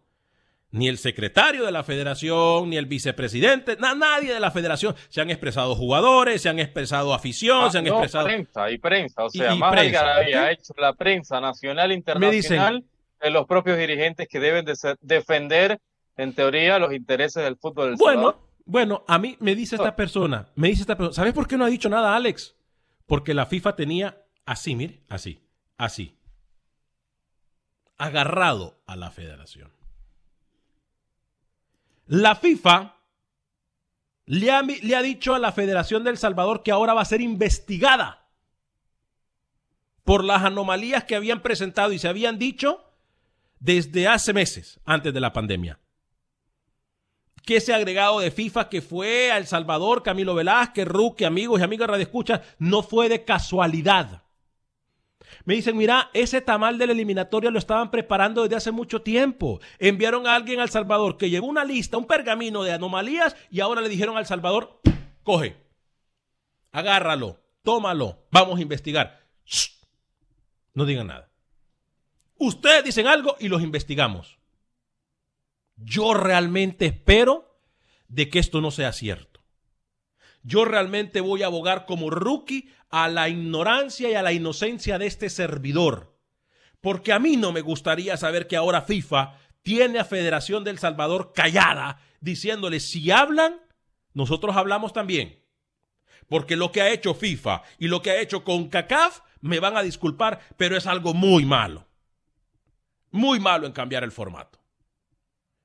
Ni 0.72 0.88
el 0.88 0.98
secretario 0.98 1.64
de 1.64 1.72
la 1.72 1.82
federación, 1.82 2.68
ni 2.68 2.76
el 2.76 2.84
vicepresidente, 2.84 3.78
nadie 3.78 4.34
de 4.34 4.40
la 4.40 4.50
federación. 4.50 4.94
Se 5.08 5.22
han 5.22 5.30
expresado 5.30 5.74
jugadores, 5.74 6.42
se 6.42 6.50
han 6.50 6.58
expresado 6.58 7.14
afición, 7.14 7.64
ah, 7.64 7.70
se 7.70 7.78
han 7.78 7.86
expresado. 7.86 8.26
prensa 8.26 8.70
y 8.70 8.76
prensa. 8.76 9.24
O 9.24 9.30
sea, 9.30 9.54
más 9.54 9.74
ha 9.74 10.50
hecho 10.52 10.74
la 10.76 10.92
prensa 10.92 11.40
nacional 11.40 11.90
e 11.90 11.94
internacional 11.94 12.84
de 13.20 13.30
los 13.30 13.46
propios 13.46 13.78
dirigentes 13.78 14.28
que 14.28 14.38
deben 14.38 14.66
de 14.66 14.76
defender, 15.00 15.80
en 16.18 16.34
teoría, 16.34 16.78
los 16.78 16.92
intereses 16.92 17.42
del 17.42 17.56
fútbol 17.56 17.88
del 17.88 17.96
Bueno, 17.96 18.49
bueno, 18.64 19.04
a 19.08 19.18
mí 19.18 19.36
me 19.40 19.54
dice 19.54 19.76
esta 19.76 19.90
oh. 19.90 19.96
persona, 19.96 20.48
me 20.54 20.68
dice 20.68 20.82
esta 20.82 20.96
persona, 20.96 21.14
¿sabes 21.14 21.32
por 21.34 21.48
qué 21.48 21.56
no 21.56 21.64
ha 21.64 21.68
dicho 21.68 21.88
nada 21.88 22.14
Alex? 22.14 22.54
Porque 23.06 23.34
la 23.34 23.46
FIFA 23.46 23.76
tenía 23.76 24.24
así, 24.46 24.76
mire, 24.76 25.02
así, 25.08 25.42
así, 25.76 26.16
agarrado 27.96 28.80
a 28.86 28.96
la 28.96 29.10
federación. 29.10 29.72
La 32.06 32.36
FIFA 32.36 32.96
le 34.26 34.50
ha, 34.50 34.62
le 34.62 34.96
ha 34.96 35.02
dicho 35.02 35.34
a 35.34 35.38
la 35.38 35.50
Federación 35.52 36.04
del 36.04 36.18
Salvador 36.18 36.62
que 36.62 36.70
ahora 36.70 36.94
va 36.94 37.02
a 37.02 37.04
ser 37.04 37.20
investigada 37.20 38.28
por 40.04 40.24
las 40.24 40.44
anomalías 40.44 41.04
que 41.04 41.16
habían 41.16 41.42
presentado 41.42 41.92
y 41.92 41.98
se 41.98 42.08
habían 42.08 42.38
dicho 42.38 42.84
desde 43.58 44.06
hace 44.06 44.32
meses, 44.32 44.80
antes 44.84 45.12
de 45.12 45.20
la 45.20 45.32
pandemia 45.32 45.79
que 47.44 47.56
ese 47.56 47.74
agregado 47.74 48.20
de 48.20 48.30
FIFA 48.30 48.68
que 48.68 48.82
fue 48.82 49.30
a 49.32 49.38
El 49.38 49.46
Salvador, 49.46 50.02
Camilo 50.02 50.34
Velázquez, 50.34 50.86
Ruque, 50.86 51.26
amigos 51.26 51.60
y 51.60 51.64
amigas 51.64 51.88
Radio 51.88 52.02
Escucha, 52.02 52.42
no 52.58 52.82
fue 52.82 53.08
de 53.08 53.24
casualidad. 53.24 54.22
Me 55.44 55.54
dicen, 55.54 55.76
mira, 55.76 56.10
ese 56.12 56.40
tamal 56.40 56.78
de 56.78 56.86
la 56.86 56.92
eliminatoria 56.92 57.50
lo 57.50 57.58
estaban 57.58 57.90
preparando 57.90 58.42
desde 58.42 58.56
hace 58.56 58.70
mucho 58.72 59.02
tiempo. 59.02 59.60
Enviaron 59.78 60.26
a 60.26 60.34
alguien 60.34 60.60
al 60.60 60.70
Salvador 60.70 61.16
que 61.16 61.30
llevó 61.30 61.46
una 61.46 61.64
lista, 61.64 61.96
un 61.96 62.06
pergamino 62.06 62.62
de 62.62 62.72
anomalías 62.72 63.36
y 63.50 63.60
ahora 63.60 63.80
le 63.80 63.88
dijeron 63.88 64.16
al 64.16 64.26
Salvador, 64.26 64.80
coge, 65.22 65.56
agárralo, 66.72 67.40
tómalo, 67.62 68.26
vamos 68.30 68.58
a 68.58 68.62
investigar. 68.62 69.20
No 70.74 70.84
digan 70.84 71.08
nada. 71.08 71.30
Ustedes 72.38 72.84
dicen 72.84 73.06
algo 73.06 73.36
y 73.38 73.48
los 73.48 73.62
investigamos. 73.62 74.39
Yo 75.82 76.14
realmente 76.14 76.86
espero 76.86 77.58
de 78.08 78.28
que 78.28 78.38
esto 78.38 78.60
no 78.60 78.70
sea 78.70 78.92
cierto. 78.92 79.40
Yo 80.42 80.64
realmente 80.64 81.20
voy 81.20 81.42
a 81.42 81.46
abogar 81.46 81.86
como 81.86 82.10
rookie 82.10 82.70
a 82.90 83.08
la 83.08 83.28
ignorancia 83.28 84.10
y 84.10 84.14
a 84.14 84.22
la 84.22 84.32
inocencia 84.32 84.98
de 84.98 85.06
este 85.06 85.30
servidor. 85.30 86.18
Porque 86.80 87.12
a 87.12 87.18
mí 87.18 87.36
no 87.36 87.52
me 87.52 87.60
gustaría 87.60 88.16
saber 88.16 88.46
que 88.46 88.56
ahora 88.56 88.82
FIFA 88.82 89.38
tiene 89.62 89.98
a 89.98 90.04
Federación 90.04 90.64
del 90.64 90.78
Salvador 90.78 91.32
callada, 91.34 92.00
diciéndole, 92.20 92.80
si 92.80 93.10
hablan, 93.10 93.60
nosotros 94.14 94.56
hablamos 94.56 94.92
también. 94.92 95.44
Porque 96.28 96.56
lo 96.56 96.72
que 96.72 96.80
ha 96.80 96.90
hecho 96.90 97.14
FIFA 97.14 97.62
y 97.78 97.88
lo 97.88 98.02
que 98.02 98.10
ha 98.10 98.20
hecho 98.20 98.44
con 98.44 98.68
CACAF, 98.68 99.20
me 99.40 99.60
van 99.60 99.76
a 99.76 99.82
disculpar, 99.82 100.40
pero 100.56 100.76
es 100.76 100.86
algo 100.86 101.14
muy 101.14 101.44
malo. 101.44 101.86
Muy 103.10 103.40
malo 103.40 103.66
en 103.66 103.72
cambiar 103.72 104.04
el 104.04 104.12
formato. 104.12 104.59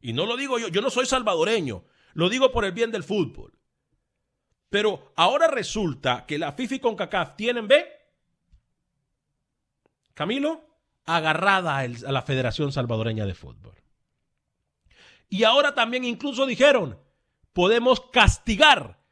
Y 0.06 0.14
no 0.14 0.28
lo 0.28 0.38
digo 0.38 0.60
yo, 0.60 0.68
yo 0.68 0.84
no 0.84 0.92
soy 0.92 1.08
salvadoreño, 1.08 1.84
lo 2.14 2.30
digo 2.30 2.52
por 2.52 2.64
el 2.64 2.74
bien 2.74 2.92
del 2.92 3.04
fútbol. 3.04 3.58
Pero 4.70 5.12
ahora 5.16 5.48
resulta 5.48 6.28
que 6.28 6.38
la 6.38 6.52
FIFA 6.52 6.76
y 6.76 6.80
CONCACAF 6.80 7.36
tienen, 7.36 7.68
¿ve? 7.68 7.88
Camilo, 10.14 10.64
agarrada 11.06 11.80
a 11.80 11.88
la 11.88 12.22
Federación 12.22 12.72
Salvadoreña 12.72 13.26
de 13.26 13.34
Fútbol. 13.34 13.74
Y 15.28 15.44
ahora 15.44 15.74
también 15.74 16.04
incluso 16.04 16.46
dijeron, 16.46 17.00
podemos 17.52 18.00
castigar 18.00 19.04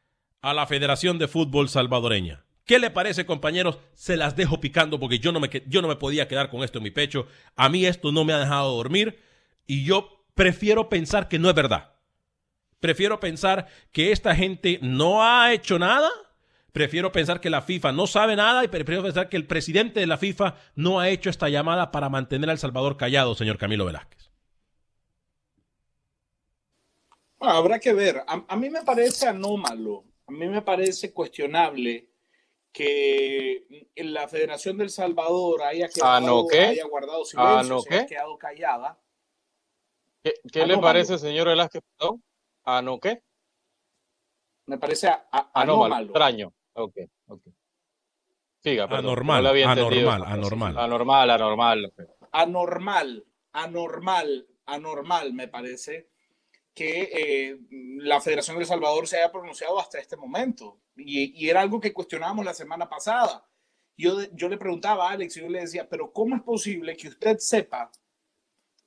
a 0.42 0.54
la 0.54 0.68
Federación 0.68 1.18
de 1.18 1.26
Fútbol 1.26 1.68
Salvadoreña. 1.68 2.44
¿Qué 2.64 2.78
le 2.78 2.92
parece, 2.92 3.26
compañeros? 3.26 3.80
Se 3.94 4.16
las 4.16 4.36
dejo 4.36 4.60
picando 4.60 5.00
porque 5.00 5.18
yo 5.18 5.32
no 5.32 5.40
me, 5.40 5.50
yo 5.66 5.82
no 5.82 5.88
me 5.88 5.96
podía 5.96 6.28
quedar 6.28 6.50
con 6.50 6.62
esto 6.62 6.78
en 6.78 6.84
mi 6.84 6.92
pecho. 6.92 7.26
A 7.56 7.68
mí 7.68 7.84
esto 7.84 8.12
no 8.12 8.24
me 8.24 8.32
ha 8.32 8.38
dejado 8.38 8.76
dormir 8.76 9.20
y 9.66 9.84
yo 9.84 10.23
prefiero 10.34 10.88
pensar 10.88 11.28
que 11.28 11.38
no 11.38 11.48
es 11.48 11.54
verdad. 11.54 11.94
Prefiero 12.80 13.18
pensar 13.18 13.68
que 13.92 14.12
esta 14.12 14.34
gente 14.34 14.78
no 14.82 15.24
ha 15.24 15.52
hecho 15.52 15.78
nada. 15.78 16.10
Prefiero 16.72 17.12
pensar 17.12 17.40
que 17.40 17.50
la 17.50 17.62
FIFA 17.62 17.92
no 17.92 18.06
sabe 18.06 18.36
nada 18.36 18.64
y 18.64 18.68
prefiero 18.68 19.02
pensar 19.02 19.28
que 19.28 19.36
el 19.36 19.46
presidente 19.46 20.00
de 20.00 20.06
la 20.06 20.18
FIFA 20.18 20.56
no 20.74 21.00
ha 21.00 21.08
hecho 21.08 21.30
esta 21.30 21.48
llamada 21.48 21.92
para 21.92 22.08
mantener 22.08 22.50
a 22.50 22.52
El 22.52 22.58
Salvador 22.58 22.96
callado, 22.96 23.34
señor 23.34 23.58
Camilo 23.58 23.84
Velázquez. 23.84 24.24
habrá 27.40 27.78
que 27.78 27.92
ver. 27.92 28.22
A, 28.26 28.56
mí 28.56 28.70
me 28.70 28.82
parece 28.82 29.28
anómalo, 29.28 30.04
a 30.26 30.32
mí 30.32 30.48
me 30.48 30.62
parece 30.62 31.12
cuestionable 31.12 32.08
que 32.72 33.86
la 33.96 34.26
Federación 34.26 34.76
del 34.76 34.90
Salvador 34.90 35.62
haya, 35.62 35.88
quedado, 35.88 36.46
haya 36.50 36.86
guardado 36.86 37.24
silencio, 37.24 37.80
se 37.80 37.94
haya 37.94 38.06
quedado 38.06 38.36
callada. 38.36 38.98
¿Qué, 40.50 40.66
le 40.66 40.78
parece, 40.78 41.18
señor 41.18 41.48
Velázquez? 41.48 41.82
¿A 42.64 42.80
no 42.80 42.98
qué? 42.98 43.22
Me 44.66 44.78
parece 44.78 45.10
anómalo. 45.52 46.06
Extraño. 46.06 46.52
Ok, 46.72 46.96
ok. 47.26 47.42
Siga, 48.62 48.84
anormal, 48.84 49.46
anormal, 49.46 50.24
anormal. 50.24 50.78
Anormal, 50.78 51.30
anormal. 51.30 51.92
Anormal, 52.32 53.26
anormal, 53.52 54.48
anormal, 54.64 55.34
me 55.34 55.48
parece 55.48 56.08
que 56.72 57.02
eh, 57.12 57.58
la 57.98 58.22
Federación 58.22 58.56
de 58.56 58.62
El 58.62 58.68
Salvador 58.68 59.06
se 59.06 59.18
haya 59.18 59.30
pronunciado 59.30 59.78
hasta 59.78 59.98
este 59.98 60.16
momento. 60.16 60.80
Y, 60.96 61.46
era 61.46 61.60
algo 61.60 61.78
que 61.78 61.92
cuestionábamos 61.92 62.46
la 62.46 62.54
semana 62.54 62.88
pasada. 62.88 63.46
Yo, 63.98 64.22
yo 64.32 64.48
le 64.48 64.56
preguntaba 64.56 65.10
a 65.10 65.12
Alex 65.12 65.36
y 65.36 65.40
yo 65.42 65.48
le 65.50 65.60
decía, 65.60 65.86
pero 65.86 66.10
¿cómo 66.10 66.34
es 66.34 66.42
posible 66.42 66.96
que 66.96 67.08
usted 67.08 67.36
sepa 67.38 67.92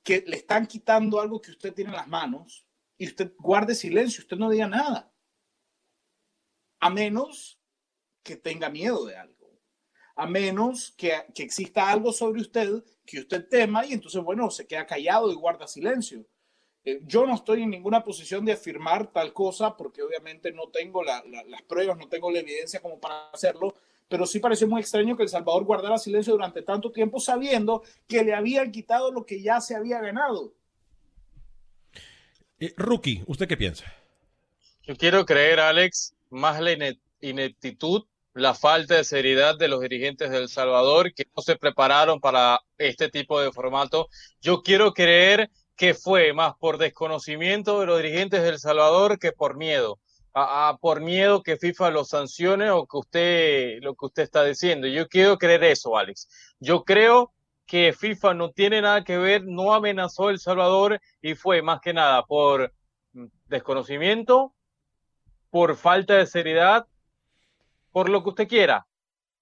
que 0.08 0.24
le 0.26 0.36
están 0.36 0.66
quitando 0.66 1.20
algo 1.20 1.38
que 1.38 1.50
usted 1.50 1.74
tiene 1.74 1.90
en 1.90 1.96
las 1.96 2.08
manos 2.08 2.66
y 2.96 3.06
usted 3.08 3.34
guarde 3.38 3.74
silencio, 3.74 4.22
usted 4.22 4.38
no 4.38 4.48
diga 4.48 4.66
nada? 4.66 5.12
A 6.80 6.88
menos 6.88 7.60
que 8.22 8.36
tenga 8.36 8.70
miedo 8.70 9.04
de 9.04 9.18
algo. 9.18 9.60
A 10.16 10.26
menos 10.26 10.92
que, 10.96 11.12
que 11.34 11.42
exista 11.42 11.90
algo 11.90 12.10
sobre 12.14 12.40
usted 12.40 12.82
que 13.04 13.20
usted 13.20 13.46
tema 13.50 13.84
y 13.84 13.92
entonces, 13.92 14.22
bueno, 14.22 14.50
se 14.50 14.66
queda 14.66 14.86
callado 14.86 15.30
y 15.30 15.34
guarda 15.34 15.68
silencio 15.68 16.26
eh, 16.84 17.00
yo 17.04 17.26
no 17.26 17.34
estoy 17.34 17.64
en 17.64 17.70
ninguna 17.70 18.02
posición 18.02 18.46
de 18.46 18.52
afirmar 18.52 19.12
tal 19.12 19.34
cosa 19.34 19.76
porque 19.76 20.02
obviamente 20.02 20.52
no 20.52 20.70
tengo 20.70 21.02
las 21.02 21.22
pruebas, 21.68 21.98
no 21.98 22.08
tengo 22.08 22.30
la 22.30 22.38
evidencia 22.38 22.80
como 22.80 22.98
para 22.98 23.28
hacerlo, 23.28 23.74
pero 24.08 24.26
sí 24.26 24.40
pareció 24.40 24.66
muy 24.66 24.80
extraño 24.80 25.16
que 25.16 25.22
El 25.22 25.28
Salvador 25.28 25.64
guardara 25.64 25.98
silencio 25.98 26.32
durante 26.32 26.62
tanto 26.62 26.90
tiempo 26.90 27.20
sabiendo 27.20 27.82
que 28.06 28.24
le 28.24 28.34
habían 28.34 28.72
quitado 28.72 29.12
lo 29.12 29.24
que 29.24 29.42
ya 29.42 29.60
se 29.60 29.76
había 29.76 30.00
ganado. 30.00 30.52
Eh, 32.58 32.74
Rookie, 32.76 33.22
¿usted 33.26 33.46
qué 33.46 33.56
piensa? 33.56 33.84
Yo 34.82 34.96
quiero 34.96 35.24
creer, 35.26 35.60
Alex, 35.60 36.14
más 36.30 36.60
la 36.60 36.72
ineptitud, 37.20 38.04
la 38.32 38.54
falta 38.54 38.94
de 38.94 39.04
seriedad 39.04 39.56
de 39.56 39.68
los 39.68 39.80
dirigentes 39.80 40.30
de 40.30 40.38
El 40.38 40.48
Salvador 40.48 41.12
que 41.12 41.26
no 41.36 41.42
se 41.42 41.56
prepararon 41.56 42.20
para 42.20 42.60
este 42.78 43.10
tipo 43.10 43.40
de 43.40 43.52
formato. 43.52 44.08
Yo 44.40 44.62
quiero 44.62 44.92
creer 44.92 45.50
que 45.76 45.94
fue 45.94 46.32
más 46.32 46.54
por 46.58 46.78
desconocimiento 46.78 47.80
de 47.80 47.86
los 47.86 47.98
dirigentes 48.02 48.42
del 48.42 48.58
Salvador 48.58 49.18
que 49.18 49.32
por 49.32 49.56
miedo. 49.56 50.00
Por 50.80 51.00
miedo 51.00 51.42
que 51.42 51.56
FIFA 51.56 51.90
los 51.90 52.08
sancione 52.08 52.70
o 52.70 52.86
que 52.86 52.96
usted 52.96 53.78
lo 53.82 53.94
que 53.94 54.06
usted 54.06 54.22
está 54.24 54.44
diciendo. 54.44 54.86
Yo 54.86 55.08
quiero 55.08 55.38
creer 55.38 55.64
eso, 55.64 55.96
Alex. 55.96 56.28
Yo 56.60 56.84
creo 56.84 57.32
que 57.66 57.92
FIFA 57.92 58.34
no 58.34 58.50
tiene 58.50 58.80
nada 58.80 59.04
que 59.04 59.18
ver, 59.18 59.44
no 59.44 59.74
amenazó 59.74 60.30
El 60.30 60.38
Salvador 60.38 61.00
y 61.20 61.34
fue 61.34 61.60
más 61.62 61.80
que 61.80 61.92
nada 61.92 62.24
por 62.24 62.72
desconocimiento, 63.46 64.54
por 65.50 65.76
falta 65.76 66.14
de 66.14 66.26
seriedad, 66.26 66.86
por 67.92 68.08
lo 68.08 68.22
que 68.22 68.30
usted 68.30 68.48
quiera. 68.48 68.86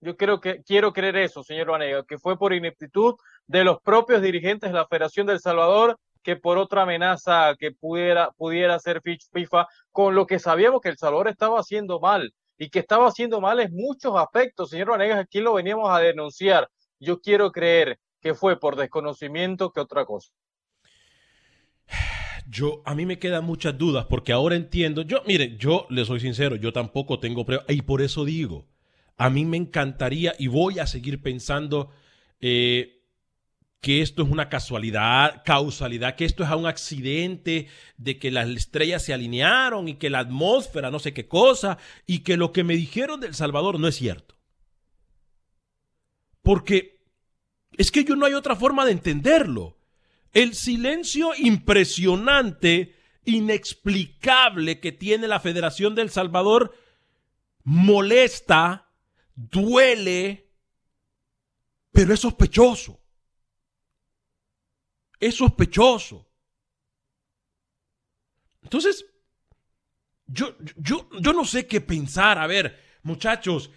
Yo 0.01 0.17
creo 0.17 0.41
que 0.41 0.63
quiero 0.63 0.93
creer 0.93 1.17
eso, 1.17 1.43
señor 1.43 1.69
Vanega, 1.69 2.05
que 2.05 2.19
fue 2.19 2.39
por 2.39 2.53
ineptitud 2.53 3.15
de 3.47 3.65
los 3.65 3.81
propios 3.81 4.21
dirigentes 4.23 4.71
de 4.71 4.77
la 4.77 4.87
Federación 4.87 5.27
del 5.27 5.41
Salvador 5.41 5.99
que 6.27 6.35
por 6.35 6.59
otra 6.59 6.83
amenaza 6.83 7.55
que 7.57 7.71
pudiera, 7.71 8.33
pudiera 8.33 8.75
hacer 8.75 9.01
FIFA, 9.01 9.69
con 9.93 10.17
lo 10.17 10.27
que 10.27 10.41
sabíamos 10.41 10.81
que 10.81 10.89
El 10.89 10.99
Salvador 10.99 11.29
estaba 11.29 11.61
haciendo 11.61 12.01
mal 12.01 12.35
y 12.59 12.69
que 12.69 12.81
estaba 12.81 13.07
haciendo 13.07 13.41
mal 13.41 13.61
en 13.61 13.73
muchos 13.73 14.13
aspectos. 14.17 14.71
Señor 14.71 14.89
Vanegas, 14.89 15.21
aquí 15.21 15.39
lo 15.39 15.55
veníamos 15.55 15.89
a 15.89 16.01
denunciar. 16.01 16.69
Yo 16.99 17.21
quiero 17.21 17.53
creer 17.53 18.01
que 18.21 18.35
fue 18.35 18.59
por 18.59 18.75
desconocimiento 18.75 19.71
que 19.71 19.79
otra 19.79 20.05
cosa. 20.05 20.33
Yo, 22.49 22.83
a 22.85 22.97
mí 22.97 23.07
me 23.07 23.21
quedan 23.21 23.45
muchas 23.45 23.79
dudas 23.79 24.07
porque 24.07 24.33
ahora 24.33 24.57
entiendo. 24.57 25.03
Yo, 25.03 25.23
mire, 25.29 25.57
yo 25.59 25.87
le 25.91 26.05
soy 26.05 26.19
sincero, 26.19 26.57
yo 26.57 26.73
tampoco 26.73 27.21
tengo 27.21 27.47
pruebas 27.47 27.67
y 27.69 27.83
por 27.83 28.03
eso 28.03 28.25
digo, 28.25 28.67
a 29.17 29.31
mí 29.31 29.45
me 29.45 29.59
encantaría 29.59 30.35
y 30.41 30.49
voy 30.49 30.81
a 30.81 30.89
seguir 30.89 31.23
pensando 31.23 31.93
eh, 32.41 32.96
que 33.87 34.03
esto 34.03 34.25
es 34.25 34.29
una 34.29 34.49
casualidad, 34.49 35.45
causalidad, 35.45 36.17
que 36.17 36.25
esto 36.25 36.43
es 36.43 36.51
un 36.51 36.67
accidente, 36.67 37.69
de 37.97 38.19
que 38.19 38.33
las 38.33 38.49
estrellas 38.49 39.05
se 39.05 39.15
alinearon 39.15 39.87
y 39.87 39.95
que 39.95 40.11
la 40.11 40.19
atmósfera, 40.19 40.91
no 40.91 40.99
sé 40.99 41.15
qué 41.15 41.29
cosa, 41.29 41.79
y 42.05 42.25
que 42.25 42.37
lo 42.37 42.51
que 42.51 42.65
me 42.65 42.75
dijeron 42.75 43.21
del 43.21 43.37
Salvador 43.37 43.79
no 43.79 43.87
es 43.87 43.95
cierto. 43.95 44.35
Porque 46.43 46.99
es 47.77 47.93
que 47.93 48.03
yo 48.03 48.17
no 48.17 48.27
hay 48.27 48.35
otra 48.35 48.57
forma 48.57 48.85
de 48.85 48.91
entenderlo. 48.91 49.79
El 50.33 50.57
silencio 50.57 51.31
impresionante, 51.39 52.97
inexplicable 53.25 54.81
que 54.81 54.91
tiene 54.91 55.29
la 55.29 55.39
Federación 55.39 55.95
del 55.95 56.11
Salvador 56.11 56.75
molesta, 57.63 58.91
duele, 59.37 60.51
pero 61.93 62.13
es 62.13 62.19
sospechoso 62.19 63.06
es 65.21 65.35
sospechoso. 65.35 66.27
Entonces, 68.63 69.07
yo, 70.27 70.57
yo, 70.77 71.09
yo 71.21 71.33
no 71.33 71.45
sé 71.45 71.67
qué 71.67 71.81
pensar. 71.81 72.39
A 72.39 72.47
ver, 72.47 72.79
muchachos, 73.03 73.71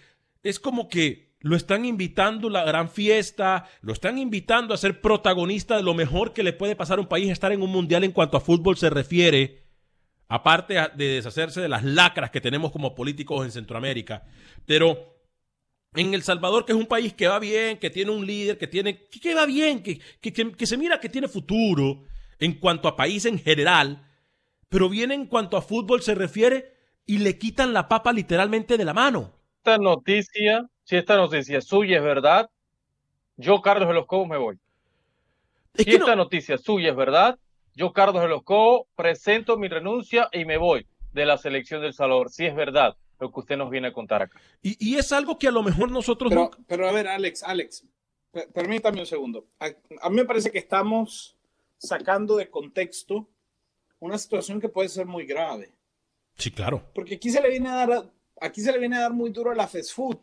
es 0.44 0.60
como 0.60 0.90
que 0.90 1.30
lo 1.42 1.56
están 1.56 1.86
invitando 1.86 2.48
a 2.48 2.52
la 2.52 2.66
gran 2.66 2.90
fiesta, 2.90 3.68
lo 3.82 3.94
están 3.94 4.18
invitando 4.18 4.74
a 4.74 4.78
ser 4.78 5.00
protagonista 5.00 5.78
de 5.78 5.84
lo 5.84 5.94
mejor 5.94 6.34
que 6.34 6.44
le 6.44 6.54
puede 6.54 6.76
pasar 6.76 6.98
a 6.98 7.02
un 7.02 7.08
país 7.08 7.30
estar 7.30 7.52
en 7.52 7.62
un 7.62 7.72
mundial 7.72 8.04
en 8.04 8.12
cuanto 8.12 8.36
a 8.36 8.42
fútbol 8.42 8.78
se 8.78 8.90
refiere, 8.90 9.64
aparte 10.28 10.76
de 10.96 11.08
deshacerse 11.08 11.62
de 11.62 11.70
las 11.70 11.84
lacras 11.84 12.32
que 12.32 12.42
tenemos 12.42 12.72
como 12.72 12.94
políticos 12.94 13.46
en 13.46 13.52
Centroamérica. 13.52 14.24
Pero 14.66 15.19
en 15.96 16.14
El 16.14 16.22
Salvador, 16.22 16.66
que 16.66 16.74
es 16.74 16.78
un 16.78 16.86
país 16.86 17.14
que 17.14 17.28
va 17.28 17.40
bien, 17.40 17.78
que 17.78 17.90
tiene 17.90 18.12
un 18.12 18.26
líder, 18.26 18.58
que 18.58 18.68
tiene, 18.68 19.08
que, 19.08 19.34
va 19.34 19.46
bien, 19.46 19.82
que, 19.82 20.00
que, 20.22 20.66
se 20.68 20.78
mira 20.78 21.00
que 21.00 21.10
tiene 21.10 21.28
futuro 21.28 22.04
en 22.40 22.54
cuanto 22.54 22.88
a 22.88 22.96
país 22.96 23.26
en 23.26 23.40
general, 23.40 24.08
pero 24.70 24.88
viene 24.88 25.16
en 25.16 25.26
cuanto 25.26 25.58
a 25.58 25.62
fútbol 25.62 26.02
se 26.02 26.16
refiere 26.16 26.74
y 27.06 27.18
le 27.18 27.38
quitan 27.38 27.74
la 27.74 27.88
papa 27.88 28.14
literalmente 28.14 28.78
de 28.78 28.86
la 28.86 28.94
mano. 28.94 29.34
Esta 29.58 29.78
noticia, 29.78 30.68
si 30.84 30.96
esta 30.96 31.18
noticia 31.18 31.60
suya 31.60 31.98
es 31.98 32.04
verdad, 32.04 32.50
yo, 33.36 33.62
Carlos 33.62 33.88
de 33.88 33.96
los 33.96 34.06
Cobos, 34.06 34.28
me 34.28 34.38
voy. 34.38 34.58
si 35.76 35.96
esta 35.96 36.16
noticia 36.16 36.58
suya 36.58 36.92
es 36.92 36.96
verdad, 36.96 37.40
yo, 37.74 37.94
Carlos 37.94 38.22
de 38.22 38.30
los 38.30 38.44
Cobos, 38.44 38.88
presento 38.96 39.58
mi 39.58 39.68
renuncia 39.68 40.30
y 40.32 40.46
me 40.46 40.58
voy 40.58 40.86
de 41.14 41.26
la 41.26 41.38
selección 41.38 41.82
del 41.82 41.94
Salvador, 41.94 42.30
si 42.30 42.46
es 42.46 42.54
verdad 42.54 42.96
lo 43.20 43.32
que 43.32 43.40
usted 43.40 43.58
nos 43.58 43.70
viene 43.70 43.90
a 43.90 43.94
contar 43.94 44.22
acá. 44.24 44.40
Y, 44.62 44.96
es 44.96 45.12
algo 45.12 45.38
que 45.38 45.48
a 45.48 45.52
lo 45.52 45.64
mejor 45.64 45.92
nosotros... 45.92 46.30
Pero, 46.30 46.52
pero 46.68 46.88
a 46.88 46.92
ver, 46.92 47.08
Alex, 47.08 47.44
Alex, 47.44 47.86
permítame 48.54 49.00
un 49.00 49.06
segundo. 49.06 49.48
A, 49.60 50.10
mí 50.10 50.16
me 50.16 50.26
parece 50.26 50.52
que 50.52 50.60
estamos 50.60 51.36
sacando 51.78 52.38
de 52.38 52.50
contexto 52.50 53.28
una 54.00 54.18
situación 54.18 54.62
que 54.62 54.70
puede 54.70 54.90
ser 54.90 55.06
muy 55.06 55.26
grave. 55.26 55.74
Sí, 56.38 56.52
claro. 56.52 56.84
Porque 56.94 57.16
aquí 57.16 57.30
se 57.30 57.42
le 57.42 57.50
viene 57.50 57.70
a 57.70 57.86
dar, 57.86 58.12
aquí 58.40 58.62
se 58.62 58.72
le 58.72 58.80
viene 58.80 58.96
a 58.96 59.02
dar 59.02 59.14
muy 59.14 59.32
duro 59.32 59.52
a 59.52 59.56
la 59.56 59.68
fast 59.68 59.94
food. 59.94 60.18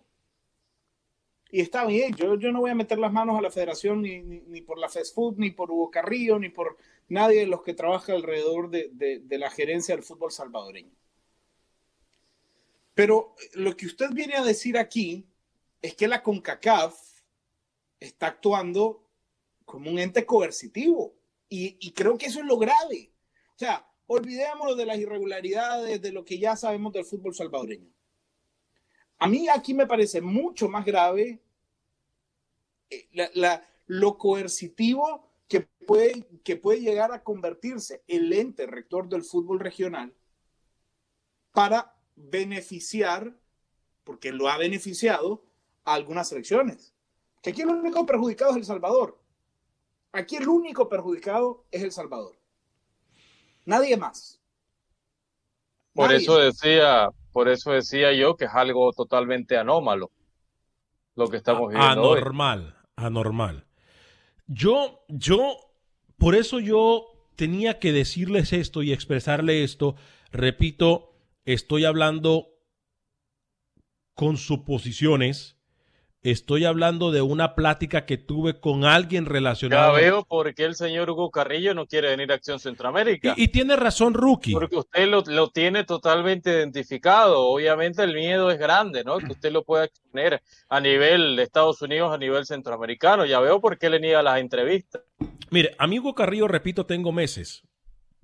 Y 1.50 1.60
está 1.60 1.84
bien, 1.84 2.14
yo, 2.16 2.36
yo 2.36 2.50
no 2.50 2.60
voy 2.60 2.70
a 2.70 2.74
meter 2.74 2.98
las 2.98 3.12
manos 3.12 3.38
a 3.38 3.42
la 3.42 3.50
federación 3.50 4.02
ni, 4.02 4.20
ni, 4.20 4.60
por 4.62 4.78
la 4.78 4.88
fast 4.88 5.14
food, 5.14 5.36
ni 5.36 5.50
por 5.50 5.70
Hugo 5.70 5.90
Carrillo, 5.90 6.38
ni 6.38 6.48
por 6.48 6.76
nadie 7.08 7.40
de 7.40 7.46
los 7.46 7.62
que 7.62 7.74
trabaja 7.74 8.14
alrededor 8.14 8.70
de, 8.70 8.90
de, 8.92 9.20
de 9.20 9.38
la 9.38 9.50
gerencia 9.50 9.94
del 9.94 10.02
fútbol 10.04 10.32
salvadoreño. 10.32 10.92
Pero 12.96 13.34
lo 13.52 13.76
que 13.76 13.84
usted 13.84 14.08
viene 14.12 14.36
a 14.36 14.42
decir 14.42 14.78
aquí 14.78 15.28
es 15.82 15.94
que 15.94 16.08
la 16.08 16.22
CONCACAF 16.22 16.98
está 18.00 18.28
actuando 18.28 19.06
como 19.66 19.90
un 19.90 19.98
ente 19.98 20.24
coercitivo. 20.24 21.14
Y, 21.50 21.92
creo 21.92 22.16
que 22.16 22.24
eso 22.24 22.40
es 22.40 22.46
lo 22.46 22.56
grave. 22.56 23.12
O 23.54 23.58
sea, 23.58 23.86
olvidémonos 24.06 24.78
de 24.78 24.86
las 24.86 24.96
irregularidades, 24.96 26.00
de 26.00 26.10
lo 26.10 26.24
que 26.24 26.38
ya 26.38 26.56
sabemos 26.56 26.94
del 26.94 27.04
fútbol 27.04 27.34
salvadoreño. 27.34 27.92
A 29.18 29.28
mí 29.28 29.46
aquí 29.46 29.74
me 29.74 29.86
parece 29.86 30.22
mucho 30.22 30.66
más 30.66 30.86
grave 30.86 31.42
eh, 32.88 33.08
lo 33.88 34.16
coercitivo 34.16 35.28
que 35.48 35.60
puede, 35.60 36.26
que 36.42 36.56
puede 36.56 36.80
llegar 36.80 37.12
a 37.12 37.22
convertirse 37.22 38.02
el 38.06 38.32
ente 38.32 38.66
rector 38.66 39.06
del 39.06 39.22
fútbol 39.22 39.60
regional 39.60 40.14
para 41.52 41.95
beneficiar, 42.16 43.36
porque 44.04 44.32
lo 44.32 44.48
ha 44.48 44.58
beneficiado, 44.58 45.44
a 45.84 45.94
algunas 45.94 46.28
selecciones. 46.28 46.94
Que 47.42 47.50
aquí 47.50 47.62
el 47.62 47.68
único 47.68 48.04
perjudicado 48.06 48.50
es 48.52 48.56
El 48.56 48.64
Salvador. 48.64 49.18
Aquí 50.12 50.36
el 50.36 50.48
único 50.48 50.88
perjudicado 50.88 51.64
es 51.70 51.82
El 51.82 51.92
Salvador. 51.92 52.36
Nadie 53.64 53.96
más. 53.96 54.40
Por 55.92 56.06
Nadie 56.06 56.18
eso 56.18 56.38
decía, 56.38 57.08
por 57.32 57.48
eso 57.48 57.72
decía 57.72 58.12
yo 58.12 58.36
que 58.36 58.46
es 58.46 58.50
algo 58.52 58.92
totalmente 58.92 59.56
anómalo 59.56 60.10
lo 61.14 61.28
que 61.28 61.36
estamos 61.38 61.70
viviendo 61.72 62.02
hoy. 62.02 62.18
Anormal, 62.18 62.76
anormal. 62.94 63.66
Yo, 64.46 65.04
yo, 65.08 65.56
por 66.18 66.34
eso 66.34 66.60
yo 66.60 67.06
tenía 67.34 67.78
que 67.78 67.92
decirles 67.92 68.52
esto 68.52 68.82
y 68.82 68.92
expresarle 68.92 69.64
esto. 69.64 69.96
Repito, 70.30 71.15
estoy 71.46 71.84
hablando 71.86 72.48
con 74.14 74.36
suposiciones. 74.36 75.54
Estoy 76.22 76.64
hablando 76.64 77.12
de 77.12 77.22
una 77.22 77.54
plática 77.54 78.04
que 78.04 78.16
tuve 78.16 78.58
con 78.58 78.84
alguien 78.84 79.26
Ya 79.26 79.30
relacionado. 79.30 79.92
veo 79.92 80.24
por 80.24 80.52
qué 80.56 80.64
el 80.64 80.74
señor 80.74 81.08
Hugo 81.08 81.30
Carrillo 81.30 81.72
no 81.72 81.86
quiere 81.86 82.08
venir 82.08 82.32
a 82.32 82.34
Acción 82.34 82.58
Centroamérica. 82.58 83.34
Y, 83.36 83.44
y 83.44 83.48
tiene 83.48 83.76
razón, 83.76 84.12
Rookie. 84.12 84.54
Porque 84.54 84.76
usted 84.76 85.06
lo, 85.06 85.22
lo 85.24 85.50
tiene 85.50 85.84
totalmente 85.84 86.50
identificado. 86.50 87.42
Obviamente 87.46 88.02
el 88.02 88.12
miedo 88.12 88.50
es 88.50 88.58
grande, 88.58 89.04
¿no? 89.04 89.18
Que 89.18 89.30
usted 89.32 89.52
lo 89.52 89.62
pueda 89.62 89.84
exponer 89.84 90.42
a 90.68 90.80
nivel 90.80 91.36
de 91.36 91.44
Estados 91.44 91.80
Unidos, 91.80 92.12
a 92.12 92.18
nivel 92.18 92.44
centroamericano. 92.44 93.24
Ya 93.24 93.38
veo 93.38 93.60
por 93.60 93.78
qué 93.78 93.88
le 93.88 94.00
niega 94.00 94.20
las 94.20 94.40
entrevistas. 94.40 95.02
Mire, 95.50 95.76
amigo 95.78 96.12
Carrillo, 96.16 96.48
repito, 96.48 96.86
tengo 96.86 97.12
meses 97.12 97.62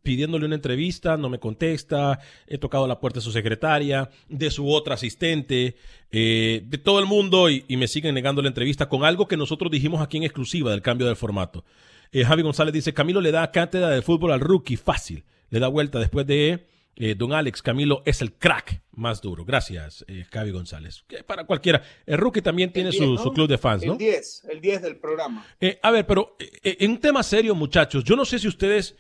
pidiéndole 0.03 0.47
una 0.47 0.57
entrevista, 0.57 1.17
no 1.17 1.29
me 1.29 1.39
contesta, 1.39 2.19
he 2.47 2.59
tocado 2.59 2.87
la 2.87 2.99
puerta 2.99 3.21
de 3.21 3.25
su 3.25 3.33
secretaria, 3.33 4.11
de 4.29 4.51
su 4.51 4.71
otra 4.71 4.95
asistente, 4.95 5.77
eh, 6.11 6.63
de 6.67 6.79
todo 6.79 6.99
el 6.99 7.07
mundo 7.07 7.49
y, 7.49 7.65
y 7.69 7.77
me 7.77 7.89
siguen 7.89 8.15
negando 8.15 8.43
la 8.43 8.49
entrevista 8.49 8.89
con 8.89 9.05
algo 9.05 9.29
que 9.29 9.37
nosotros 9.37 9.71
dijimos 9.71 10.01
aquí 10.01 10.17
en 10.19 10.25
exclusiva 10.25 10.71
del 10.71 10.83
cambio 10.83 11.07
del 11.07 11.17
formato. 11.17 11.65
Eh, 12.11 12.25
Javi 12.25 12.43
González 12.43 12.75
dice, 12.75 12.93
Camilo 12.93 13.21
le 13.21 13.33
da 13.33 13.51
cátedra 13.51 13.89
de 13.89 14.03
fútbol 14.03 14.33
al 14.33 14.41
rookie, 14.41 14.77
fácil, 14.77 15.25
le 15.51 15.61
da 15.61 15.69
vuelta 15.69 15.99
después 15.99 16.27
de 16.27 16.67
eh, 16.97 17.15
Don 17.17 17.33
Alex, 17.33 17.63
Camilo 17.63 18.03
es 18.05 18.21
el 18.21 18.35
crack 18.35 18.83
más 18.93 19.23
duro. 19.23 19.47
Gracias, 19.47 20.05
Javi 20.31 20.51
González. 20.51 21.05
Que 21.09 21.25
para 21.25 21.45
cualquiera. 21.45 21.83
El 22.05 22.19
rookie 22.19 22.43
también 22.43 22.71
tiene 22.71 22.93
su, 22.93 23.05
10, 23.05 23.11
¿no? 23.13 23.23
su 23.23 23.33
club 23.33 23.49
de 23.49 23.57
fans, 23.57 23.87
¿no? 23.87 23.93
El 23.93 23.99
10, 23.99 24.45
el 24.51 24.61
10 24.61 24.83
del 24.83 24.97
programa. 24.97 25.47
A 25.83 25.91
ver, 25.91 26.07
pero 26.07 26.37
en 26.39 26.91
un 26.91 26.99
tema 26.99 27.23
serio, 27.23 27.55
muchachos, 27.55 28.05
yo 28.05 28.15
no 28.15 28.27
sé 28.27 28.39
si 28.39 28.49
ustedes 28.49 28.95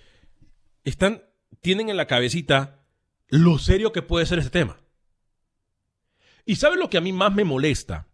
tienen 1.61 1.89
en 1.89 1.97
la 1.97 2.07
cabecita 2.07 2.85
lo 3.29 3.59
serio 3.59 3.93
que 3.93 4.03
puede 4.03 4.27
ser 4.27 4.39
este 4.39 4.51
tema. 4.51 4.79
Y 6.45 6.57
¿saben 6.57 6.81
lo 6.81 6.91
que 6.91 6.99
a 6.99 7.01
mí 7.01 7.13
más 7.13 7.33
me 7.35 7.45
molesta? 7.45 8.09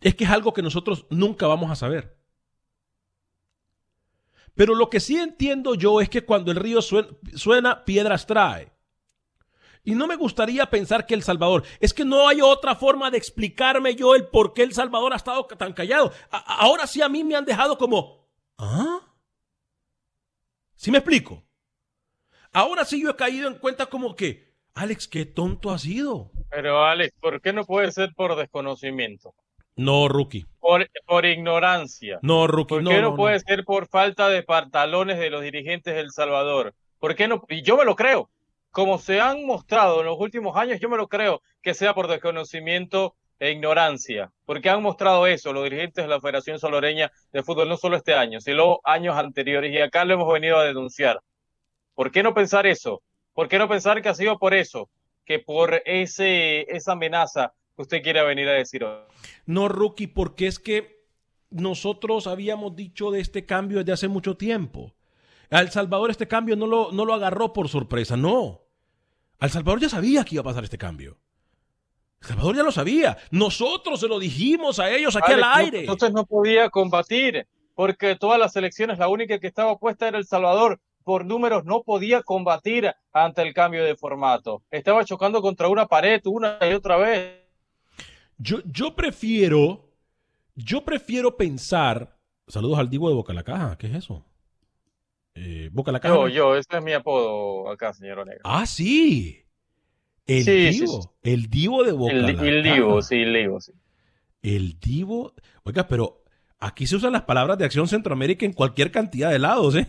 Es 0.00 0.14
que 0.14 0.24
es 0.24 0.30
algo 0.30 0.52
que 0.52 0.62
nosotros 0.62 1.06
nunca 1.10 1.46
vamos 1.46 1.70
a 1.70 1.76
saber. 1.76 2.18
Pero 4.54 4.74
lo 4.74 4.90
que 4.90 5.00
sí 5.00 5.16
entiendo 5.16 5.74
yo 5.74 6.00
es 6.00 6.08
que 6.08 6.24
cuando 6.24 6.50
el 6.50 6.58
río 6.58 6.80
suena, 6.82 7.84
piedras 7.84 8.26
trae. 8.26 8.72
Y 9.84 9.94
no 9.94 10.06
me 10.06 10.16
gustaría 10.16 10.66
pensar 10.66 11.06
que 11.06 11.14
El 11.14 11.22
Salvador, 11.22 11.64
es 11.80 11.94
que 11.94 12.04
no 12.04 12.28
hay 12.28 12.40
otra 12.40 12.74
forma 12.74 13.10
de 13.10 13.18
explicarme 13.18 13.94
yo 13.94 14.14
el 14.14 14.26
por 14.26 14.52
qué 14.52 14.62
El 14.64 14.74
Salvador 14.74 15.12
ha 15.12 15.16
estado 15.16 15.46
tan 15.46 15.72
callado. 15.72 16.12
Ahora 16.30 16.86
sí 16.86 17.00
a 17.00 17.08
mí 17.08 17.24
me 17.24 17.36
han 17.36 17.44
dejado 17.44 17.78
como, 17.78 18.28
¿ah? 18.58 19.00
¿Sí 20.74 20.90
me 20.90 20.98
explico? 20.98 21.47
Ahora 22.52 22.84
sí 22.84 23.02
yo 23.02 23.10
he 23.10 23.16
caído 23.16 23.48
en 23.48 23.58
cuenta 23.58 23.86
como 23.86 24.14
que, 24.14 24.48
Alex, 24.74 25.08
qué 25.08 25.26
tonto 25.26 25.70
has 25.70 25.82
sido. 25.82 26.30
Pero 26.50 26.84
Alex, 26.84 27.14
¿por 27.20 27.40
qué 27.40 27.52
no 27.52 27.64
puede 27.64 27.92
ser 27.92 28.14
por 28.14 28.36
desconocimiento? 28.36 29.34
No, 29.76 30.08
rookie. 30.08 30.44
Por, 30.58 30.88
por 31.06 31.24
ignorancia. 31.24 32.18
No, 32.22 32.46
rookie. 32.46 32.74
¿Por 32.74 32.82
no, 32.82 32.90
qué 32.90 32.96
no, 32.96 33.02
no, 33.02 33.10
no. 33.10 33.16
puede 33.16 33.38
ser 33.40 33.64
por 33.64 33.86
falta 33.86 34.28
de 34.28 34.42
pantalones 34.42 35.18
de 35.18 35.30
los 35.30 35.42
dirigentes 35.42 35.94
de 35.94 36.00
El 36.00 36.10
Salvador? 36.10 36.74
¿Por 36.98 37.14
qué 37.14 37.28
no? 37.28 37.44
Y 37.48 37.62
yo 37.62 37.76
me 37.76 37.84
lo 37.84 37.94
creo. 37.94 38.28
Como 38.70 38.98
se 38.98 39.20
han 39.20 39.46
mostrado 39.46 40.00
en 40.00 40.06
los 40.06 40.18
últimos 40.18 40.56
años, 40.56 40.80
yo 40.80 40.88
me 40.88 40.96
lo 40.96 41.08
creo 41.08 41.42
que 41.62 41.74
sea 41.74 41.94
por 41.94 42.08
desconocimiento 42.08 43.14
e 43.38 43.52
ignorancia. 43.52 44.32
Porque 44.44 44.68
han 44.68 44.82
mostrado 44.82 45.26
eso 45.26 45.52
los 45.52 45.64
dirigentes 45.64 46.04
de 46.04 46.08
la 46.08 46.20
Federación 46.20 46.58
Salvadoreña 46.58 47.12
de 47.32 47.42
Fútbol, 47.42 47.68
no 47.68 47.76
solo 47.76 47.96
este 47.96 48.14
año, 48.14 48.40
sino 48.40 48.80
años 48.82 49.16
anteriores. 49.16 49.72
Y 49.72 49.78
acá 49.78 50.04
lo 50.04 50.14
hemos 50.14 50.32
venido 50.32 50.58
a 50.58 50.64
denunciar. 50.64 51.20
¿Por 51.98 52.12
qué 52.12 52.22
no 52.22 52.32
pensar 52.32 52.64
eso? 52.64 53.02
¿Por 53.34 53.48
qué 53.48 53.58
no 53.58 53.68
pensar 53.68 54.00
que 54.00 54.08
ha 54.08 54.14
sido 54.14 54.38
por 54.38 54.54
eso? 54.54 54.88
Que 55.24 55.40
por 55.40 55.82
ese, 55.84 56.60
esa 56.72 56.92
amenaza 56.92 57.54
que 57.74 57.82
usted 57.82 58.02
quiere 58.04 58.24
venir 58.24 58.48
a 58.48 58.52
decir 58.52 58.84
hoy. 58.84 58.98
No, 59.46 59.66
rookie, 59.68 60.06
porque 60.06 60.46
es 60.46 60.60
que 60.60 61.02
nosotros 61.50 62.28
habíamos 62.28 62.76
dicho 62.76 63.10
de 63.10 63.18
este 63.18 63.46
cambio 63.46 63.78
desde 63.78 63.94
hace 63.94 64.06
mucho 64.06 64.36
tiempo. 64.36 64.94
A 65.50 65.58
El 65.60 65.72
Salvador 65.72 66.12
este 66.12 66.28
cambio 66.28 66.54
no 66.54 66.68
lo, 66.68 66.92
no 66.92 67.04
lo 67.04 67.14
agarró 67.14 67.52
por 67.52 67.68
sorpresa, 67.68 68.16
no. 68.16 68.60
Al 69.40 69.50
Salvador 69.50 69.80
ya 69.80 69.88
sabía 69.88 70.22
que 70.24 70.36
iba 70.36 70.42
a 70.42 70.44
pasar 70.44 70.62
este 70.62 70.78
cambio. 70.78 71.18
El 72.20 72.28
Salvador 72.28 72.54
ya 72.54 72.62
lo 72.62 72.70
sabía. 72.70 73.18
Nosotros 73.32 73.98
se 73.98 74.06
lo 74.06 74.20
dijimos 74.20 74.78
a 74.78 74.88
ellos 74.88 75.16
aquí 75.16 75.32
Alex, 75.32 75.44
al 75.44 75.50
no- 75.50 75.56
aire. 75.56 75.80
Entonces 75.80 76.12
no 76.12 76.24
podía 76.26 76.70
combatir, 76.70 77.48
porque 77.74 78.14
todas 78.14 78.38
las 78.38 78.54
elecciones 78.54 79.00
la 79.00 79.08
única 79.08 79.40
que 79.40 79.48
estaba 79.48 79.76
puesta 79.78 80.06
era 80.06 80.18
El 80.18 80.24
Salvador. 80.24 80.78
Por 81.08 81.24
números 81.24 81.64
no 81.64 81.84
podía 81.84 82.22
combatir 82.22 82.92
ante 83.14 83.40
el 83.40 83.54
cambio 83.54 83.82
de 83.82 83.96
formato. 83.96 84.62
Estaba 84.70 85.06
chocando 85.06 85.40
contra 85.40 85.66
una 85.68 85.86
pared 85.86 86.20
una 86.26 86.58
y 86.60 86.74
otra 86.74 86.98
vez. 86.98 87.46
Yo, 88.36 88.58
yo 88.66 88.94
prefiero, 88.94 89.88
yo 90.54 90.84
prefiero 90.84 91.34
pensar. 91.34 92.14
Saludos 92.46 92.78
al 92.78 92.90
Divo 92.90 93.08
de 93.08 93.14
Boca 93.14 93.32
la 93.32 93.42
Caja. 93.42 93.78
¿Qué 93.78 93.86
es 93.86 93.94
eso? 93.94 94.22
Eh, 95.34 95.70
Boca 95.72 95.92
la 95.92 96.00
Caja. 96.00 96.14
Yo, 96.14 96.28
yo, 96.28 96.56
ese 96.56 96.76
es 96.76 96.84
mi 96.84 96.92
apodo 96.92 97.70
acá, 97.70 97.94
señor 97.94 98.18
Onega. 98.18 98.42
Ah, 98.44 98.66
sí. 98.66 99.42
El 100.26 100.44
Sí, 100.44 100.68
Divo. 100.72 101.00
sí. 101.00 101.08
El 101.22 101.48
Divo 101.48 101.84
de 101.84 101.92
Boca 101.92 102.12
El, 102.12 102.22
la 102.22 102.28
el 102.32 102.62
Divo, 102.62 102.96
Caja. 102.96 103.02
sí, 103.08 103.14
el 103.22 103.32
Divo, 103.32 103.60
sí. 103.62 103.72
El 104.42 104.78
Divo. 104.78 105.32
Oiga, 105.62 105.88
pero 105.88 106.22
aquí 106.58 106.86
se 106.86 106.96
usan 106.96 107.12
las 107.14 107.22
palabras 107.22 107.56
de 107.56 107.64
Acción 107.64 107.88
Centroamérica 107.88 108.44
en 108.44 108.52
cualquier 108.52 108.90
cantidad 108.90 109.30
de 109.30 109.38
lados, 109.38 109.74
¿eh? 109.74 109.86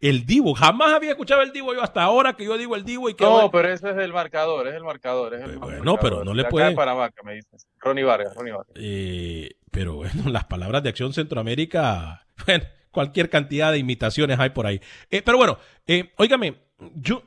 El 0.00 0.26
Divo. 0.26 0.54
Jamás 0.54 0.92
había 0.94 1.10
escuchado 1.10 1.42
el 1.42 1.52
Divo 1.52 1.74
yo 1.74 1.82
hasta 1.82 2.02
ahora 2.02 2.32
que 2.34 2.44
yo 2.44 2.56
digo 2.58 2.76
el 2.76 2.84
Divo 2.84 3.08
y 3.08 3.14
que. 3.14 3.24
No, 3.24 3.50
pero 3.50 3.68
ese 3.72 3.90
es 3.90 3.96
el 3.96 4.12
marcador, 4.12 4.68
es 4.68 4.74
el 4.74 4.84
marcador. 4.84 5.34
Es 5.34 5.42
el 5.42 5.58
Bueno, 5.58 5.78
marcador. 5.94 5.98
pero 6.00 6.24
no 6.24 6.32
le 6.34 6.42
De 6.42 6.46
acá 6.46 6.50
pueden- 6.50 6.70
de 6.70 6.76
Panamá, 6.76 7.10
que 7.10 7.22
me 7.24 7.34
dices. 7.34 7.66
Ronnie 7.78 8.04
Vargas, 8.04 8.34
Ronnie 8.34 8.52
Vargas. 8.52 8.72
Eh, 8.76 9.50
pero 9.70 9.94
bueno, 9.96 10.12
las 10.30 10.44
palabras 10.44 10.82
de 10.82 10.88
Acción 10.90 11.12
Centroamérica, 11.12 12.26
bueno, 12.46 12.64
cualquier 12.90 13.30
cantidad 13.30 13.72
de 13.72 13.78
imitaciones 13.78 14.38
hay 14.38 14.50
por 14.50 14.66
ahí. 14.66 14.80
Eh, 15.10 15.22
pero 15.22 15.36
bueno, 15.38 15.58
eh, 15.86 16.12
óigame, 16.16 16.54
yo, 16.94 17.22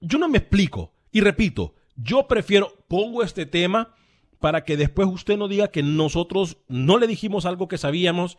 yo 0.00 0.18
no 0.18 0.28
me 0.28 0.38
explico. 0.38 0.92
Y 1.12 1.20
repito, 1.20 1.74
yo 1.96 2.26
prefiero, 2.28 2.72
pongo 2.88 3.22
este 3.22 3.46
tema 3.46 3.94
para 4.38 4.64
que 4.64 4.76
después 4.78 5.06
usted 5.08 5.36
no 5.36 5.48
diga 5.48 5.68
que 5.68 5.82
nosotros 5.82 6.56
no 6.68 6.96
le 6.98 7.06
dijimos 7.06 7.44
algo 7.44 7.68
que 7.68 7.76
sabíamos 7.76 8.38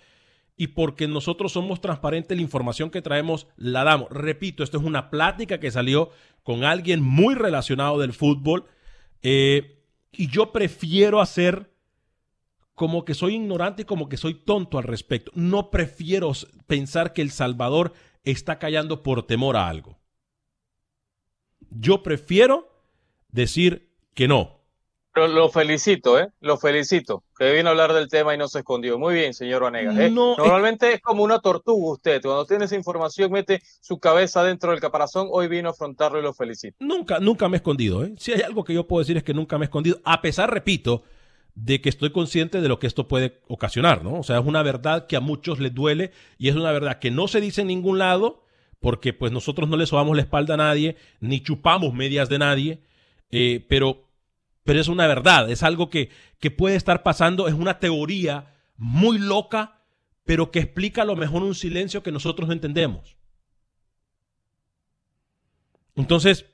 y 0.62 0.68
porque 0.68 1.07
nosotros 1.07 1.53
somos 1.53 1.82
transparentes, 1.82 2.38
la 2.38 2.43
información 2.43 2.91
que 2.91 3.01
traemos 3.01 3.47
la 3.57 3.84
damos. 3.84 4.12
Repito, 4.12 4.62
esto 4.62 4.78
es 4.78 4.84
una 4.84 5.09
plática 5.09 5.59
que 5.59 5.72
salió 5.72 6.12
con 6.43 6.64
alguien 6.64 7.01
muy 7.01 7.34
relacionado 7.34 7.97
del 7.97 8.14
fútbol 8.14 8.66
eh, 9.24 9.84
y 10.12 10.28
yo 10.28 10.51
prefiero 10.51 11.20
hacer 11.20 11.74
como 12.76 13.05
que 13.05 13.16
soy 13.16 13.38
ignorante 13.38 13.82
y 13.82 13.86
como 13.86 14.07
que 14.07 14.18
soy 14.18 14.36
tonto 14.36 14.78
al 14.78 14.84
respecto. 14.84 15.32
No 15.34 15.72
prefiero 15.72 16.32
pensar 16.68 17.14
que 17.14 17.24
El 17.24 17.32
Salvador 17.32 17.93
está 18.24 18.59
callando 18.59 19.01
por 19.01 19.26
temor 19.26 19.57
a 19.57 19.68
algo. 19.68 19.97
Yo 21.72 22.03
prefiero 22.03 22.72
decir 23.32 23.95
que 24.14 24.28
no. 24.28 24.61
Pero 25.14 25.28
lo 25.28 25.49
felicito, 25.49 26.18
¿eh? 26.20 26.30
Lo 26.39 26.57
felicito. 26.57 27.24
Que 27.38 27.51
vino 27.51 27.68
a 27.68 27.72
hablar 27.72 27.91
del 27.93 28.07
tema 28.07 28.34
y 28.34 28.38
no 28.38 28.47
se 28.47 28.59
escondió. 28.59 28.97
Muy 28.97 29.14
bien, 29.16 29.34
señor 29.34 29.64
Vanegas. 29.64 29.97
¿eh? 29.97 30.09
No, 30.09 30.32
es- 30.34 30.38
Normalmente 30.38 30.93
es... 30.93 31.01
como 31.01 31.24
una 31.24 31.39
tortuga 31.39 31.91
usted. 31.93 32.22
Cuando 32.22 32.45
tiene 32.45 32.66
esa 32.66 32.76
información, 32.78 33.30
mete 33.32 33.62
su 33.82 33.99
cabeza 33.99 34.41
dentro 34.43 34.72
del 34.72 34.80
caparazón. 34.80 35.28
Hoy 35.30 35.47
vino 35.49 35.68
a 35.68 35.72
afrontarlo 35.72 36.18
y 36.20 36.22
lo 36.24 36.34
felicito. 36.34 36.78
Nunca, 36.80 37.20
nunca 37.20 37.49
me 37.49 37.55
he 37.55 37.59
escondido. 37.59 38.05
¿eh? 38.05 38.14
Si 38.18 38.32
hay 38.32 38.41
algo 38.41 38.64
que 38.64 38.74
yo 38.74 38.88
puedo 38.88 38.99
decir 38.99 39.18
es 39.18 39.24
que 39.24 39.34
nunca 39.34 39.57
me 39.57 39.66
he 39.66 39.68
escondido, 39.68 39.99
a 40.05 40.22
pesar, 40.22 40.49
repito, 40.53 41.03
de 41.55 41.82
que 41.82 41.89
estoy 41.89 42.12
consciente 42.12 42.62
de 42.62 42.70
lo 42.70 42.80
que 42.80 42.88
esto 42.88 43.09
puede 43.09 43.41
ocasionar, 43.49 44.05
¿no? 44.05 44.14
O 44.20 44.24
sea, 44.24 44.39
es 44.39 44.45
una 44.45 44.64
verdad 44.64 45.07
que 45.07 45.18
a 45.18 45.20
muchos 45.20 45.59
les 45.59 45.74
duele 45.76 46.12
y 46.38 46.47
es 46.47 46.55
una 46.55 46.72
verdad 46.72 46.99
que 46.99 47.12
no 47.12 47.28
se 47.28 47.41
dice 47.41 47.62
en 47.62 47.68
ningún 47.68 47.97
lado 47.99 48.45
porque 48.80 49.12
pues 49.12 49.34
nosotros 49.34 49.68
no 49.68 49.76
le 49.76 49.86
sobamos 49.86 50.16
la 50.16 50.22
espalda 50.22 50.53
a 50.53 50.57
nadie 50.57 50.95
ni 51.20 51.43
chupamos 51.43 51.93
medias 51.93 52.30
de 52.30 52.39
nadie, 52.39 52.80
eh, 53.32 53.66
pero, 53.68 54.05
pero 54.64 54.80
es 54.80 54.88
una 54.88 55.07
verdad, 55.07 55.49
es 55.49 55.64
algo 55.64 55.89
que, 55.89 56.09
que 56.39 56.51
puede 56.51 56.76
estar 56.76 57.03
pasando, 57.03 57.47
es 57.47 57.53
una 57.53 57.80
teoría 57.80 58.53
muy 58.78 59.18
loca, 59.18 59.82
pero 60.26 60.51
que 60.51 60.59
explica 60.59 61.01
a 61.01 61.05
lo 61.05 61.16
mejor 61.16 61.43
un 61.43 61.55
silencio 61.55 62.03
que 62.03 62.12
nosotros 62.12 62.47
no 62.47 62.53
entendemos. 62.53 63.18
Entonces, 65.95 66.45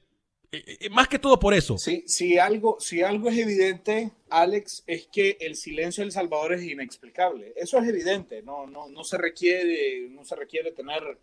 eh, 0.52 0.78
eh, 0.82 0.90
más 0.90 1.08
que 1.08 1.20
todo 1.20 1.40
por 1.40 1.54
eso. 1.54 1.78
Sí, 1.78 2.04
si 2.08 2.38
algo, 2.38 2.78
si 2.80 3.02
algo 3.02 3.30
es 3.30 3.38
evidente, 3.38 4.12
Alex, 4.30 4.84
es 4.88 5.08
que 5.08 5.38
el 5.42 5.56
silencio 5.56 6.04
del 6.04 6.12
Salvador 6.12 6.54
es 6.54 6.64
inexplicable. 6.64 7.54
Eso 7.56 7.78
es 7.78 7.88
evidente, 7.88 8.42
no, 8.44 8.66
no, 8.66 8.88
no 8.88 9.04
se 9.04 9.18
requiere, 9.18 10.08
no 10.10 10.24
se 10.24 10.36
requiere 10.36 10.72
tener 10.72 11.18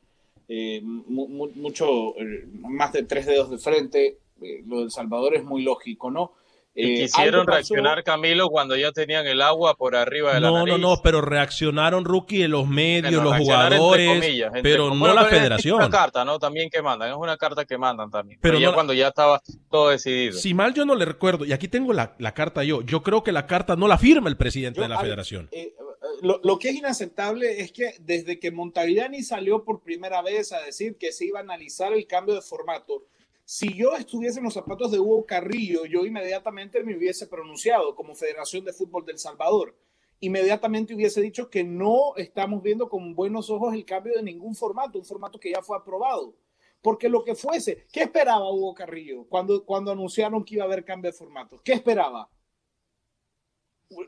eh, 0.48 0.80
mucho, 0.82 2.14
más 2.60 2.92
de 2.92 3.04
tres 3.04 3.24
dedos 3.24 3.50
de 3.50 3.58
frente. 3.58 4.18
lo 4.66 4.80
del 4.80 4.90
Salvador 4.90 5.36
es 5.36 5.44
muy 5.44 5.62
lógico, 5.62 6.10
¿no? 6.10 6.32
Y 6.76 7.02
quisieron 7.02 7.46
reaccionar, 7.46 8.02
Camilo, 8.02 8.48
cuando 8.48 8.74
ya 8.76 8.90
tenían 8.90 9.26
el 9.26 9.42
agua 9.42 9.76
por 9.76 9.94
arriba 9.94 10.34
de 10.34 10.40
la 10.40 10.50
No, 10.50 10.66
no, 10.66 10.76
no, 10.76 11.00
pero 11.02 11.20
reaccionaron, 11.20 12.04
Rookie, 12.04 12.42
en 12.42 12.50
los 12.50 12.66
medios, 12.66 13.22
los 13.22 13.36
jugadores, 13.36 14.42
pero 14.62 14.92
no 14.92 15.14
la 15.14 15.24
federación. 15.26 15.80
Es 15.80 15.86
una 15.86 15.96
carta, 15.96 16.24
¿no? 16.24 16.38
También 16.38 16.68
que 16.70 16.82
mandan, 16.82 17.10
es 17.10 17.16
una 17.16 17.36
carta 17.36 17.64
que 17.64 17.78
mandan 17.78 18.10
también. 18.10 18.40
Pero, 18.42 18.58
ya 18.58 18.72
cuando 18.72 18.92
ya 18.92 19.08
estaba 19.08 19.40
todo 19.70 19.90
decidido. 19.90 20.36
Si 20.36 20.52
mal 20.52 20.74
yo 20.74 20.84
no 20.84 20.96
le 20.96 21.04
recuerdo, 21.04 21.44
y 21.44 21.52
aquí 21.52 21.68
tengo 21.68 21.92
la, 21.92 22.16
carta 22.34 22.64
yo, 22.64 22.82
yo 22.82 23.02
creo 23.02 23.22
que 23.22 23.30
la 23.30 23.46
carta 23.46 23.76
no 23.76 23.86
la 23.86 23.98
firma 23.98 24.28
el 24.28 24.36
presidente 24.36 24.80
de 24.80 24.88
la 24.88 24.98
federación. 24.98 25.48
Eh, 25.52 25.74
lo, 26.22 26.40
lo, 26.42 26.58
que 26.58 26.70
es 26.70 26.76
inaceptable 26.76 27.60
es 27.60 27.72
que 27.72 27.94
desde 28.00 28.38
que 28.38 28.50
Montaviani 28.50 29.22
salió 29.22 29.64
por 29.64 29.80
primera 29.80 30.22
vez 30.22 30.52
a 30.52 30.60
decir 30.60 30.96
que 30.96 31.12
se 31.12 31.26
iba 31.26 31.38
a 31.38 31.42
analizar 31.42 31.92
el 31.92 32.06
cambio 32.06 32.34
de 32.34 32.42
formato, 32.42 33.04
si 33.44 33.74
yo 33.74 33.94
estuviese 33.94 34.38
en 34.38 34.44
los 34.44 34.54
zapatos 34.54 34.90
de 34.90 34.98
Hugo 34.98 35.26
Carrillo, 35.26 35.84
yo 35.84 36.06
inmediatamente 36.06 36.82
me 36.82 36.96
hubiese 36.96 37.26
pronunciado 37.26 37.94
como 37.94 38.14
Federación 38.14 38.64
de 38.64 38.72
Fútbol 38.72 39.04
del 39.04 39.18
Salvador. 39.18 39.76
Inmediatamente 40.20 40.94
hubiese 40.94 41.20
dicho 41.20 41.50
que 41.50 41.62
no 41.62 42.16
estamos 42.16 42.62
viendo 42.62 42.88
con 42.88 43.14
buenos 43.14 43.50
ojos 43.50 43.74
el 43.74 43.84
cambio 43.84 44.14
de 44.16 44.22
ningún 44.22 44.54
formato, 44.54 44.98
un 44.98 45.04
formato 45.04 45.38
que 45.38 45.50
ya 45.50 45.62
fue 45.62 45.76
aprobado. 45.76 46.34
Porque 46.80 47.08
lo 47.08 47.22
que 47.22 47.34
fuese, 47.34 47.86
¿qué 47.92 48.02
esperaba 48.02 48.50
Hugo 48.50 48.74
Carrillo 48.74 49.26
cuando, 49.28 49.64
cuando 49.64 49.92
anunciaron 49.92 50.44
que 50.44 50.54
iba 50.54 50.64
a 50.64 50.66
haber 50.66 50.84
cambio 50.84 51.10
de 51.10 51.16
formato? 51.16 51.60
¿Qué 51.62 51.74
esperaba? 51.74 52.30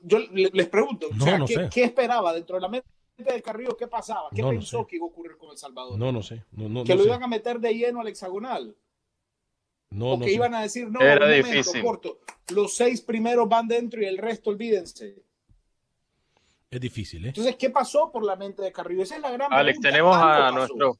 Yo 0.02 0.18
les 0.30 0.68
pregunto, 0.68 1.08
¿qué, 1.70 1.84
esperaba 1.84 2.32
dentro 2.32 2.56
de 2.56 2.62
la 2.62 2.68
mente 2.68 2.88
de 3.18 3.42
Carrillo? 3.42 3.76
¿Qué 3.76 3.86
pasaba? 3.86 4.30
¿Qué 4.34 4.42
pensó 4.42 4.86
que 4.86 4.96
iba 4.96 5.04
a 5.04 5.08
ocurrir 5.08 5.36
con 5.36 5.50
El 5.50 5.58
Salvador? 5.58 5.98
No, 5.98 6.10
no 6.10 6.22
sé. 6.22 6.42
que 6.86 6.94
lo 6.94 7.04
iban 7.04 7.22
a 7.22 7.28
meter 7.28 7.60
de 7.60 7.74
lleno 7.74 8.00
al 8.00 8.08
hexagonal. 8.08 8.74
No, 9.90 10.12
o 10.12 10.20
que 10.20 10.32
iban 10.32 10.54
a 10.54 10.62
decir, 10.62 10.88
no, 10.90 11.00
Era 11.00 11.26
un 11.26 11.42
momento, 11.42 11.70
corto, 11.82 12.20
los 12.48 12.74
seis 12.74 13.00
primeros 13.00 13.48
van 13.48 13.68
dentro 13.68 14.02
y 14.02 14.06
el 14.06 14.18
resto 14.18 14.50
olvídense. 14.50 15.22
Es 16.70 16.80
difícil, 16.80 17.24
¿eh? 17.24 17.28
Entonces, 17.28 17.56
¿qué 17.56 17.70
pasó 17.70 18.10
por 18.10 18.24
la 18.24 18.36
mente 18.36 18.62
de 18.62 18.72
Carrillo? 18.72 19.02
Esa 19.02 19.16
es 19.16 19.22
la 19.22 19.30
gran 19.30 19.52
Alex, 19.52 19.80
tenemos 19.80 20.16
a, 20.16 20.50
nuestro, 20.50 20.98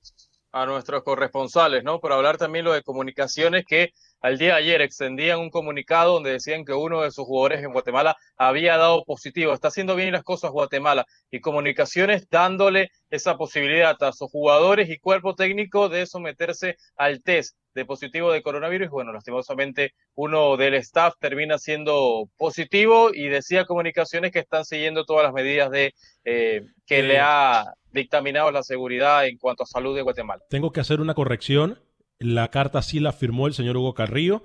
a 0.53 0.64
nuestros 0.66 1.03
corresponsales, 1.03 1.82
¿no? 1.82 2.01
Por 2.01 2.12
hablar 2.12 2.39
también 2.39 2.64
lo 2.64 2.72
de 2.72 2.82
comunicaciones 2.82 3.64
que 3.66 3.93
al 4.21 4.39
día 4.39 4.55
de 4.55 4.61
ayer 4.61 4.83
extendían 4.83 5.39
un 5.39 5.51
comunicado 5.51 6.14
donde 6.14 6.33
decían 6.33 6.64
que 6.64 6.73
uno 6.73 7.03
de 7.03 7.11
sus 7.11 7.25
jugadores 7.25 7.62
en 7.62 7.73
Guatemala 7.73 8.17
había 8.37 8.77
dado 8.77 9.05
positivo. 9.05 9.53
Está 9.53 9.69
haciendo 9.69 9.95
bien 9.97 10.12
las 10.12 10.25
cosas 10.25 10.51
Guatemala 10.51 11.07
y 11.31 11.41
comunicaciones 11.41 12.29
dándole 12.29 12.91
esa 13.11 13.37
posibilidad 13.37 13.97
a 14.03 14.12
sus 14.12 14.31
jugadores 14.31 14.91
y 14.91 14.99
cuerpo 14.99 15.35
técnico 15.35 15.89
de 15.89 16.07
someterse 16.07 16.77
al 16.97 17.23
test 17.23 17.57
de 17.75 17.85
positivo 17.85 18.33
de 18.33 18.43
coronavirus. 18.43 18.91
Bueno, 18.91 19.12
lastimosamente 19.12 19.93
uno 20.14 20.57
del 20.57 20.75
staff 20.75 21.14
termina 21.21 21.59
siendo 21.59 22.29
positivo 22.37 23.11
y 23.12 23.29
decía 23.29 23.67
comunicaciones 23.67 24.33
que 24.33 24.39
están 24.41 24.64
siguiendo 24.64 25.05
todas 25.05 25.25
las 25.25 25.35
medidas 25.35 25.71
de 25.71 25.95
eh, 26.25 26.62
que 26.87 27.03
le 27.03 27.21
ha 27.21 27.75
dictaminado 27.93 28.51
la 28.51 28.62
seguridad 28.62 29.27
en 29.27 29.39
cuanto 29.39 29.62
a 29.62 29.67
salud 29.67 29.95
de 29.95 30.03
Guatemala. 30.03 30.43
Tengo 30.49 30.73
que 30.73 30.81
hacer 30.81 31.01
una 31.01 31.14
corrección. 31.14 31.79
La 32.19 32.49
carta 32.49 32.83
sí 32.83 33.01
la 33.01 33.12
firmó 33.12 33.47
el 33.47 33.55
señor 33.55 33.77
Hugo 33.77 33.95
Carrillo 33.95 34.43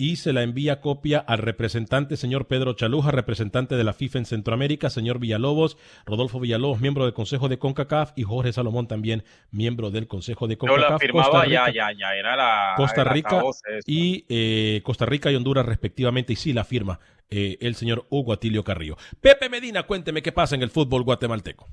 y 0.00 0.16
se 0.16 0.32
la 0.32 0.42
envía 0.42 0.80
copia 0.80 1.18
al 1.18 1.38
representante 1.38 2.16
señor 2.16 2.46
Pedro 2.46 2.72
Chaluja, 2.72 3.10
representante 3.10 3.76
de 3.76 3.84
la 3.84 3.92
FIFA 3.92 4.20
en 4.20 4.24
Centroamérica, 4.24 4.88
señor 4.88 5.18
Villalobos, 5.18 5.76
Rodolfo 6.06 6.40
Villalobos, 6.40 6.80
miembro 6.80 7.04
del 7.04 7.12
Consejo 7.12 7.50
de 7.50 7.58
CONCACAF 7.58 8.12
y 8.16 8.22
Jorge 8.22 8.54
Salomón 8.54 8.88
también 8.88 9.24
miembro 9.50 9.90
del 9.90 10.08
Consejo 10.08 10.48
de 10.48 10.56
CONCACAF. 10.56 10.90
la 10.90 10.98
firmaba 10.98 11.28
Costa 11.28 11.44
Rica, 11.44 11.66
ya, 11.66 11.72
ya, 11.72 11.98
ya, 11.98 12.14
era 12.14 12.34
la 12.34 12.72
Costa 12.78 13.04
Rica 13.04 13.42
y 13.84 14.24
eh, 14.30 14.80
Costa 14.82 15.04
Rica 15.04 15.30
y 15.30 15.36
Honduras 15.36 15.66
respectivamente 15.66 16.32
y 16.32 16.36
sí 16.36 16.54
la 16.54 16.64
firma 16.64 16.98
eh, 17.28 17.58
el 17.60 17.74
señor 17.74 18.06
Hugo 18.08 18.32
Atilio 18.32 18.64
Carrillo. 18.64 18.96
Pepe 19.20 19.50
Medina, 19.50 19.82
cuénteme 19.82 20.22
qué 20.22 20.32
pasa 20.32 20.54
en 20.54 20.62
el 20.62 20.70
fútbol 20.70 21.04
guatemalteco. 21.04 21.68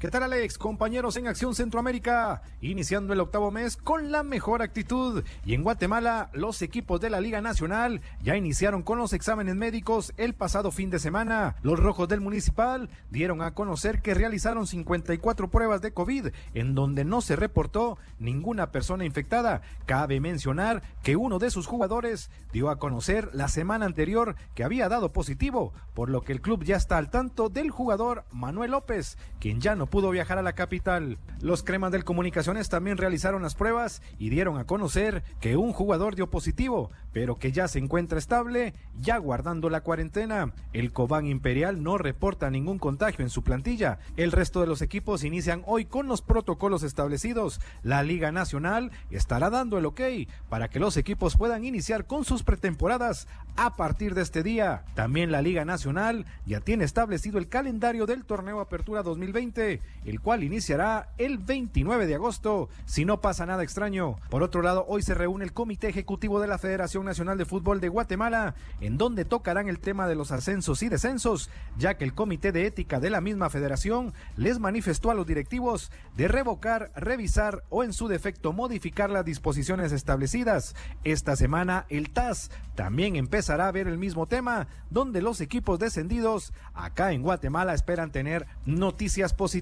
¿Qué 0.00 0.08
tal 0.08 0.22
Alex? 0.22 0.56
Compañeros 0.56 1.18
en 1.18 1.26
Acción 1.26 1.54
Centroamérica, 1.54 2.40
iniciando 2.62 3.12
el 3.12 3.20
octavo 3.20 3.50
mes 3.50 3.76
con 3.76 4.10
la 4.10 4.22
mejor 4.22 4.62
actitud. 4.62 5.22
Y 5.44 5.52
en 5.52 5.62
Guatemala, 5.62 6.30
los 6.32 6.62
equipos 6.62 7.02
de 7.02 7.10
la 7.10 7.20
Liga 7.20 7.42
Nacional 7.42 8.00
ya 8.22 8.34
iniciaron 8.34 8.82
con 8.82 8.96
los 8.96 9.12
exámenes 9.12 9.56
médicos 9.56 10.14
el 10.16 10.32
pasado 10.32 10.70
fin 10.70 10.88
de 10.88 10.98
semana. 10.98 11.56
Los 11.60 11.78
rojos 11.78 12.08
del 12.08 12.22
municipal 12.22 12.88
dieron 13.10 13.42
a 13.42 13.52
conocer 13.52 14.00
que 14.00 14.14
realizaron 14.14 14.66
54 14.66 15.50
pruebas 15.50 15.82
de 15.82 15.92
COVID, 15.92 16.28
en 16.54 16.74
donde 16.74 17.04
no 17.04 17.20
se 17.20 17.36
reportó 17.36 17.98
ninguna 18.18 18.72
persona 18.72 19.04
infectada. 19.04 19.60
Cabe 19.84 20.18
mencionar 20.18 20.82
que 21.02 21.16
uno 21.16 21.38
de 21.38 21.50
sus 21.50 21.66
jugadores 21.66 22.30
dio 22.54 22.70
a 22.70 22.78
conocer 22.78 23.28
la 23.34 23.48
semana 23.48 23.84
anterior 23.84 24.34
que 24.54 24.64
había 24.64 24.88
dado 24.88 25.12
positivo, 25.12 25.74
por 25.92 26.08
lo 26.08 26.22
que 26.22 26.32
el 26.32 26.40
club 26.40 26.64
ya 26.64 26.76
está 26.76 26.96
al 26.96 27.10
tanto 27.10 27.50
del 27.50 27.70
jugador 27.70 28.24
Manuel 28.32 28.70
López, 28.70 29.18
quien 29.40 29.60
ya 29.60 29.74
no 29.74 29.89
pudo 29.90 30.10
viajar 30.10 30.38
a 30.38 30.42
la 30.42 30.54
capital. 30.54 31.18
Los 31.40 31.62
cremas 31.62 31.92
del 31.92 32.04
Comunicaciones 32.04 32.68
también 32.68 32.96
realizaron 32.96 33.42
las 33.42 33.54
pruebas 33.54 34.00
y 34.18 34.30
dieron 34.30 34.58
a 34.58 34.64
conocer 34.64 35.22
que 35.40 35.56
un 35.56 35.72
jugador 35.72 36.14
dio 36.14 36.30
positivo, 36.30 36.90
pero 37.12 37.38
que 37.38 37.52
ya 37.52 37.68
se 37.68 37.78
encuentra 37.78 38.18
estable, 38.18 38.74
ya 39.00 39.18
guardando 39.18 39.68
la 39.68 39.82
cuarentena. 39.82 40.52
El 40.72 40.92
Cobán 40.92 41.26
Imperial 41.26 41.82
no 41.82 41.98
reporta 41.98 42.50
ningún 42.50 42.78
contagio 42.78 43.24
en 43.24 43.30
su 43.30 43.42
plantilla. 43.42 43.98
El 44.16 44.32
resto 44.32 44.60
de 44.60 44.66
los 44.66 44.82
equipos 44.82 45.24
inician 45.24 45.62
hoy 45.66 45.84
con 45.84 46.06
los 46.06 46.22
protocolos 46.22 46.82
establecidos. 46.82 47.60
La 47.82 48.02
Liga 48.02 48.32
Nacional 48.32 48.92
estará 49.10 49.50
dando 49.50 49.78
el 49.78 49.86
ok 49.86 50.00
para 50.48 50.68
que 50.68 50.80
los 50.80 50.96
equipos 50.96 51.36
puedan 51.36 51.64
iniciar 51.64 52.06
con 52.06 52.24
sus 52.24 52.42
pretemporadas 52.44 53.26
a 53.56 53.76
partir 53.76 54.14
de 54.14 54.22
este 54.22 54.42
día. 54.42 54.84
También 54.94 55.32
la 55.32 55.42
Liga 55.42 55.64
Nacional 55.64 56.26
ya 56.46 56.60
tiene 56.60 56.84
establecido 56.84 57.38
el 57.38 57.48
calendario 57.48 58.06
del 58.06 58.24
torneo 58.24 58.60
Apertura 58.60 59.02
2020 59.02 59.79
el 60.04 60.20
cual 60.20 60.42
iniciará 60.42 61.10
el 61.18 61.38
29 61.38 62.06
de 62.06 62.14
agosto, 62.14 62.68
si 62.86 63.04
no 63.04 63.20
pasa 63.20 63.46
nada 63.46 63.62
extraño. 63.62 64.16
Por 64.30 64.42
otro 64.42 64.62
lado, 64.62 64.84
hoy 64.88 65.02
se 65.02 65.14
reúne 65.14 65.44
el 65.44 65.52
Comité 65.52 65.88
Ejecutivo 65.88 66.40
de 66.40 66.48
la 66.48 66.58
Federación 66.58 67.04
Nacional 67.04 67.38
de 67.38 67.44
Fútbol 67.44 67.80
de 67.80 67.88
Guatemala, 67.88 68.54
en 68.80 68.96
donde 68.96 69.24
tocarán 69.24 69.68
el 69.68 69.78
tema 69.78 70.08
de 70.08 70.14
los 70.14 70.32
ascensos 70.32 70.82
y 70.82 70.88
descensos, 70.88 71.50
ya 71.78 71.94
que 71.94 72.04
el 72.04 72.14
Comité 72.14 72.52
de 72.52 72.66
Ética 72.66 73.00
de 73.00 73.10
la 73.10 73.20
misma 73.20 73.50
federación 73.50 74.12
les 74.36 74.58
manifestó 74.58 75.10
a 75.10 75.14
los 75.14 75.26
directivos 75.26 75.92
de 76.16 76.28
revocar, 76.28 76.90
revisar 76.96 77.62
o 77.68 77.84
en 77.84 77.92
su 77.92 78.08
defecto 78.08 78.52
modificar 78.52 79.10
las 79.10 79.24
disposiciones 79.24 79.92
establecidas. 79.92 80.74
Esta 81.04 81.36
semana 81.36 81.86
el 81.88 82.10
TAS 82.10 82.50
también 82.74 83.16
empezará 83.16 83.68
a 83.68 83.72
ver 83.72 83.86
el 83.86 83.98
mismo 83.98 84.26
tema, 84.26 84.68
donde 84.88 85.22
los 85.22 85.40
equipos 85.40 85.78
descendidos 85.78 86.52
acá 86.74 87.12
en 87.12 87.22
Guatemala 87.22 87.74
esperan 87.74 88.10
tener 88.10 88.46
noticias 88.64 89.34
positivas 89.34 89.60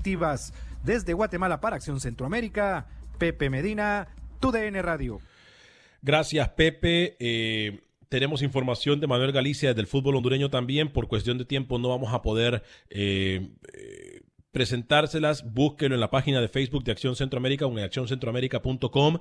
desde 0.85 1.13
Guatemala 1.13 1.61
para 1.61 1.77
Acción 1.77 2.01
Centroamérica, 2.01 2.87
Pepe 3.19 3.51
Medina, 3.51 4.09
TUDN 4.41 4.83
Radio. 4.83 5.21
Gracias, 6.03 6.49
Pepe. 6.51 7.17
Eh, 7.19 7.81
tenemos 8.09 8.43
información 8.43 9.01
de 9.01 9.07
Manuel 9.07 9.33
Galicia 9.33 9.75
del 9.75 9.87
fútbol 9.87 10.17
hondureño 10.17 10.51
también. 10.51 10.91
Por 10.91 11.09
cuestión 11.09 11.39
de 11.39 11.45
tiempo 11.45 11.79
no 11.79 11.89
vamos 11.89 12.15
a 12.15 12.23
poder 12.23 12.63
eh, 12.91 13.51
eh, 13.75 14.23
presentárselas. 14.53 15.53
Búsquelo 15.53 15.95
en 15.95 16.01
la 16.01 16.11
página 16.11 16.41
de 16.41 16.49
Facebook 16.49 16.85
de 16.85 16.93
Acción 16.93 17.17
Centroamérica 17.17 17.67
o. 18.61 19.21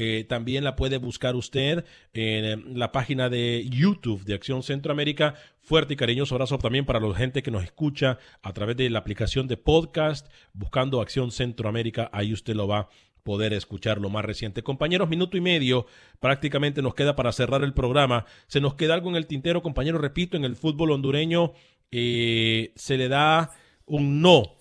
Eh, 0.00 0.24
también 0.28 0.62
la 0.62 0.76
puede 0.76 0.98
buscar 0.98 1.34
usted 1.34 1.84
en 2.12 2.44
eh, 2.44 2.56
la 2.72 2.92
página 2.92 3.28
de 3.28 3.66
YouTube 3.68 4.22
de 4.22 4.34
Acción 4.34 4.62
Centroamérica. 4.62 5.34
Fuerte 5.60 5.94
y 5.94 5.96
cariñoso 5.96 6.36
abrazo 6.36 6.56
también 6.58 6.86
para 6.86 7.00
la 7.00 7.12
gente 7.16 7.42
que 7.42 7.50
nos 7.50 7.64
escucha 7.64 8.20
a 8.40 8.52
través 8.52 8.76
de 8.76 8.88
la 8.90 9.00
aplicación 9.00 9.48
de 9.48 9.56
podcast, 9.56 10.28
buscando 10.52 11.00
Acción 11.00 11.32
Centroamérica. 11.32 12.08
Ahí 12.12 12.32
usted 12.32 12.54
lo 12.54 12.68
va 12.68 12.78
a 12.78 12.88
poder 13.24 13.52
escuchar 13.52 14.00
lo 14.00 14.08
más 14.08 14.24
reciente. 14.24 14.62
Compañeros, 14.62 15.08
minuto 15.08 15.36
y 15.36 15.40
medio 15.40 15.86
prácticamente 16.20 16.80
nos 16.80 16.94
queda 16.94 17.16
para 17.16 17.32
cerrar 17.32 17.64
el 17.64 17.74
programa. 17.74 18.24
Se 18.46 18.60
nos 18.60 18.74
queda 18.74 18.94
algo 18.94 19.10
en 19.10 19.16
el 19.16 19.26
tintero, 19.26 19.62
compañero, 19.62 19.98
repito, 19.98 20.36
en 20.36 20.44
el 20.44 20.54
fútbol 20.54 20.92
hondureño 20.92 21.54
eh, 21.90 22.70
se 22.76 22.96
le 22.96 23.08
da 23.08 23.50
un 23.84 24.22
no 24.22 24.57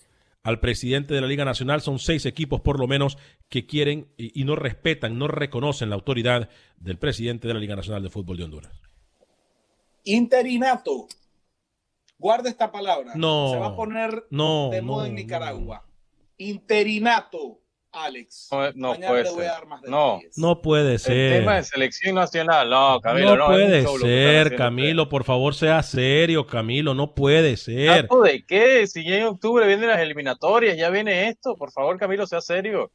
al 0.48 0.62
presidente 0.62 1.14
de 1.14 1.20
la 1.20 1.28
Liga 1.28 1.44
Nacional. 1.44 1.82
Son 1.82 2.00
seis 2.00 2.26
equipos 2.26 2.62
por 2.62 2.80
lo 2.80 2.88
menos 2.88 3.18
que 3.50 3.66
quieren 3.66 4.14
y, 4.16 4.46
no 4.46 4.56
respetan, 4.56 5.20
no 5.20 5.28
reconocen 5.28 5.90
la 5.90 5.96
autoridad 5.96 6.50
del 6.78 6.98
presidente 6.98 7.50
de 7.50 7.54
la 7.54 7.60
Liga 7.60 7.76
Nacional 7.76 8.02
de 8.02 8.10
Fútbol 8.10 8.38
de 8.38 8.44
Honduras. 8.46 8.82
Interinato. 10.06 11.08
Guarda 12.18 12.50
esta 12.50 12.72
palabra. 12.72 13.12
No. 13.16 13.50
Se 13.52 13.60
va 13.60 13.68
a 13.68 13.76
poner 13.76 14.26
No, 14.30 14.70
de 14.72 14.82
moda 14.82 15.04
no, 15.04 15.10
en 15.10 15.16
Nicaragua. 15.16 15.86
Interinato, 16.38 17.60
Alex. 17.92 18.50
No, 18.52 18.72
no 18.74 18.90
Mañana 18.92 19.08
puede 19.08 19.24
te 19.24 19.30
voy 19.32 19.40
a 19.40 19.44
ser. 19.44 19.52
dar 19.54 19.68
más 19.68 19.82
No. 19.84 20.20
No 20.36 20.62
puede 20.62 20.94
El 20.94 21.00
ser. 21.00 21.40
tema 21.40 21.56
de 21.56 21.64
selección 21.64 22.16
nacional, 22.16 22.70
no, 22.70 23.00
Camilo, 23.02 23.36
no 23.36 23.46
puede 23.48 23.86
ser, 24.00 24.56
Camilo, 24.56 25.10
por 25.10 25.24
favor, 25.24 25.56
sea 25.56 25.82
serio, 25.84 26.46
Camilo, 26.46 26.94
no 26.94 27.16
puede 27.16 27.58
ser. 27.58 28.04
¿Dato 28.04 28.22
de 28.22 28.46
qué? 28.46 28.86
Si 28.88 29.04
ya 29.04 29.18
en 29.18 29.24
octubre 29.26 29.66
vienen 29.66 29.88
las 29.90 30.00
eliminatorias, 30.00 30.78
ya 30.78 30.90
viene 30.90 31.30
esto. 31.30 31.56
Por 31.56 31.72
favor, 31.72 31.98
Camilo, 31.98 32.28
sea 32.28 32.42
serio. 32.42 32.92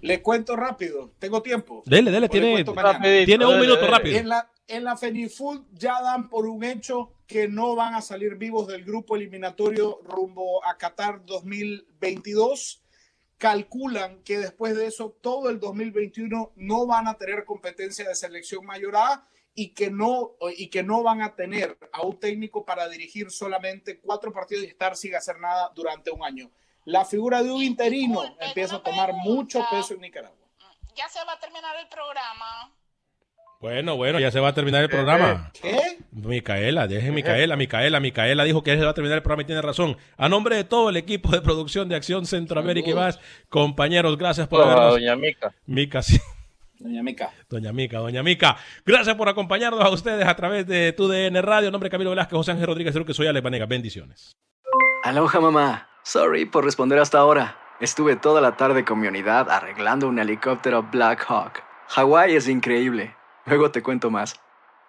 Le 0.00 0.20
cuento 0.20 0.54
rápido, 0.54 1.12
tengo 1.18 1.40
tiempo. 1.42 1.82
Dele, 1.86 2.10
dele, 2.10 2.28
tiene. 2.28 2.62
Rapidito, 2.62 3.24
tiene 3.26 3.44
un 3.46 3.52
dele, 3.52 3.62
minuto 3.62 3.80
dele. 3.80 3.90
rápido. 3.90 4.18
En 4.18 4.28
la, 4.28 4.50
en 4.68 4.84
la 4.84 4.96
Fenifood 4.98 5.62
ya 5.72 6.00
dan 6.02 6.28
por 6.28 6.46
un 6.46 6.62
hecho 6.62 7.12
que 7.26 7.48
no 7.48 7.74
van 7.74 7.94
a 7.94 8.02
salir 8.02 8.34
vivos 8.36 8.66
del 8.66 8.84
grupo 8.84 9.16
eliminatorio 9.16 10.00
rumbo 10.04 10.62
a 10.66 10.76
Qatar 10.76 11.24
2022. 11.24 12.82
Calculan 13.38 14.22
que 14.22 14.38
después 14.38 14.76
de 14.76 14.86
eso 14.86 15.16
todo 15.20 15.50
el 15.50 15.60
2021 15.60 16.52
no 16.56 16.86
van 16.86 17.08
a 17.08 17.14
tener 17.14 17.44
competencia 17.44 18.08
de 18.08 18.14
selección 18.14 18.64
mayor 18.64 18.96
A 18.96 19.22
y 19.54 19.74
que 19.74 19.90
no, 19.90 20.32
y 20.56 20.68
que 20.68 20.82
no 20.82 21.02
van 21.02 21.22
a 21.22 21.34
tener 21.34 21.78
a 21.92 22.02
un 22.02 22.18
técnico 22.18 22.64
para 22.64 22.88
dirigir 22.88 23.30
solamente 23.30 24.00
cuatro 24.00 24.32
partidos 24.32 24.64
y 24.64 24.68
estar 24.68 24.96
sin 24.96 25.14
hacer 25.14 25.38
nada 25.38 25.70
durante 25.74 26.10
un 26.10 26.24
año. 26.24 26.50
La 26.84 27.04
figura 27.04 27.42
de 27.42 27.50
un 27.50 27.62
interino 27.62 28.22
Disculpe, 28.22 28.44
empieza 28.46 28.76
a 28.76 28.82
tomar 28.82 29.10
pregunta. 29.10 29.30
mucho 29.30 29.64
peso 29.70 29.94
en 29.94 30.00
Nicaragua. 30.00 30.38
Ya 30.96 31.08
se 31.08 31.24
va 31.24 31.32
a 31.32 31.40
terminar 31.40 31.76
el 31.78 31.88
programa. 31.88 32.72
Bueno, 33.60 33.96
bueno, 33.96 34.20
ya 34.20 34.30
se 34.30 34.40
va 34.40 34.48
a 34.48 34.54
terminar 34.54 34.82
el 34.82 34.90
programa. 34.90 35.50
¿Qué? 35.54 35.93
Micaela, 36.14 36.86
deje 36.86 37.10
Micaela, 37.10 37.56
Micaela, 37.56 37.98
Micaela 37.98 38.44
dijo 38.44 38.62
que 38.62 38.76
se 38.76 38.84
va 38.84 38.90
a 38.90 38.94
terminar 38.94 39.16
el 39.16 39.22
programa 39.22 39.42
y 39.42 39.46
tiene 39.46 39.60
razón. 39.62 39.96
A 40.16 40.28
nombre 40.28 40.54
de 40.54 40.62
todo 40.62 40.88
el 40.88 40.96
equipo 40.96 41.30
de 41.30 41.40
producción 41.42 41.88
de 41.88 41.96
Acción 41.96 42.24
Centroamérica 42.24 42.88
y 42.90 42.94
más, 42.94 43.18
compañeros, 43.48 44.16
gracias 44.16 44.46
por 44.46 44.62
habernos. 44.62 44.92
doña 44.92 45.16
Mica. 45.16 45.52
Mica, 45.66 46.02
sí. 46.02 46.20
Doña 46.78 47.02
Mica. 47.02 47.30
Doña 47.48 47.72
Mica, 47.72 47.98
Doña 47.98 48.22
Mica. 48.22 48.56
Gracias 48.84 49.16
por 49.16 49.28
acompañarnos 49.28 49.80
a 49.80 49.90
ustedes 49.90 50.26
a 50.26 50.36
través 50.36 50.66
de 50.66 50.92
tu 50.92 51.08
DN 51.08 51.40
Radio. 51.42 51.68
En 51.68 51.72
nombre 51.72 51.88
de 51.88 51.90
Camilo 51.90 52.10
Velázquez, 52.10 52.36
José 52.36 52.52
Ángel 52.52 52.66
Rodríguez, 52.66 52.92
creo 52.92 53.06
que 53.06 53.14
soy 53.14 53.26
Alex 53.26 53.42
Vanega. 53.42 53.66
Bendiciones. 53.66 54.32
Aloha 55.02 55.40
mamá. 55.40 55.88
Sorry 56.04 56.44
por 56.44 56.64
responder 56.64 56.98
hasta 56.98 57.18
ahora. 57.18 57.58
Estuve 57.80 58.16
toda 58.16 58.40
la 58.40 58.56
tarde 58.56 58.84
con 58.84 59.00
mi 59.00 59.08
unidad 59.08 59.50
arreglando 59.50 60.08
un 60.08 60.18
helicóptero 60.18 60.82
Black 60.92 61.24
Hawk. 61.28 61.62
Hawái 61.88 62.36
es 62.36 62.48
increíble. 62.48 63.16
Luego 63.46 63.70
te 63.70 63.82
cuento 63.82 64.10
más. 64.10 64.40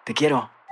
Te 0.04 0.14
quiero. 0.14 0.55